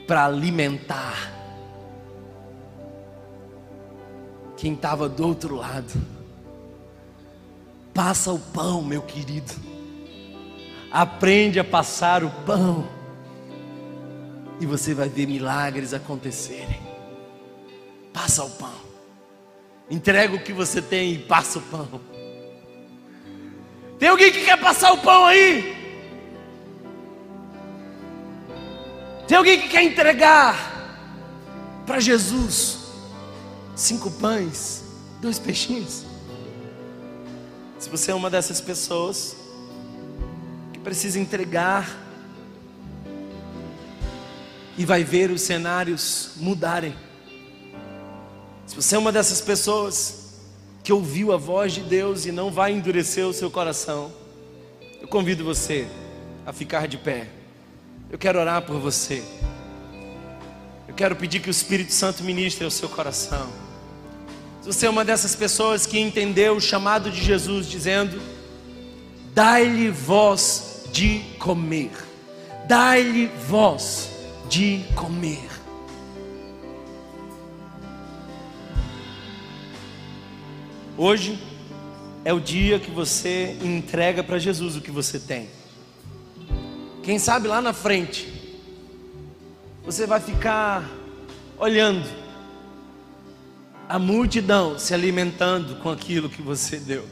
para 0.07 0.25
alimentar 0.25 1.40
quem 4.61 4.73
estava 4.73 5.09
do 5.09 5.25
outro 5.25 5.55
lado. 5.55 5.91
Passa 7.95 8.31
o 8.31 8.37
pão, 8.37 8.83
meu 8.83 9.01
querido. 9.01 9.51
Aprende 10.91 11.59
a 11.59 11.63
passar 11.63 12.23
o 12.23 12.29
pão. 12.45 12.87
E 14.59 14.65
você 14.67 14.93
vai 14.93 15.09
ver 15.09 15.25
milagres 15.25 15.95
acontecerem. 15.95 16.79
Passa 18.13 18.43
o 18.43 18.51
pão. 18.51 18.75
Entrega 19.89 20.35
o 20.35 20.43
que 20.43 20.53
você 20.53 20.79
tem 20.79 21.13
e 21.13 21.17
passa 21.17 21.57
o 21.57 21.61
pão. 21.63 21.99
Tem 23.97 24.09
alguém 24.09 24.31
que 24.31 24.45
quer 24.45 24.59
passar 24.59 24.93
o 24.93 24.99
pão 24.99 25.25
aí? 25.25 25.75
Tem 29.27 29.35
alguém 29.39 29.59
que 29.59 29.69
quer 29.69 29.81
entregar 29.81 30.55
para 31.83 31.99
Jesus 31.99 32.80
cinco 33.81 34.11
pães, 34.11 34.83
dois 35.19 35.39
peixinhos? 35.39 36.05
Se 37.79 37.89
você 37.89 38.11
é 38.11 38.15
uma 38.15 38.29
dessas 38.29 38.61
pessoas 38.61 39.35
que 40.71 40.79
precisa 40.79 41.19
entregar 41.19 41.89
e 44.77 44.85
vai 44.85 45.03
ver 45.03 45.31
os 45.31 45.41
cenários 45.41 46.33
mudarem. 46.37 46.95
Se 48.67 48.75
você 48.75 48.95
é 48.95 48.99
uma 48.99 49.11
dessas 49.11 49.41
pessoas 49.41 50.35
que 50.83 50.93
ouviu 50.93 51.33
a 51.33 51.37
voz 51.37 51.73
de 51.73 51.81
Deus 51.81 52.25
e 52.25 52.31
não 52.31 52.51
vai 52.51 52.71
endurecer 52.71 53.25
o 53.25 53.33
seu 53.33 53.49
coração, 53.49 54.11
eu 55.01 55.07
convido 55.07 55.43
você 55.43 55.87
a 56.45 56.53
ficar 56.53 56.87
de 56.87 56.99
pé. 56.99 57.27
Eu 58.11 58.19
quero 58.19 58.39
orar 58.39 58.61
por 58.61 58.79
você. 58.79 59.23
Eu 60.87 60.93
quero 60.93 61.15
pedir 61.15 61.39
que 61.39 61.49
o 61.49 61.51
Espírito 61.51 61.91
Santo 61.91 62.23
ministre 62.23 62.63
ao 62.63 62.71
seu 62.71 62.87
coração. 62.87 63.70
Se 64.61 64.67
você 64.67 64.85
é 64.85 64.89
uma 64.91 65.03
dessas 65.03 65.35
pessoas 65.35 65.87
que 65.87 65.99
entendeu 65.99 66.55
o 66.55 66.61
chamado 66.61 67.09
de 67.09 67.19
Jesus 67.19 67.67
dizendo: 67.67 68.21
Dai-lhe 69.33 69.89
voz 69.89 70.83
de 70.93 71.23
comer. 71.39 71.89
Dai-lhe 72.67 73.25
voz 73.47 74.11
de 74.47 74.85
comer. 74.95 75.49
Hoje 80.95 81.41
é 82.23 82.31
o 82.31 82.39
dia 82.39 82.79
que 82.79 82.91
você 82.91 83.57
entrega 83.63 84.23
para 84.23 84.37
Jesus 84.37 84.75
o 84.75 84.81
que 84.81 84.91
você 84.91 85.19
tem. 85.19 85.49
Quem 87.01 87.17
sabe 87.17 87.47
lá 87.47 87.63
na 87.63 87.73
frente, 87.73 88.31
você 89.83 90.05
vai 90.05 90.19
ficar 90.19 90.87
olhando 91.57 92.20
a 93.91 93.99
multidão 93.99 94.79
se 94.79 94.93
alimentando 94.93 95.75
com 95.81 95.89
aquilo 95.89 96.29
que 96.29 96.41
você 96.41 96.77
deu. 96.77 97.05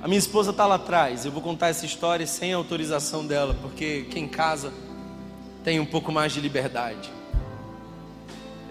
A 0.00 0.06
minha 0.06 0.20
esposa 0.20 0.52
está 0.52 0.66
lá 0.66 0.76
atrás. 0.76 1.24
Eu 1.24 1.32
vou 1.32 1.42
contar 1.42 1.66
essa 1.66 1.84
história 1.84 2.24
sem 2.28 2.52
autorização 2.52 3.26
dela, 3.26 3.54
porque 3.60 4.06
quem 4.08 4.28
casa 4.28 4.72
tem 5.64 5.80
um 5.80 5.84
pouco 5.84 6.12
mais 6.12 6.32
de 6.32 6.40
liberdade. 6.40 7.12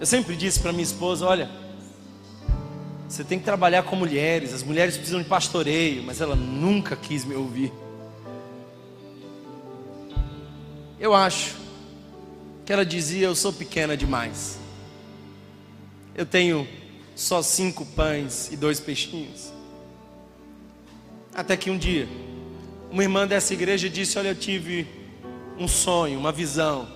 Eu 0.00 0.06
sempre 0.06 0.34
disse 0.34 0.58
para 0.58 0.72
minha 0.72 0.82
esposa: 0.82 1.26
olha, 1.26 1.50
você 3.06 3.22
tem 3.22 3.38
que 3.38 3.44
trabalhar 3.44 3.82
com 3.82 3.96
mulheres, 3.96 4.54
as 4.54 4.62
mulheres 4.62 4.96
precisam 4.96 5.20
de 5.20 5.28
pastoreio, 5.28 6.02
mas 6.04 6.22
ela 6.22 6.34
nunca 6.34 6.96
quis 6.96 7.22
me 7.22 7.34
ouvir. 7.34 7.70
Eu 10.98 11.14
acho 11.14 11.67
que 12.68 12.72
ela 12.74 12.84
dizia: 12.84 13.24
eu 13.28 13.34
sou 13.34 13.50
pequena 13.50 13.96
demais. 13.96 14.58
eu 16.14 16.26
tenho 16.26 16.68
só 17.16 17.40
cinco 17.40 17.86
pães 17.86 18.52
e 18.52 18.56
dois 18.58 18.78
peixinhos. 18.78 19.50
Até 21.34 21.56
que 21.56 21.70
um 21.70 21.78
dia, 21.78 22.06
uma 22.90 23.02
irmã 23.02 23.26
dessa 23.26 23.54
igreja 23.54 23.88
disse: 23.88 24.18
Olha, 24.18 24.28
eu 24.28 24.34
tive 24.34 24.86
um 25.58 25.66
sonho, 25.66 26.18
uma 26.18 26.30
visão. 26.30 26.86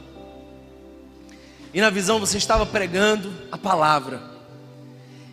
E 1.72 1.80
na 1.80 1.88
visão 1.88 2.20
você 2.20 2.36
estava 2.36 2.66
pregando 2.66 3.32
a 3.50 3.56
palavra. 3.56 4.20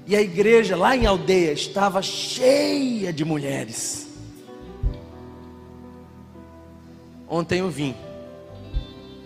E 0.07 0.15
a 0.15 0.21
igreja 0.21 0.77
lá 0.77 0.95
em 0.95 1.05
aldeia 1.05 1.51
estava 1.51 2.01
cheia 2.01 3.11
de 3.11 3.25
mulheres. 3.25 4.07
Ontem 7.27 7.59
eu 7.59 7.69
vim 7.69 7.93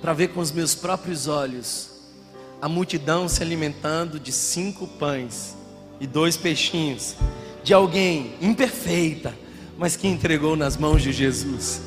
para 0.03 0.11
ver 0.11 0.27
com 0.27 0.41
os 0.41 0.51
meus 0.51 0.75
próprios 0.75 1.29
olhos 1.29 1.91
a 2.61 2.67
multidão 2.67 3.29
se 3.29 3.41
alimentando 3.41 4.19
de 4.19 4.33
cinco 4.33 4.85
pães 4.85 5.55
e 5.97 6.05
dois 6.05 6.35
peixinhos 6.35 7.15
de 7.63 7.73
alguém 7.73 8.33
imperfeita, 8.41 9.33
mas 9.77 9.95
que 9.95 10.05
entregou 10.05 10.57
nas 10.57 10.75
mãos 10.75 11.01
de 11.01 11.13
Jesus. 11.13 11.81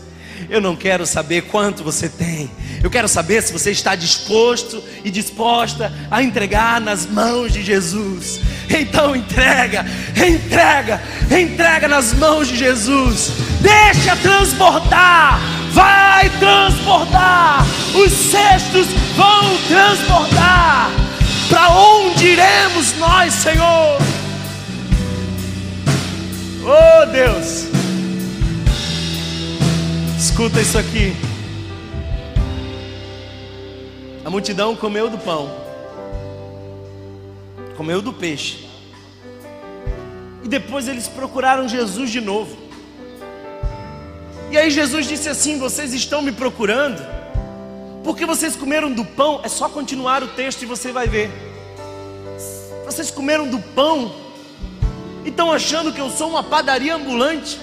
Eu 0.49 0.63
não 0.63 0.75
quero 0.75 1.07
saber 1.07 1.43
quanto 1.43 1.85
você 1.85 2.09
tem. 2.09 2.51
Eu 2.83 2.91
quero 2.91 3.09
saber 3.09 3.43
se 3.43 3.53
você 3.53 3.71
está 3.71 3.95
disposto 3.95 4.83
e 5.05 5.11
disposta 5.11 5.93
a 6.11 6.23
entregar 6.23 6.81
nas 6.81 7.05
mãos 7.05 7.53
de 7.53 7.63
Jesus. 7.63 8.41
Então 8.69 9.15
entrega, 9.15 9.85
entrega, 10.17 11.03
entrega 11.31 11.87
nas 11.87 12.15
mãos 12.15 12.49
de 12.49 12.57
Jesus. 12.57 13.31
Deixa 13.61 14.17
transportar, 14.17 15.41
vai 16.27 16.39
transportar. 16.39 17.65
Os 17.95 18.13
cestos 18.13 18.87
vão 19.17 19.57
transportar. 19.69 20.91
Para 21.49 21.71
onde 21.71 22.27
iremos 22.27 22.97
nós, 22.99 23.33
Senhor? 23.33 23.99
Oh 26.65 27.07
Deus. 27.07 27.67
Escuta 30.19 30.61
isso 30.61 30.79
aqui. 30.79 31.15
A 34.25 34.31
multidão 34.31 34.75
comeu 34.75 35.09
do 35.09 35.19
pão, 35.19 35.49
comeu 37.77 38.03
do 38.03 38.13
peixe. 38.13 38.67
E 40.43 40.49
depois 40.49 40.89
eles 40.89 41.07
procuraram 41.07 41.69
Jesus 41.69 42.11
de 42.11 42.21
novo. 42.21 42.66
E 44.57 44.59
aí 44.59 44.71
Jesus 44.71 45.07
disse 45.07 45.29
assim: 45.29 45.59
Vocês 45.59 45.93
estão 45.93 46.23
me 46.23 46.33
procurando? 46.33 47.07
Porque 48.03 48.25
vocês 48.25 48.57
comeram 48.57 48.91
do 48.91 49.05
pão? 49.05 49.43
É 49.45 49.51
só 49.51 49.69
continuar 49.69 50.23
o 50.23 50.29
texto 50.29 50.63
e 50.63 50.65
você 50.65 50.91
vai 50.91 51.07
ver. 51.07 51.31
Vocês 52.87 53.11
comeram 53.11 53.47
do 53.47 53.59
pão 53.59 54.15
e 55.27 55.29
estão 55.29 55.53
achando 55.53 55.93
que 55.93 56.01
eu 56.01 56.09
sou 56.09 56.31
uma 56.31 56.43
padaria 56.43 56.95
ambulante 56.95 57.61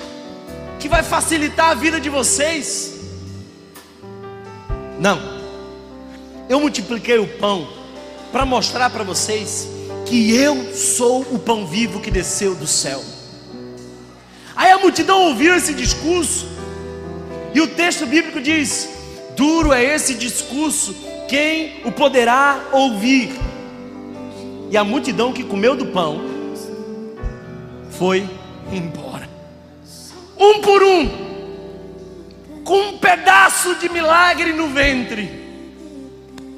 que 0.80 0.88
vai 0.88 1.02
facilitar 1.02 1.72
a 1.72 1.74
vida 1.74 2.00
de 2.00 2.12
vocês. 2.12 2.94
Não. 5.00 5.20
Eu 6.48 6.60
multipliquei 6.60 7.18
o 7.18 7.28
pão 7.40 7.68
para 8.32 8.46
mostrar 8.46 8.92
para 8.92 9.04
vocês 9.04 9.68
que 10.06 10.32
eu 10.36 10.76
sou 10.76 11.22
o 11.32 11.40
pão 11.40 11.66
vivo 11.66 12.00
que 12.00 12.12
desceu 12.12 12.54
do 12.54 12.68
céu. 12.68 13.04
Aí 14.56 14.70
a 14.70 14.78
multidão 14.78 15.30
ouviu 15.30 15.56
esse 15.56 15.74
discurso, 15.74 16.53
e 17.54 17.62
o 17.62 17.68
texto 17.68 18.06
bíblico 18.06 18.42
diz: 18.42 18.90
duro 19.36 19.72
é 19.72 19.84
esse 19.84 20.14
discurso, 20.16 20.96
quem 21.28 21.82
o 21.86 21.92
poderá 21.92 22.70
ouvir? 22.72 23.32
E 24.72 24.78
a 24.78 24.84
multidão 24.84 25.32
que 25.32 25.44
comeu 25.44 25.76
do 25.76 25.88
pão 25.88 26.22
foi 27.92 28.28
embora 28.72 29.34
um 30.44 30.60
por 30.60 30.84
um, 30.84 31.10
com 32.64 32.78
um 32.90 32.98
pedaço 32.98 33.76
de 33.76 33.88
milagre 33.90 34.52
no 34.52 34.68
ventre, 34.68 35.32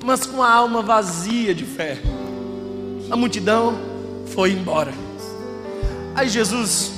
mas 0.03 0.25
com 0.25 0.41
a 0.41 0.51
alma 0.51 0.81
vazia 0.81 1.53
de 1.53 1.65
fé. 1.65 1.97
A 3.09 3.15
multidão 3.15 3.77
foi 4.33 4.51
embora. 4.51 4.93
Aí 6.15 6.29
Jesus, 6.29 6.93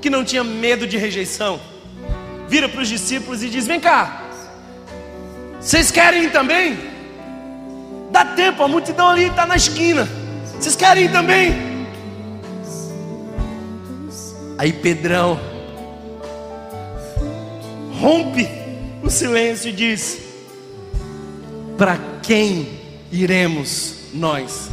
que 0.00 0.10
não 0.10 0.24
tinha 0.24 0.44
medo 0.44 0.86
de 0.86 0.96
rejeição, 0.96 1.60
vira 2.50 2.68
para 2.68 2.82
os 2.82 2.88
discípulos 2.88 3.44
e 3.44 3.48
diz: 3.48 3.64
Vem 3.64 3.78
cá, 3.78 4.24
vocês 5.60 5.92
querem 5.92 6.24
ir 6.24 6.32
também? 6.32 6.76
Dá 8.10 8.24
tempo, 8.24 8.64
a 8.64 8.68
multidão 8.68 9.08
ali 9.08 9.28
está 9.28 9.46
na 9.46 9.54
esquina. 9.54 10.06
Vocês 10.58 10.74
querem 10.74 11.04
ir 11.04 11.12
também? 11.12 11.54
Aí 14.58 14.72
Pedrão 14.72 15.40
rompe 18.00 18.48
o 19.00 19.08
silêncio 19.08 19.68
e 19.68 19.72
diz: 19.72 20.18
Para 21.78 21.98
quem 22.20 22.80
iremos 23.12 23.94
nós, 24.12 24.68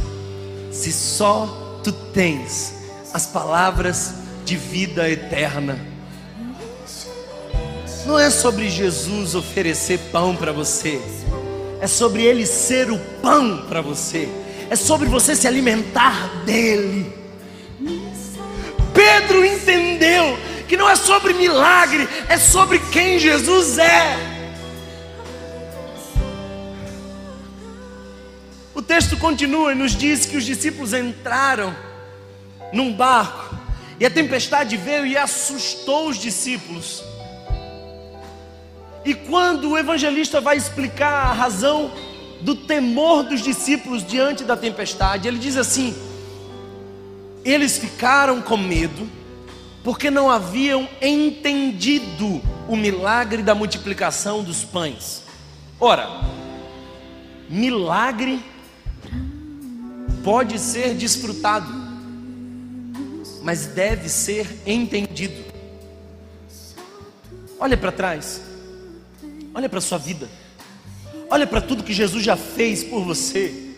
se 0.72 0.92
só 0.92 1.80
tu 1.84 1.92
tens 1.92 2.74
as 3.14 3.24
palavras 3.24 4.14
de 4.44 4.56
vida 4.56 5.08
eterna? 5.08 5.97
Não 8.06 8.18
é 8.18 8.30
sobre 8.30 8.70
Jesus 8.70 9.34
oferecer 9.34 9.98
pão 10.10 10.34
para 10.34 10.52
você, 10.52 11.00
é 11.80 11.86
sobre 11.86 12.22
Ele 12.22 12.46
ser 12.46 12.90
o 12.90 12.98
pão 13.20 13.66
para 13.68 13.80
você, 13.80 14.28
é 14.70 14.76
sobre 14.76 15.08
você 15.08 15.36
se 15.36 15.46
alimentar 15.46 16.44
dele. 16.44 17.12
Pedro 18.94 19.44
entendeu 19.44 20.38
que 20.66 20.76
não 20.76 20.88
é 20.88 20.96
sobre 20.96 21.32
milagre, 21.32 22.08
é 22.28 22.38
sobre 22.38 22.78
quem 22.78 23.18
Jesus 23.18 23.78
é. 23.78 24.38
O 28.74 28.82
texto 28.82 29.16
continua 29.16 29.72
e 29.72 29.74
nos 29.74 29.94
diz 29.96 30.24
que 30.24 30.36
os 30.36 30.44
discípulos 30.44 30.92
entraram 30.92 31.74
num 32.72 32.92
barco 32.92 33.56
e 33.98 34.06
a 34.06 34.10
tempestade 34.10 34.76
veio 34.76 35.04
e 35.04 35.16
assustou 35.16 36.08
os 36.08 36.16
discípulos. 36.16 37.02
E 39.08 39.14
quando 39.14 39.70
o 39.70 39.78
evangelista 39.78 40.38
vai 40.38 40.58
explicar 40.58 41.30
a 41.30 41.32
razão 41.32 41.90
do 42.42 42.54
temor 42.54 43.22
dos 43.22 43.40
discípulos 43.40 44.06
diante 44.06 44.44
da 44.44 44.54
tempestade, 44.54 45.26
ele 45.26 45.38
diz 45.38 45.56
assim: 45.56 45.96
eles 47.42 47.78
ficaram 47.78 48.42
com 48.42 48.58
medo 48.58 49.08
porque 49.82 50.10
não 50.10 50.30
haviam 50.30 50.86
entendido 51.00 52.42
o 52.68 52.76
milagre 52.76 53.42
da 53.42 53.54
multiplicação 53.54 54.44
dos 54.44 54.62
pães. 54.62 55.22
Ora, 55.80 56.06
milagre 57.48 58.44
pode 60.22 60.58
ser 60.58 60.92
desfrutado, 60.92 61.72
mas 63.42 63.68
deve 63.68 64.10
ser 64.10 64.46
entendido. 64.66 65.48
Olha 67.58 67.74
para 67.74 67.90
trás, 67.90 68.47
olha 69.58 69.68
para 69.68 69.80
a 69.80 69.82
sua 69.82 69.98
vida, 69.98 70.28
olha 71.28 71.44
para 71.44 71.60
tudo 71.60 71.82
que 71.82 71.92
Jesus 71.92 72.22
já 72.22 72.36
fez 72.36 72.84
por 72.84 73.02
você, 73.02 73.74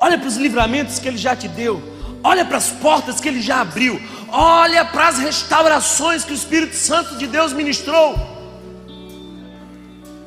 olha 0.00 0.16
para 0.16 0.28
os 0.28 0.36
livramentos 0.36 1.00
que 1.00 1.08
Ele 1.08 1.16
já 1.16 1.34
te 1.34 1.48
deu, 1.48 1.82
olha 2.22 2.44
para 2.44 2.58
as 2.58 2.70
portas 2.70 3.20
que 3.20 3.26
Ele 3.26 3.42
já 3.42 3.62
abriu, 3.62 4.00
olha 4.28 4.84
para 4.84 5.08
as 5.08 5.18
restaurações 5.18 6.24
que 6.24 6.30
o 6.30 6.36
Espírito 6.36 6.76
Santo 6.76 7.16
de 7.16 7.26
Deus 7.26 7.52
ministrou. 7.52 8.14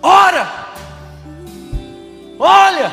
Ora, 0.01 0.67
olha, 2.37 2.91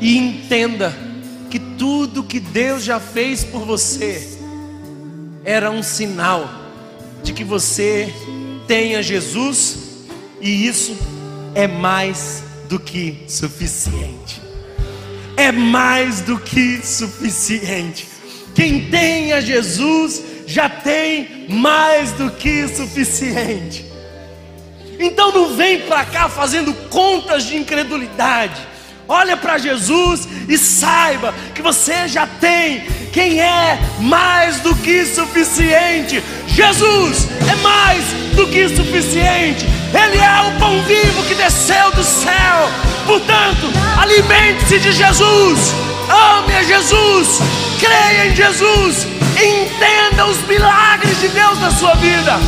e 0.00 0.16
entenda 0.16 0.96
que 1.50 1.58
tudo 1.58 2.24
que 2.24 2.40
Deus 2.40 2.82
já 2.82 2.98
fez 2.98 3.44
por 3.44 3.66
você 3.66 4.40
era 5.44 5.70
um 5.70 5.82
sinal 5.82 6.64
de 7.22 7.32
que 7.32 7.42
você 7.42 8.14
tenha 8.66 9.02
Jesus 9.02 9.78
e 10.40 10.66
isso 10.66 10.96
é 11.54 11.66
mais 11.66 12.42
do 12.68 12.78
que 12.78 13.24
suficiente 13.28 14.46
é 15.36 15.52
mais 15.52 16.22
do 16.22 16.38
que 16.38 16.84
suficiente. 16.84 18.08
Quem 18.54 18.90
tem 18.90 19.32
a 19.32 19.40
Jesus 19.40 20.22
já 20.46 20.68
tem 20.68 21.46
mais 21.48 22.12
do 22.12 22.30
que 22.30 22.66
suficiente. 22.68 23.84
Então 24.98 25.30
não 25.30 25.54
vem 25.54 25.80
para 25.80 26.06
cá 26.06 26.28
fazendo 26.28 26.72
contas 26.88 27.44
de 27.44 27.56
incredulidade. 27.56 28.66
Olha 29.08 29.36
para 29.36 29.58
Jesus 29.58 30.28
e 30.48 30.58
saiba 30.58 31.32
que 31.54 31.62
você 31.62 32.08
já 32.08 32.26
tem 32.26 32.84
quem 33.12 33.40
é 33.40 33.78
mais 34.00 34.60
do 34.60 34.74
que 34.74 35.06
suficiente. 35.06 36.22
Jesus 36.48 37.28
é 37.50 37.54
mais 37.62 38.04
do 38.34 38.46
que 38.48 38.68
suficiente. 38.68 39.64
Ele 39.94 40.18
é 40.18 40.48
o 40.48 40.58
pão 40.58 40.82
vivo 40.82 41.22
que 41.24 41.34
desceu 41.34 41.90
do 41.92 42.02
céu. 42.02 42.70
Portanto, 43.06 43.72
alimente-se 43.98 44.78
de 44.80 44.92
Jesus. 44.92 45.74
Ame 46.10 46.54
a 46.56 46.62
Jesus. 46.62 47.38
Creia 47.78 48.26
em 48.26 48.34
Jesus. 48.34 49.06
Entenda 49.36 50.26
os 50.26 50.38
milagres 50.46 51.20
de 51.20 51.28
Deus 51.28 51.60
na 51.60 51.70
sua 51.70 51.94
vida. 51.94 52.38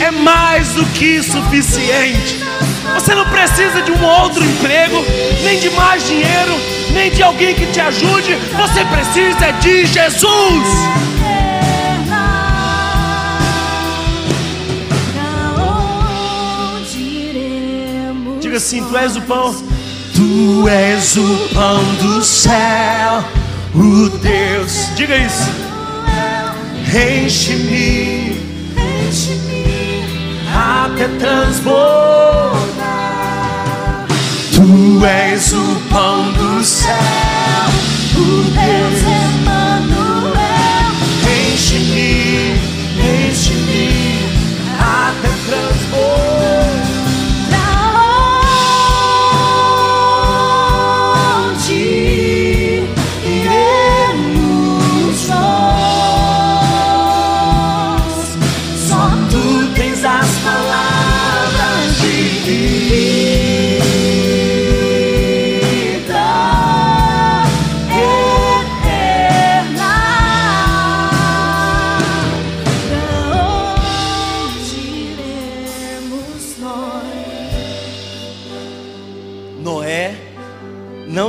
É 0.00 0.10
mais 0.10 0.68
do 0.70 0.84
que 0.86 1.22
suficiente. 1.22 2.51
Você 2.94 3.14
não 3.14 3.24
precisa 3.26 3.82
de 3.82 3.92
um 3.92 4.04
outro 4.04 4.44
emprego, 4.44 5.04
nem 5.44 5.58
de 5.58 5.70
mais 5.70 6.06
dinheiro, 6.06 6.54
nem 6.92 7.10
de 7.10 7.22
alguém 7.22 7.54
que 7.54 7.66
te 7.66 7.80
ajude. 7.80 8.34
Você 8.56 8.84
precisa 8.84 9.52
de 9.60 9.86
Jesus. 9.86 10.68
Diga 18.40 18.56
assim: 18.56 18.84
Tu 18.84 18.96
és 18.96 19.16
o 19.16 19.22
pão. 19.22 19.54
Tu 20.14 20.68
és 20.68 21.16
o 21.16 21.48
pão 21.54 21.82
do 21.94 22.22
céu, 22.22 23.24
o 23.74 24.08
Deus. 24.18 24.94
Diga 24.94 25.16
isso. 25.16 25.50
Enche-me, 26.94 28.36
enche-me 29.08 29.51
até 30.54 31.08
transbordar. 31.18 31.72
Tu 34.54 35.04
és 35.04 35.52
o 35.52 35.76
pão 35.90 36.32
do 36.32 36.62
céu, 36.62 36.92
o 38.16 38.44
Deus 38.44 39.02
Emmanuel. 39.02 40.32
Enche-me, 41.52 41.90
enche-me 41.92 42.21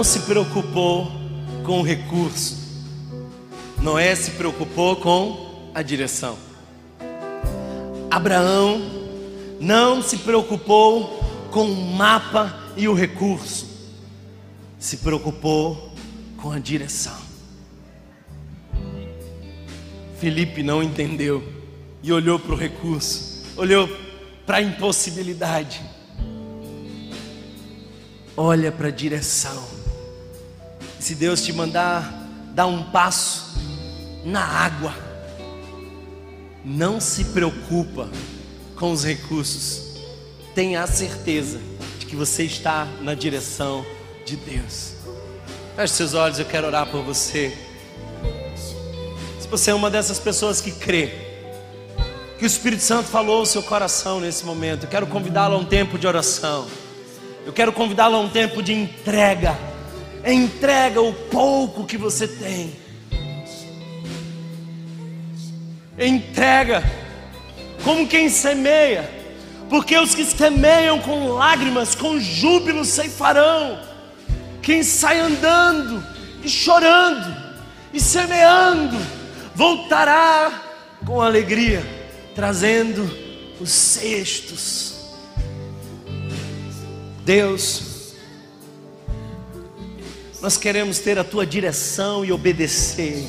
não 0.04 0.10
se 0.10 0.20
preocupou 0.20 1.10
com 1.64 1.80
o 1.80 1.82
recurso, 1.82 2.58
Noé 3.82 4.14
se 4.14 4.32
preocupou 4.32 4.98
com 4.98 5.72
a 5.74 5.82
direção. 5.82 6.38
Abraão 8.12 8.82
não 9.62 10.02
se 10.02 10.18
preocupou 10.18 11.24
com 11.52 11.72
o 11.72 11.96
mapa 11.96 12.54
e 12.76 12.86
o 12.90 12.94
recurso, 12.94 13.66
se 14.78 14.98
preocupou 14.98 15.94
com 16.36 16.52
a 16.52 16.60
direção. 16.60 17.18
Felipe 20.20 20.62
não 20.64 20.84
entendeu 20.84 21.42
e 22.04 22.12
olhou 22.12 22.38
para 22.38 22.52
o 22.52 22.58
recurso, 22.58 23.46
olhou 23.56 23.88
para 24.46 24.58
a 24.58 24.62
impossibilidade. 24.62 25.82
Olha 28.36 28.70
para 28.70 28.90
a 28.90 28.92
direção. 28.92 29.73
Se 31.04 31.16
Deus 31.16 31.42
te 31.42 31.52
mandar 31.52 32.14
dar 32.56 32.66
um 32.66 32.82
passo 32.82 33.60
na 34.24 34.42
água, 34.42 34.96
não 36.64 37.02
se 37.02 37.26
preocupa 37.26 38.10
com 38.78 38.90
os 38.90 39.04
recursos. 39.04 39.98
Tenha 40.56 40.82
a 40.82 40.88
certeza 40.88 41.60
de 42.00 42.06
que 42.06 42.16
você 42.16 42.44
está 42.44 42.88
na 43.02 43.14
direção 43.16 43.86
de 44.26 44.38
Deus. 44.38 44.94
Feche 45.76 45.94
seus 45.94 46.14
olhos, 46.14 46.40
eu 46.40 46.46
quero 46.46 46.68
orar 46.68 46.86
por 46.88 47.04
você. 47.04 47.54
Se 49.42 49.48
você 49.50 49.72
é 49.72 49.74
uma 49.74 49.90
dessas 49.90 50.20
pessoas 50.20 50.62
que 50.62 50.72
crê 50.72 51.12
que 52.40 52.46
o 52.46 52.48
Espírito 52.48 52.82
Santo 52.82 53.10
falou 53.10 53.40
ao 53.40 53.46
seu 53.46 53.62
coração 53.62 54.22
nesse 54.22 54.46
momento, 54.46 54.86
eu 54.86 54.90
quero 54.90 55.08
convidá-lo 55.08 55.56
a 55.56 55.58
um 55.58 55.66
tempo 55.66 56.00
de 56.00 56.08
oração. 56.08 56.66
Eu 57.46 57.52
quero 57.52 57.74
convidá-lo 57.74 58.16
a 58.16 58.20
um 58.22 58.30
tempo 58.30 58.64
de 58.64 58.72
entrega. 58.72 59.73
Entrega 60.26 61.02
o 61.02 61.14
pouco 61.14 61.86
que 61.86 61.98
você 61.98 62.28
tem. 62.28 62.76
Entrega 65.98 66.84
como 67.84 68.08
quem 68.08 68.30
semeia, 68.30 69.10
porque 69.70 69.98
os 69.98 70.16
que 70.16 70.26
semeiam 70.26 71.00
com 71.00 71.30
lágrimas, 71.30 71.94
com 71.94 72.20
júbilo 72.20 72.86
ceifarão. 72.86 73.80
Quem 74.62 74.82
sai 74.82 75.20
andando 75.20 76.04
e 76.44 76.50
chorando 76.50 77.36
e 77.94 78.00
semeando, 78.00 78.98
voltará 79.54 80.64
com 81.06 81.22
alegria, 81.22 81.84
trazendo 82.34 83.04
os 83.60 83.70
cestos 83.70 84.94
Deus, 87.26 87.93
nós 90.44 90.58
queremos 90.58 91.00
ter 91.00 91.18
a 91.18 91.24
tua 91.24 91.46
direção 91.46 92.26
e 92.26 92.30
obedecer. 92.34 93.26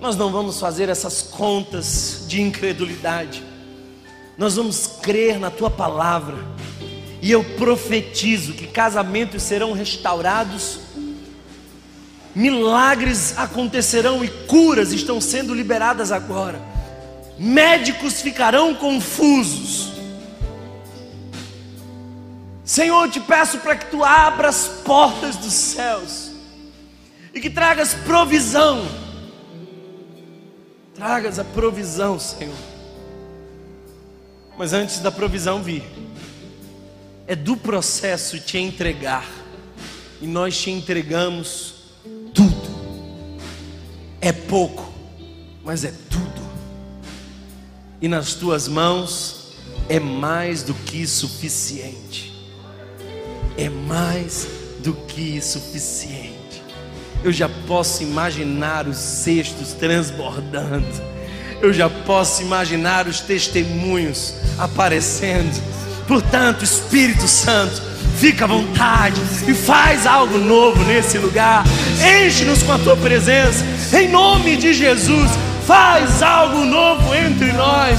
Nós 0.00 0.16
não 0.16 0.30
vamos 0.30 0.60
fazer 0.60 0.88
essas 0.88 1.20
contas 1.20 2.26
de 2.28 2.40
incredulidade. 2.40 3.42
Nós 4.38 4.54
vamos 4.54 4.86
crer 5.02 5.36
na 5.40 5.50
tua 5.50 5.68
palavra. 5.68 6.36
E 7.20 7.32
eu 7.32 7.42
profetizo 7.42 8.52
que 8.52 8.68
casamentos 8.68 9.42
serão 9.42 9.72
restaurados, 9.72 10.78
milagres 12.36 13.36
acontecerão 13.36 14.24
e 14.24 14.28
curas 14.28 14.92
estão 14.92 15.20
sendo 15.20 15.52
liberadas 15.52 16.12
agora. 16.12 16.62
Médicos 17.36 18.20
ficarão 18.20 18.76
confusos 18.76 19.89
Senhor, 22.70 23.04
eu 23.04 23.10
te 23.10 23.18
peço 23.18 23.58
para 23.58 23.74
que 23.74 23.86
tu 23.86 24.04
abras 24.04 24.54
as 24.54 24.68
portas 24.82 25.34
dos 25.34 25.52
céus 25.52 26.30
e 27.34 27.40
que 27.40 27.50
tragas 27.50 27.94
provisão. 27.94 28.86
Tragas 30.94 31.40
a 31.40 31.44
provisão, 31.44 32.16
Senhor. 32.20 32.54
Mas 34.56 34.72
antes 34.72 35.00
da 35.00 35.10
provisão 35.10 35.60
vir, 35.60 35.82
é 37.26 37.34
do 37.34 37.56
processo 37.56 38.38
te 38.38 38.56
entregar, 38.56 39.28
e 40.20 40.26
nós 40.28 40.56
te 40.56 40.70
entregamos 40.70 41.74
tudo. 42.32 42.70
É 44.20 44.30
pouco, 44.30 44.94
mas 45.64 45.82
é 45.82 45.92
tudo. 46.08 46.40
E 48.00 48.06
nas 48.06 48.34
tuas 48.34 48.68
mãos 48.68 49.54
é 49.88 49.98
mais 49.98 50.62
do 50.62 50.72
que 50.72 51.04
suficiente 51.04 52.29
é 53.60 53.68
mais 53.68 54.48
do 54.78 54.94
que 54.94 55.40
suficiente. 55.42 56.62
Eu 57.22 57.30
já 57.30 57.48
posso 57.66 58.02
imaginar 58.02 58.88
os 58.88 58.96
cestos 58.96 59.74
transbordando. 59.74 60.86
Eu 61.60 61.70
já 61.70 61.90
posso 61.90 62.40
imaginar 62.40 63.06
os 63.06 63.20
testemunhos 63.20 64.34
aparecendo. 64.58 65.62
Portanto, 66.08 66.64
Espírito 66.64 67.28
Santo, 67.28 67.82
fica 68.16 68.46
à 68.46 68.48
vontade 68.48 69.20
e 69.46 69.52
faz 69.52 70.06
algo 70.06 70.38
novo 70.38 70.82
nesse 70.84 71.18
lugar. 71.18 71.62
Enche-nos 72.24 72.62
com 72.62 72.72
a 72.72 72.78
tua 72.78 72.96
presença. 72.96 73.62
Em 73.92 74.08
nome 74.08 74.56
de 74.56 74.72
Jesus, 74.72 75.30
faz 75.66 76.22
algo 76.22 76.64
novo 76.64 77.14
entre 77.14 77.52
nós. 77.52 77.98